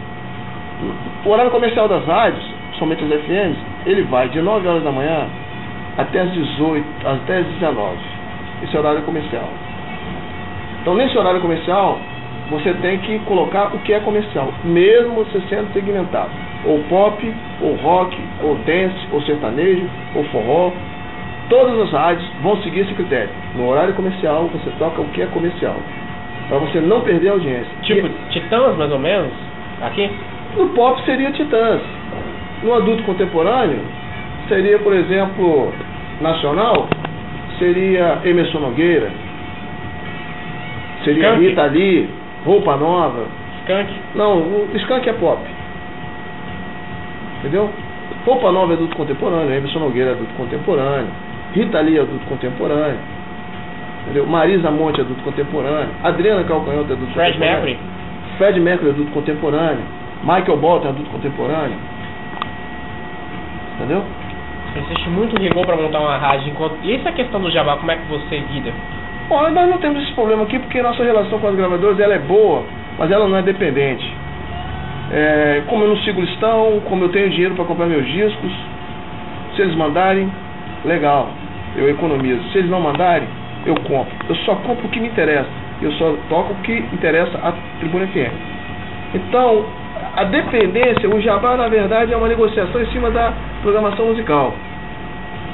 O 1.24 1.30
horário 1.30 1.52
comercial 1.52 1.88
das 1.88 2.04
rádios, 2.06 2.51
somente 2.82 3.04
as 3.04 3.12
FMs, 3.12 3.58
ele 3.86 4.02
vai 4.04 4.28
de 4.30 4.42
9 4.42 4.68
horas 4.68 4.84
da 4.84 4.92
manhã 4.92 5.28
até 6.00 6.22
as 6.22 6.32
18, 6.34 6.84
até 7.06 7.38
as 7.38 7.46
19. 7.46 7.98
Esse 8.64 8.76
é 8.76 8.80
o 8.80 8.82
horário 8.82 9.04
comercial. 9.04 9.48
Então, 10.82 10.96
nesse 10.96 11.16
horário 11.16 11.40
comercial, 11.42 12.00
você 12.50 12.74
tem 12.74 12.98
que 12.98 13.20
colocar 13.20 13.68
o 13.76 13.80
que 13.80 13.94
é 13.94 14.00
comercial, 14.00 14.52
mesmo 14.64 15.14
você 15.14 15.40
sendo 15.48 15.72
segmentado. 15.74 16.32
Ou 16.66 16.80
pop, 16.90 17.34
ou 17.62 17.76
rock, 17.76 18.18
ou 18.42 18.56
dance, 18.56 19.08
ou 19.12 19.22
sertanejo, 19.22 19.88
ou 20.16 20.24
forró. 20.26 20.72
Todas 21.50 21.80
as 21.82 21.92
rádios 21.92 22.28
vão 22.42 22.58
seguir 22.64 22.80
esse 22.80 22.94
critério. 22.96 23.30
No 23.56 23.68
horário 23.68 23.94
comercial, 23.94 24.50
você 24.52 24.72
toca 24.80 25.02
o 25.02 25.10
que 25.10 25.22
é 25.22 25.28
comercial. 25.28 25.76
Para 26.50 26.58
você 26.58 26.80
não 26.80 27.02
perder 27.02 27.30
a 27.30 27.34
audiência. 27.34 27.72
Tipo, 27.84 28.08
e... 28.08 28.12
Titãs, 28.32 28.76
mais 28.76 28.92
ou 28.92 29.00
menos? 29.00 29.32
Aqui? 29.82 30.10
No 30.58 30.70
pop 30.70 31.00
seria 31.06 31.32
Titãs. 31.32 31.82
No 32.64 32.74
adulto 32.76 33.04
contemporâneo, 33.04 33.80
seria, 34.48 34.78
por 34.80 34.94
exemplo, 34.94 35.74
nacional, 36.22 36.88
seria 37.58 38.20
Emerson 38.24 38.60
Nogueira, 38.60 39.10
seria 41.04 41.30
Skank. 41.30 41.48
Rita 41.48 41.66
Lee, 41.66 42.10
Roupa 42.46 42.76
Nova. 42.78 43.26
Skank? 43.62 43.90
Não, 44.16 44.38
o 44.38 44.70
Skank 44.76 45.10
é 45.10 45.14
pop. 45.14 45.42
Entendeu? 47.40 47.70
Roupa 48.26 48.52
Nova 48.52 48.74
é 48.74 48.76
adulto 48.76 48.96
contemporâneo, 48.96 49.56
Emerson 49.56 49.80
Nogueira 49.80 50.12
é 50.12 50.14
adulto 50.14 50.34
contemporâneo. 50.36 51.12
Rita 51.54 51.82
Lee, 51.82 52.00
adulto 52.00 52.26
contemporâneo. 52.28 53.00
Entendeu? 54.04 54.28
Marisa 54.28 54.70
Monte, 54.70 55.02
adulto 55.02 55.24
contemporâneo. 55.24 55.90
Adriana 56.04 56.44
Calcanhoto, 56.44 56.94
adulto 56.94 57.14
Fred 57.14 57.34
contemporâneo. 57.34 57.66
Mercury. 57.66 57.80
Fred 58.38 58.60
Mercury, 58.60 58.90
adulto 58.92 59.12
contemporâneo. 59.12 59.84
Michael 60.24 60.58
Bolton, 60.58 60.90
adulto 60.90 61.10
contemporâneo. 61.10 61.78
Entendeu? 63.82 64.04
Existe 64.76 65.10
muito 65.10 65.42
rigor 65.42 65.66
para 65.66 65.76
montar 65.76 66.00
uma 66.00 66.18
rádio. 66.18 66.50
Enquanto... 66.50 66.78
E 66.84 66.94
essa 66.94 67.12
questão 67.12 67.42
do 67.42 67.50
jabá, 67.50 67.78
como 67.78 67.92
é 67.92 67.96
que 67.96 68.08
você 68.08 68.38
lida? 68.38 68.72
Bom, 69.28 69.50
nós 69.50 69.70
não 69.70 69.78
temos 69.80 70.04
esse 70.04 70.14
problema 70.14 70.44
aqui 70.44 70.60
porque 70.60 70.82
nossa 70.82 71.04
relação 71.04 71.40
com 71.40 71.48
as 71.48 71.56
gravadoras 71.56 72.00
ela 72.00 72.14
é 72.14 72.20
boa, 72.20 72.64
mas 72.98 73.10
ela 73.10 73.28
não 73.28 73.38
é 73.38 73.42
dependente. 73.42 74.08
É, 75.12 75.64
como 75.68 75.84
eu 75.84 75.90
não 75.90 75.98
sigo 75.98 76.22
listão, 76.22 76.82
como 76.86 77.06
eu 77.06 77.10
tenho 77.10 77.30
dinheiro 77.30 77.56
para 77.56 77.66
comprar 77.66 77.86
meus 77.88 78.06
discos, 78.06 78.52
se 79.56 79.62
eles 79.62 79.76
mandarem, 79.76 80.32
legal, 80.86 81.30
eu 81.76 81.90
economizo. 81.90 82.42
Se 82.52 82.60
eles 82.60 82.70
não 82.70 82.80
mandarem, 82.80 83.28
eu 83.66 83.76
compro. 83.76 84.14
Eu 84.30 84.36
só 84.36 84.56
compro 84.56 84.86
o 84.86 84.90
que 84.90 85.00
me 85.00 85.08
interessa. 85.08 85.50
Eu 85.82 85.92
só 85.94 86.16
toco 86.30 86.54
o 86.54 86.56
que 86.58 86.78
interessa 86.94 87.38
a 87.40 87.52
Tribuna 87.80 88.08
FM. 88.08 88.32
Então, 89.16 89.66
a 90.16 90.24
dependência, 90.24 91.10
o 91.10 91.20
jabá 91.22 91.58
na 91.58 91.68
verdade 91.68 92.14
é 92.14 92.18
uma 92.18 92.28
negociação 92.28 92.82
em 92.82 92.86
cima 92.88 93.10
da 93.12 93.34
programação 93.62 94.08
musical. 94.08 94.54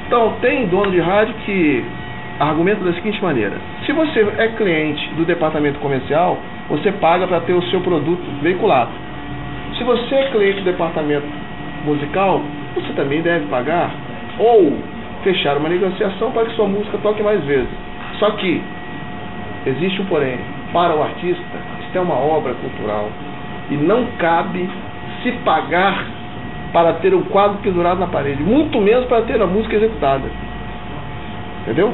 Então, 0.08 0.36
tem 0.42 0.68
dono 0.68 0.92
de 0.92 1.00
rádio 1.00 1.34
que 1.46 1.86
argumenta 2.40 2.84
da 2.84 2.94
seguinte 2.94 3.22
maneira: 3.22 3.56
se 3.86 3.92
você 3.92 4.26
é 4.38 4.48
cliente 4.50 5.08
do 5.16 5.26
departamento 5.26 5.80
comercial, 5.80 6.38
você 6.70 6.92
paga 6.94 7.28
para 7.28 7.42
ter 7.42 7.54
o 7.54 7.62
seu 7.64 7.82
produto 7.82 8.24
veiculado. 8.42 8.92
Se 9.78 9.84
você 9.84 10.16
é 10.16 10.32
cliente 10.32 10.60
do 10.60 10.66
departamento 10.66 11.28
musical, 11.86 12.42
você 12.74 12.94
também 12.94 13.22
deve 13.22 13.46
pagar 13.48 13.92
ou 14.40 14.78
fechar 15.24 15.58
uma 15.58 15.70
negociação 15.70 16.32
para 16.32 16.46
que 16.46 16.56
sua 16.56 16.68
música 16.68 16.98
toque 17.00 17.22
mais 17.22 17.44
vezes. 17.44 17.70
Só 18.20 18.32
que 18.32 18.62
existe 19.66 20.02
um 20.02 20.06
porém. 20.06 20.40
Para 20.74 20.96
o 20.96 21.02
artista, 21.02 21.58
isso 21.80 21.98
é 21.98 22.02
uma 22.02 22.16
obra 22.16 22.54
cultural 22.56 23.10
e 23.70 23.76
não 23.76 24.06
cabe 24.18 24.70
se 25.24 25.32
pagar 25.44 26.06
para 26.78 26.94
ter 26.94 27.12
um 27.12 27.24
quadro 27.24 27.58
pendurado 27.58 28.00
na 28.00 28.06
parede, 28.06 28.44
muito 28.44 28.80
menos 28.80 29.06
para 29.06 29.24
ter 29.24 29.42
a 29.42 29.48
música 29.48 29.78
executada. 29.78 30.26
Entendeu? 31.62 31.92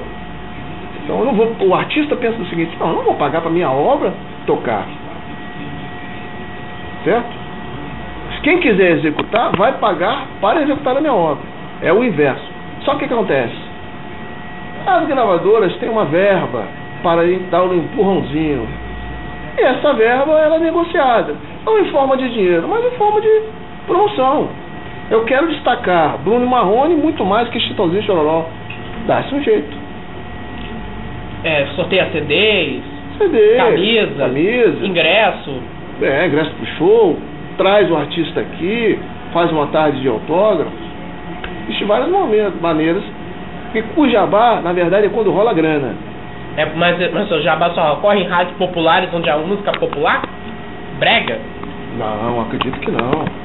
Então 1.02 1.24
não 1.24 1.34
vou, 1.34 1.56
o 1.62 1.74
artista 1.74 2.18
pensa 2.18 2.42
o 2.42 2.46
seguinte, 2.48 2.76
não, 2.78 2.90
eu 2.90 2.96
não 2.96 3.04
vou 3.04 3.14
pagar 3.16 3.40
para 3.40 3.50
minha 3.50 3.72
obra 3.72 4.14
tocar. 4.46 4.86
Certo? 7.06 7.32
Quem 8.44 8.60
quiser 8.60 8.98
executar, 8.98 9.56
vai 9.56 9.72
pagar 9.78 10.28
para 10.42 10.64
executar 10.64 10.98
a 10.98 11.00
minha 11.00 11.14
obra. 11.14 11.46
É 11.82 11.94
o 11.94 12.04
inverso. 12.04 12.44
Só 12.82 12.96
que 12.96 13.06
o 13.06 13.08
que 13.08 13.14
acontece? 13.14 13.56
As 14.86 15.08
gravadoras 15.08 15.74
têm 15.78 15.88
uma 15.88 16.04
verba 16.04 16.66
para 17.02 17.22
dar 17.50 17.64
um 17.64 17.74
empurrãozinho. 17.74 18.68
E 19.58 19.62
essa 19.62 19.94
verba 19.94 20.42
ela 20.42 20.58
é 20.58 20.60
negociada. 20.60 21.38
Não 21.66 21.80
em 21.80 21.86
forma 21.90 22.18
de 22.18 22.30
dinheiro, 22.32 22.68
mas 22.68 22.84
em 22.84 22.98
forma 22.98 23.22
de 23.22 23.44
promoção. 23.88 24.50
Eu 25.14 25.26
quero 25.26 25.48
destacar 25.50 26.18
Bruno 26.24 26.48
Marrone 26.48 26.96
muito 26.96 27.24
mais 27.24 27.48
que 27.50 27.60
Chitãozinho 27.60 28.02
Chororó. 28.02 28.48
Dá-se 29.06 29.36
um 29.36 29.44
jeito. 29.44 29.78
É, 31.44 31.68
sorteia 31.76 32.10
CDs, 32.12 32.82
CD, 33.20 33.58
camisa, 33.58 34.16
camisa, 34.18 34.88
ingresso. 34.88 35.62
É, 36.02 36.26
ingresso 36.26 36.50
pro 36.56 36.66
show, 36.78 37.20
traz 37.60 37.92
o 37.92 37.96
artista 37.96 38.40
aqui, 38.40 38.98
faz 39.32 39.52
uma 39.52 39.68
tarde 39.68 40.02
de 40.02 40.08
autógrafo. 40.08 40.72
Existe 41.66 41.86
várias 41.86 42.10
maneiras. 42.60 43.04
Porque 43.72 43.84
o 43.96 44.10
jabá, 44.10 44.62
na 44.64 44.74
verdade, 44.74 45.06
é 45.06 45.10
quando 45.10 45.32
rola 45.32 45.54
grana. 45.54 45.94
É, 46.58 46.66
mas, 46.74 46.98
mas 47.14 47.32
o 47.32 47.40
jabá 47.44 47.70
só 47.76 47.94
ocorre 47.94 48.22
em 48.22 48.28
rádios 48.28 48.58
populares 48.58 49.14
onde 49.14 49.30
há 49.30 49.38
música 49.38 49.74
popular? 49.74 50.24
Brega? 50.98 51.38
Não, 52.00 52.42
acredito 52.42 52.80
que 52.80 52.90
não. 52.90 53.43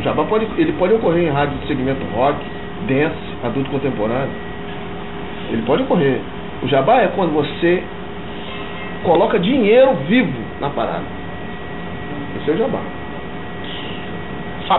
O 0.00 0.02
jabá 0.02 0.24
pode, 0.24 0.46
ele 0.56 0.72
pode 0.72 0.94
ocorrer 0.94 1.28
em 1.28 1.30
rádio 1.30 1.58
de 1.58 1.66
segmento 1.66 2.02
rock, 2.16 2.38
dance, 2.88 3.14
adulto 3.44 3.70
contemporâneo. 3.70 4.30
Ele 5.50 5.60
pode 5.62 5.82
ocorrer. 5.82 6.20
O 6.62 6.68
jabá 6.68 7.02
é 7.02 7.08
quando 7.08 7.34
você 7.34 7.82
coloca 9.04 9.38
dinheiro 9.38 9.92
vivo 10.08 10.40
na 10.58 10.70
parada. 10.70 11.04
Esse 12.40 12.50
é 12.50 12.54
o 12.54 12.56
jabá. 12.56 12.80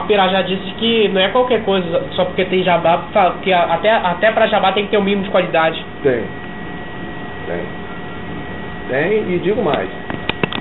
Pirá 0.07 0.27
já 0.29 0.41
disse 0.41 0.71
que 0.79 1.09
não 1.09 1.21
é 1.21 1.27
qualquer 1.27 1.63
coisa 1.65 2.03
só 2.13 2.25
porque 2.25 2.45
tem 2.45 2.63
jabá, 2.63 3.03
que 3.43 3.53
até, 3.53 3.91
até 3.91 4.31
pra 4.31 4.47
jabá 4.47 4.71
tem 4.71 4.85
que 4.85 4.91
ter 4.91 4.97
um 4.97 5.03
mínimo 5.03 5.23
de 5.23 5.29
qualidade. 5.29 5.85
Tem. 6.01 6.23
Tem. 7.45 7.61
Tem, 8.89 9.35
e 9.35 9.39
digo 9.43 9.61
mais. 9.61 9.89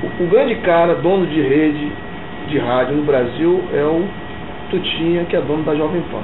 O, 0.03 0.25
o 0.25 0.27
grande 0.27 0.57
cara, 0.57 0.97
dono 0.97 1.27
de 1.27 1.41
rede 1.41 1.93
de 2.49 2.59
rádio 2.59 2.97
no 2.97 3.05
Brasil 3.05 3.63
é 3.73 3.85
o 3.85 4.05
Tutinha, 4.71 5.25
que 5.25 5.37
é 5.37 5.41
dono 5.41 5.63
da 5.63 5.75
Jovem 5.75 6.01
Pan. 6.03 6.23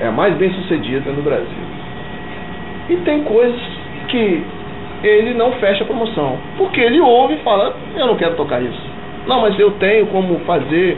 É 0.00 0.08
a 0.08 0.12
mais 0.12 0.34
bem 0.34 0.50
sucedida 0.52 1.10
no 1.10 1.22
Brasil. 1.22 1.46
E 2.88 2.96
tem 2.96 3.22
coisas 3.22 3.60
que 4.08 4.42
ele 5.02 5.34
não 5.34 5.52
fecha 5.52 5.84
a 5.84 5.86
promoção. 5.86 6.38
Porque 6.56 6.80
ele 6.80 7.00
ouve 7.00 7.34
e 7.34 7.38
fala, 7.38 7.74
eu 7.96 8.06
não 8.06 8.16
quero 8.16 8.34
tocar 8.34 8.62
isso. 8.62 8.90
Não, 9.26 9.42
mas 9.42 9.58
eu 9.58 9.70
tenho 9.72 10.06
como 10.06 10.38
fazer 10.40 10.96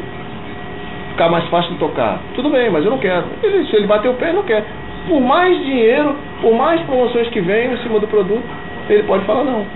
ficar 1.10 1.28
mais 1.28 1.46
fácil 1.48 1.72
de 1.72 1.78
tocar. 1.78 2.18
Tudo 2.34 2.48
bem, 2.50 2.70
mas 2.70 2.84
eu 2.84 2.90
não 2.90 2.98
quero. 2.98 3.24
Ele, 3.42 3.66
se 3.66 3.76
ele 3.76 3.86
bater 3.86 4.08
o 4.08 4.14
pé, 4.14 4.26
ele 4.26 4.36
não 4.36 4.44
quer. 4.44 4.64
Por 5.06 5.20
mais 5.20 5.56
dinheiro, 5.64 6.16
por 6.40 6.54
mais 6.54 6.80
promoções 6.82 7.28
que 7.28 7.40
venham 7.40 7.74
em 7.74 7.78
cima 7.78 7.98
do 7.98 8.06
produto, 8.06 8.44
ele 8.88 9.02
pode 9.02 9.24
falar 9.24 9.44
não. 9.44 9.66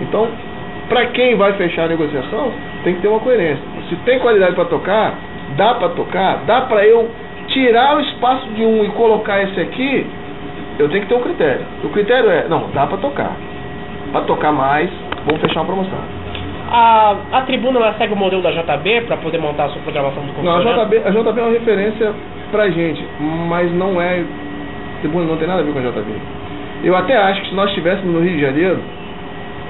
Então, 0.00 0.28
para 0.88 1.06
quem 1.06 1.36
vai 1.36 1.52
fechar 1.54 1.84
a 1.84 1.88
negociação, 1.88 2.52
tem 2.84 2.94
que 2.94 3.00
ter 3.00 3.08
uma 3.08 3.20
coerência. 3.20 3.71
Se 3.92 3.96
tem 4.06 4.18
qualidade 4.20 4.54
para 4.54 4.64
tocar, 4.64 5.18
dá 5.54 5.74
para 5.74 5.90
tocar, 5.90 6.44
dá 6.46 6.62
para 6.62 6.82
eu 6.86 7.10
tirar 7.48 7.98
o 7.98 8.00
espaço 8.00 8.46
de 8.54 8.64
um 8.64 8.82
e 8.82 8.88
colocar 8.88 9.42
esse 9.42 9.60
aqui, 9.60 10.06
eu 10.78 10.88
tenho 10.88 11.02
que 11.02 11.08
ter 11.08 11.14
um 11.14 11.20
critério. 11.20 11.66
O 11.84 11.90
critério 11.90 12.30
é, 12.30 12.46
não, 12.48 12.70
dá 12.72 12.86
para 12.86 12.96
tocar. 12.96 13.36
Para 14.10 14.22
tocar 14.22 14.50
mais, 14.50 14.88
vamos 15.26 15.42
fechar 15.42 15.60
uma 15.60 15.66
promoção. 15.66 15.98
A, 16.70 17.16
a 17.32 17.40
tribuna 17.42 17.92
segue 17.98 18.14
o 18.14 18.16
modelo 18.16 18.40
da 18.40 18.50
JB 18.50 19.02
para 19.02 19.18
poder 19.18 19.36
montar 19.36 19.64
a 19.64 19.68
sua 19.68 19.82
programação 19.82 20.22
do 20.24 20.42
Não, 20.42 20.56
a? 20.56 20.84
JB, 20.84 20.96
a 21.04 21.10
JB 21.10 21.40
é 21.40 21.42
uma 21.42 21.52
referência 21.52 22.14
pra 22.50 22.70
gente, 22.70 23.04
mas 23.46 23.70
não 23.74 24.00
é. 24.00 24.24
Tribuna 25.02 25.26
não 25.26 25.36
tem 25.36 25.46
nada 25.46 25.60
a 25.60 25.64
ver 25.64 25.72
com 25.74 25.80
a 25.80 25.82
JB. 25.82 26.12
Eu 26.82 26.96
até 26.96 27.14
acho 27.14 27.42
que 27.42 27.48
se 27.50 27.54
nós 27.54 27.68
estivéssemos 27.68 28.10
no 28.10 28.20
Rio 28.20 28.36
de 28.36 28.40
Janeiro, 28.40 28.80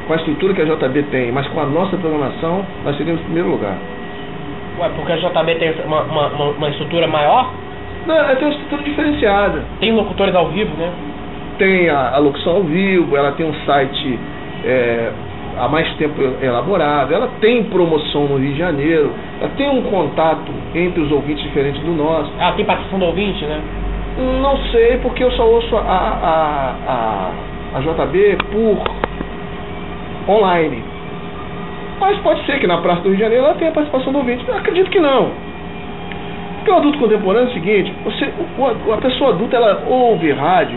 com 0.07 0.13
a 0.13 0.17
estrutura 0.17 0.55
que 0.55 0.63
a 0.63 0.65
JB 0.65 1.03
tem, 1.11 1.33
mas 1.33 1.45
com 1.49 1.61
a 1.61 1.67
nossa 1.67 1.97
programação, 1.97 2.65
nós 2.85 2.97
seríamos 2.97 3.21
em 3.23 3.25
primeiro 3.25 3.49
lugar. 3.51 3.77
Ué, 4.79 4.89
porque 4.97 5.13
a 5.13 5.17
JB 5.17 5.55
tem 5.57 5.75
uma, 5.85 6.03
uma, 6.03 6.27
uma- 6.29 6.69
estrutura 6.71 7.07
maior, 7.07 7.51
Não, 8.07 8.15
ela 8.17 8.35
tem 8.37 8.49
uma 8.49 8.55
estrutura 8.55 8.83
diferenciada. 8.83 9.63
tem 9.81 9.93
locutores 9.93 10.35
ao 10.35 10.49
vivo, 10.49 10.75
né? 10.77 10.91
Tem 11.59 11.89
a, 11.91 12.15
a 12.15 12.19
locução 12.19 12.57
ao 12.57 12.63
vivo, 12.65 13.17
ela 13.17 13.33
tem 13.33 13.47
um 13.47 13.55
site 13.67 14.19
é, 14.65 15.11
há 15.59 15.69
mais 15.69 15.89
tempo 15.97 16.21
elaborado, 16.41 17.13
ela 17.15 17.29
tem 17.41 17.65
promoção 17.65 18.25
no 18.27 18.39
Rio 18.39 18.53
de 18.53 18.59
Janeiro, 18.59 19.13
ela 19.41 19.51
tem 19.57 19.69
um 19.69 19.83
contato 19.83 20.51
entre 20.75 21.01
os 21.03 21.13
ouvintes 21.13 21.43
diferente 21.45 21.79
do 21.81 21.93
nosso. 21.93 22.33
Ela 22.39 22.53
tem 22.53 22.65
participação 22.65 22.99
do 22.99 23.05
ouvinte, 23.07 23.45
né? 23.45 23.61
Não 24.41 24.57
sei, 24.71 24.97
porque 24.99 25.23
eu 25.23 25.31
só 25.33 25.45
ouço 25.47 25.77
a, 25.77 25.81
a, 25.81 26.75
a, 27.75 27.79
a 27.79 27.81
JB 27.81 28.39
por 28.51 28.83
online. 30.29 30.83
Mas 32.03 32.19
pode 32.19 32.45
ser 32.47 32.59
que 32.59 32.67
na 32.67 32.79
Praça 32.79 33.01
do 33.03 33.11
Rio 33.11 33.17
de 33.17 33.23
Janeiro 33.23 33.45
ela 33.45 33.55
tenha 33.55 33.71
participação 33.71 34.13
do 34.13 34.19
ouvinte. 34.19 34.45
Eu 34.47 34.57
acredito 34.57 34.91
que 34.91 34.99
não. 34.99 35.31
Porque 36.57 36.71
o 36.73 36.75
adulto 36.75 36.99
contemporâneo 36.99 37.47
é 37.47 37.51
o 37.51 37.55
seguinte, 37.55 37.95
você, 38.05 38.29
o- 38.59 38.93
a 38.93 38.97
pessoa 38.97 39.31
adulta 39.31 39.57
ela 39.57 39.85
ouve 39.89 40.33
rádio 40.33 40.77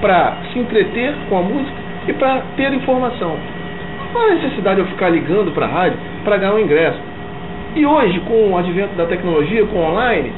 para 0.00 0.36
se 0.52 0.58
entreter 0.60 1.12
com 1.28 1.38
a 1.38 1.42
música 1.42 1.76
e 2.06 2.12
para 2.12 2.40
ter 2.56 2.72
informação. 2.72 3.36
Não 4.14 4.20
há 4.22 4.26
necessidade 4.34 4.76
de 4.76 4.82
eu 4.82 4.86
ficar 4.86 5.08
ligando 5.08 5.50
para 5.50 5.66
a 5.66 5.68
rádio 5.68 5.98
para 6.22 6.36
ganhar 6.36 6.54
um 6.54 6.60
ingresso. 6.60 6.98
E 7.74 7.84
hoje, 7.84 8.20
com 8.20 8.52
o 8.52 8.56
advento 8.56 8.94
da 8.94 9.06
tecnologia, 9.06 9.66
com 9.66 9.78
online, 9.80 10.32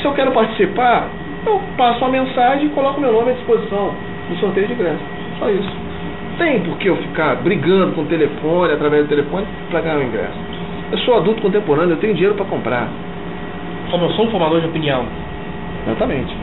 se 0.00 0.04
eu 0.04 0.12
quero 0.12 0.32
participar, 0.32 1.08
eu 1.46 1.58
passo 1.78 2.00
uma 2.00 2.10
mensagem 2.10 2.66
e 2.66 2.68
coloco 2.70 3.00
meu 3.00 3.10
nome 3.10 3.30
à 3.30 3.34
disposição 3.34 3.94
no 4.28 4.36
sorteio 4.36 4.66
de 4.66 4.74
ingresso. 4.74 5.00
Só 5.38 5.48
isso. 5.48 5.89
Tem 6.40 6.58
por 6.60 6.78
que 6.78 6.88
eu 6.88 6.96
ficar 6.96 7.36
brigando 7.36 7.92
com 7.92 8.00
o 8.00 8.06
telefone, 8.06 8.72
através 8.72 9.04
do 9.04 9.08
telefone, 9.10 9.46
para 9.70 9.82
ganhar 9.82 9.98
um 9.98 10.04
ingresso. 10.04 10.38
Eu 10.90 10.98
sou 11.00 11.18
adulto 11.18 11.42
contemporâneo, 11.42 11.90
eu 11.90 11.98
tenho 11.98 12.14
dinheiro 12.14 12.34
para 12.34 12.46
comprar. 12.46 12.88
Como 13.90 14.06
eu 14.06 14.10
sou 14.12 14.24
um 14.24 14.30
formador 14.30 14.58
de 14.58 14.66
opinião. 14.66 15.04
Exatamente. 15.86 16.34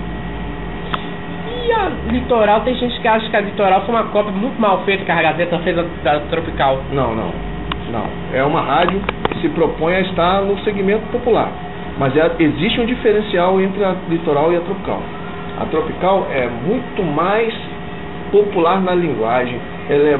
E 1.65 1.71
a 1.71 1.89
Litoral, 2.11 2.61
tem 2.61 2.75
gente 2.75 3.01
que 3.01 3.07
acha 3.07 3.27
que 3.27 3.35
a 3.35 3.41
Litoral 3.41 3.81
foi 3.87 3.95
uma 3.95 4.03
cópia 4.03 4.31
muito 4.31 4.61
mal 4.61 4.83
feita 4.83 5.03
que 5.03 5.11
a 5.11 5.19
Gazeta 5.19 5.57
fez 5.59 5.75
da, 5.75 5.83
da 6.03 6.19
Tropical. 6.29 6.79
Não, 6.91 7.15
não. 7.15 7.31
Não. 7.91 8.05
É 8.33 8.43
uma 8.43 8.61
rádio 8.61 9.01
que 9.31 9.41
se 9.41 9.49
propõe 9.49 9.95
a 9.95 10.01
estar 10.01 10.43
no 10.43 10.59
segmento 10.59 11.07
popular. 11.11 11.49
Mas 11.97 12.15
é- 12.15 12.35
existe 12.37 12.79
um 12.79 12.85
diferencial 12.85 13.59
entre 13.59 13.83
a 13.83 13.95
litoral 14.07 14.53
e 14.53 14.57
a 14.57 14.61
tropical. 14.61 15.01
A 15.59 15.65
tropical 15.65 16.27
é 16.29 16.47
muito 16.47 17.01
mais 17.01 17.51
popular 18.31 18.79
na 18.79 18.93
linguagem. 18.93 19.59
Ela 19.89 20.09
é, 20.09 20.19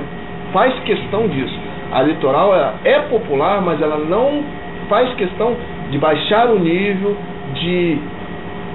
faz 0.53 0.73
questão 0.79 1.27
disso. 1.27 1.57
A 1.91 2.01
litoral 2.01 2.53
ela 2.53 2.75
é 2.83 2.99
popular, 2.99 3.61
mas 3.61 3.81
ela 3.81 3.97
não 3.97 4.43
faz 4.89 5.13
questão 5.15 5.55
de 5.89 5.97
baixar 5.97 6.49
o 6.49 6.59
nível, 6.59 7.15
de, 7.53 7.97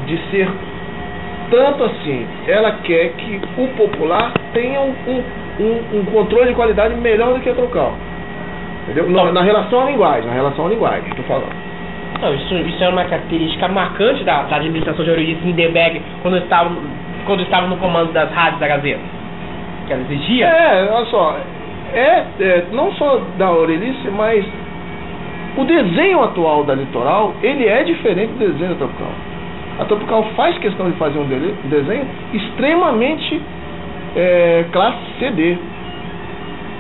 de 0.07 0.19
ser 0.31 0.49
tanto 1.51 1.85
assim. 1.85 2.27
Ela 2.47 2.73
quer 2.83 3.13
que 3.13 3.41
o 3.59 3.69
popular 3.69 4.33
tenha 4.53 4.81
um, 4.81 4.95
um, 5.61 5.99
um 5.99 6.05
controle 6.07 6.49
de 6.49 6.55
qualidade 6.55 6.95
melhor 6.95 7.35
do 7.35 7.41
que 7.41 7.51
a 7.51 7.55
tropical. 7.55 7.95
Entendeu? 8.85 9.11
Na, 9.11 9.31
na 9.31 9.43
relação 9.43 9.83
à 9.83 9.85
linguagem, 9.91 10.27
na 10.27 10.35
relação 10.35 10.67
à 10.67 10.69
linguagem, 10.71 11.09
estou 11.11 11.25
falando. 11.27 11.55
Não, 12.21 12.35
isso, 12.35 12.55
isso 12.55 12.83
é 12.83 12.89
uma 12.89 13.05
característica 13.05 13.69
marcante 13.69 14.25
da, 14.25 14.43
da 14.43 14.57
administração 14.57 15.05
de 15.05 15.11
Euridice 15.11 15.45
Lindenberg 15.45 16.03
quando 16.23 16.39
estava, 16.39 16.71
quando 17.27 17.43
estava 17.43 17.67
no 17.67 17.77
comando 17.77 18.13
das 18.13 18.31
rádios 18.33 18.61
da 18.61 18.69
Gazeta. 18.69 19.22
Que 19.93 19.95
ela 19.95 20.03
exigia. 20.03 20.47
É, 20.47 20.91
olha 20.91 21.07
só, 21.07 21.37
é, 21.93 22.25
é 22.41 22.65
não 22.73 22.93
só 22.95 23.21
da 23.37 23.47
Aurelice, 23.47 24.09
mas 24.17 24.45
o 25.57 25.65
desenho 25.65 26.23
atual 26.23 26.65
da 26.65 26.75
Litoral, 26.75 27.35
ele 27.43 27.67
é 27.67 27.85
diferente 27.85 28.33
do 28.33 28.39
desenho 28.39 28.71
da 28.71 28.77
Tropical. 28.77 29.13
A 29.79 29.85
Tropical 29.85 30.25
faz 30.35 30.57
questão 30.59 30.91
de 30.91 30.97
fazer 30.97 31.19
um 31.19 31.27
desenho 31.69 32.07
extremamente 32.33 33.41
é, 34.17 34.65
classe 34.73 34.99
CD. 35.19 35.57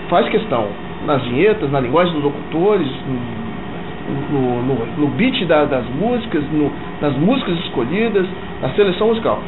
Faz 0.08 0.28
questão 0.28 0.68
nas 1.06 1.22
vinhetas, 1.22 1.70
na 1.70 1.80
linguagem 1.80 2.14
dos 2.14 2.24
locutores, 2.24 2.88
no, 4.30 4.62
no, 4.62 4.86
no 4.98 5.06
beat 5.08 5.44
da, 5.46 5.64
das 5.64 5.84
músicas, 5.86 6.42
no, 6.50 6.70
nas 7.00 7.14
músicas 7.16 7.58
escolhidas, 7.60 8.26
na 8.60 8.70
seleção 8.70 9.08
musical. 9.08 9.42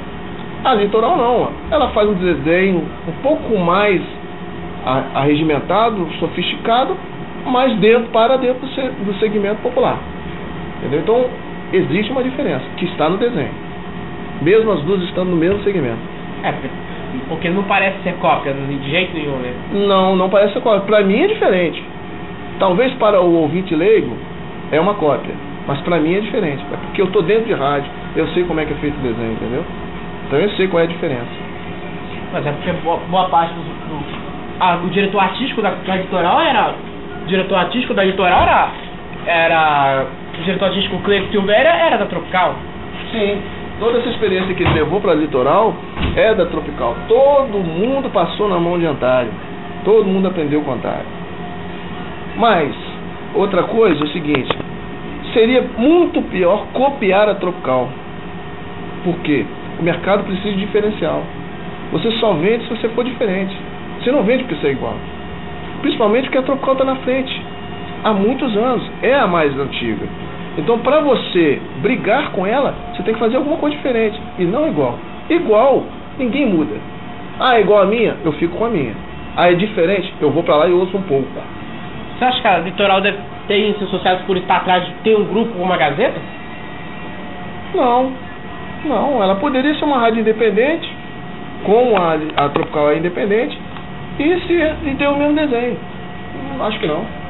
A 0.65 0.75
Litoral 0.75 1.17
não, 1.17 1.51
ela 1.71 1.91
faz 1.91 2.09
um 2.09 2.15
desenho 2.15 2.83
um 3.07 3.13
pouco 3.23 3.59
mais 3.59 4.01
arregimentado, 5.15 6.09
sofisticado, 6.19 6.97
mas 7.47 7.77
dentro 7.77 8.09
para 8.11 8.37
dentro 8.37 8.67
do 8.67 9.15
segmento 9.19 9.61
popular. 9.61 9.99
Entendeu? 10.79 11.01
Então 11.01 11.27
existe 11.71 12.11
uma 12.13 12.23
diferença 12.23 12.65
que 12.79 12.87
está 12.87 13.11
no 13.11 13.19
desenho, 13.19 13.53
mesmo 14.41 14.73
as 14.73 14.81
duas 14.83 15.03
estando 15.03 15.31
no 15.31 15.37
mesmo 15.37 15.63
segmento. 15.63 15.99
É, 16.43 16.55
porque 17.29 17.51
não 17.51 17.65
parece 17.65 18.03
ser 18.03 18.15
cópia 18.15 18.53
de 18.53 18.91
jeito 18.91 19.15
nenhum, 19.15 19.37
né? 19.37 19.53
Não, 19.87 20.17
não 20.17 20.31
parece 20.31 20.55
ser 20.55 20.61
cópia. 20.61 20.81
Para 20.81 21.03
mim 21.05 21.21
é 21.21 21.27
diferente. 21.27 21.83
Talvez 22.59 22.93
para 22.95 23.21
o 23.21 23.35
ouvinte 23.35 23.75
leigo 23.75 24.17
é 24.73 24.81
uma 24.81 24.95
cópia, 24.95 25.35
mas 25.67 25.81
para 25.81 25.99
mim 25.99 26.15
é 26.15 26.21
diferente, 26.21 26.65
porque 26.65 27.03
eu 27.03 27.07
estou 27.07 27.23
dentro 27.23 27.45
de 27.47 27.53
rádio, 27.53 27.91
eu 28.17 28.27
sei 28.29 28.45
como 28.45 28.61
é 28.61 28.65
que 28.65 28.73
é 28.73 28.77
feito 28.77 28.97
o 28.97 29.03
desenho, 29.03 29.33
entendeu? 29.33 29.65
Então 30.27 30.39
eu 30.39 30.51
sei 30.51 30.69
qual 30.69 30.81
é 30.81 30.85
a 30.85 30.89
diferença. 30.89 31.27
Mas 32.33 32.47
é 32.47 32.53
porque 32.53 32.73
boa, 32.85 32.99
boa 33.09 33.29
parte 33.29 33.55
do, 33.55 33.61
do 33.63 34.05
ah, 34.61 34.79
o 34.85 34.89
diretor 34.89 35.21
artístico 35.21 35.63
da, 35.63 35.71
da 35.71 35.97
Litoral 35.97 36.41
era 36.41 36.75
o 37.23 37.27
diretor 37.27 37.57
artístico 37.57 37.95
da 37.95 38.05
Litoral 38.05 38.43
era 38.43 38.69
era 39.27 40.07
o 40.39 40.43
diretor 40.43 40.67
artístico 40.67 40.99
Cleito 40.99 41.31
Silveira 41.31 41.69
era 41.69 41.97
da 41.97 42.07
Tropical. 42.07 42.55
Sim. 43.13 43.41
Toda 43.81 43.99
essa 43.99 44.09
experiência 44.09 44.55
que 44.55 44.63
ele 44.63 44.75
levou 44.75 45.01
para 45.01 45.13
a 45.13 45.15
Litoral 45.15 45.75
é 46.17 46.35
da 46.35 46.47
Tropical. 46.47 46.97
Todo 47.09 47.59
mundo 47.59 48.09
passou 48.11 48.49
na 48.49 48.59
mão 48.59 48.79
de 48.79 48.87
Antário. 48.87 49.31
Todo 49.85 50.07
mundo 50.07 50.29
aprendeu 50.29 50.63
com 50.63 50.73
Antário. 50.73 51.07
Mas 52.37 52.75
Outra 53.35 53.65
coisa 53.65 54.01
é 54.01 54.05
o 54.05 54.13
seguinte, 54.13 54.57
seria 55.33 55.61
muito 55.77 56.23
pior 56.31 56.67
copiar 56.73 57.29
a 57.29 57.35
Tropical. 57.35 57.89
Por 59.03 59.17
quê? 59.23 59.45
O 59.79 59.83
mercado 59.83 60.25
precisa 60.25 60.51
de 60.51 60.61
diferencial. 60.61 61.23
Você 61.93 62.11
só 62.13 62.33
vende 62.35 62.65
se 62.65 62.71
você 62.71 62.89
for 62.91 63.05
diferente. 63.05 63.57
Você 64.01 64.11
não 64.11 64.23
vende 64.23 64.45
porque 64.45 64.57
você 64.57 64.69
é 64.69 64.73
igual. 64.73 64.95
Principalmente 65.81 66.25
porque 66.25 66.39
a 66.39 66.43
Tropical 66.43 66.73
está 66.73 66.85
na 66.85 66.97
frente. 66.97 67.43
Há 68.03 68.13
muitos 68.13 68.57
anos. 68.57 68.91
É 69.03 69.15
a 69.15 69.27
mais 69.27 69.57
antiga. 69.59 70.07
Então, 70.57 70.79
para 70.79 71.01
você 71.01 71.61
brigar 71.83 72.31
com 72.31 72.47
ela, 72.47 72.75
você 72.93 73.03
tem 73.03 73.15
que 73.15 73.21
fazer 73.21 73.37
alguma 73.37 73.57
coisa 73.57 73.77
diferente. 73.77 74.21
E 74.39 74.45
não 74.45 74.69
igual. 74.69 74.99
Igual, 75.29 75.85
ninguém 76.19 76.47
muda. 76.47 76.75
Ah, 77.41 77.57
é 77.57 77.61
igual 77.61 77.83
a 77.83 77.87
minha? 77.87 78.17
Eu 78.25 78.33
fico 78.33 78.57
com 78.57 78.67
a 78.67 78.71
minha. 78.71 78.95
Ah, 79.37 79.51
é 79.51 79.55
diferente? 79.55 80.13
Eu 80.21 80.31
vou 80.31 80.43
para 80.43 80.57
lá 80.57 80.69
e 80.69 80.73
ouço 80.73 80.97
um 80.97 81.03
pouco. 81.03 81.29
Você 82.17 82.25
acha 82.25 82.41
que 82.41 82.47
a 82.47 82.59
Litoral 82.59 83.01
deve 83.01 83.19
ter 83.49 83.75
seus 83.79 83.91
sucesso 83.91 84.23
por 84.25 84.37
estar 84.37 84.59
atrás 84.59 84.85
de 84.85 84.93
ter 85.03 85.17
um 85.17 85.25
grupo 85.25 85.53
como 85.59 85.73
a 85.73 85.77
Gazeta? 85.77 86.21
Não. 87.75 88.13
Não, 88.85 89.23
ela 89.23 89.37
poderia 89.37 89.75
ser 89.75 89.85
uma 89.85 89.99
rádio 89.99 90.21
independente, 90.21 90.91
como 91.65 91.97
a, 91.97 92.19
a 92.45 92.49
Tropical 92.51 92.91
é 92.91 92.99
independente, 92.99 93.59
e, 94.19 94.41
se, 94.41 94.53
e 94.89 94.95
ter 94.97 95.09
o 95.09 95.17
mesmo 95.17 95.35
desenho. 95.35 95.79
Acho 96.61 96.79
que 96.79 96.87
não. 96.87 97.24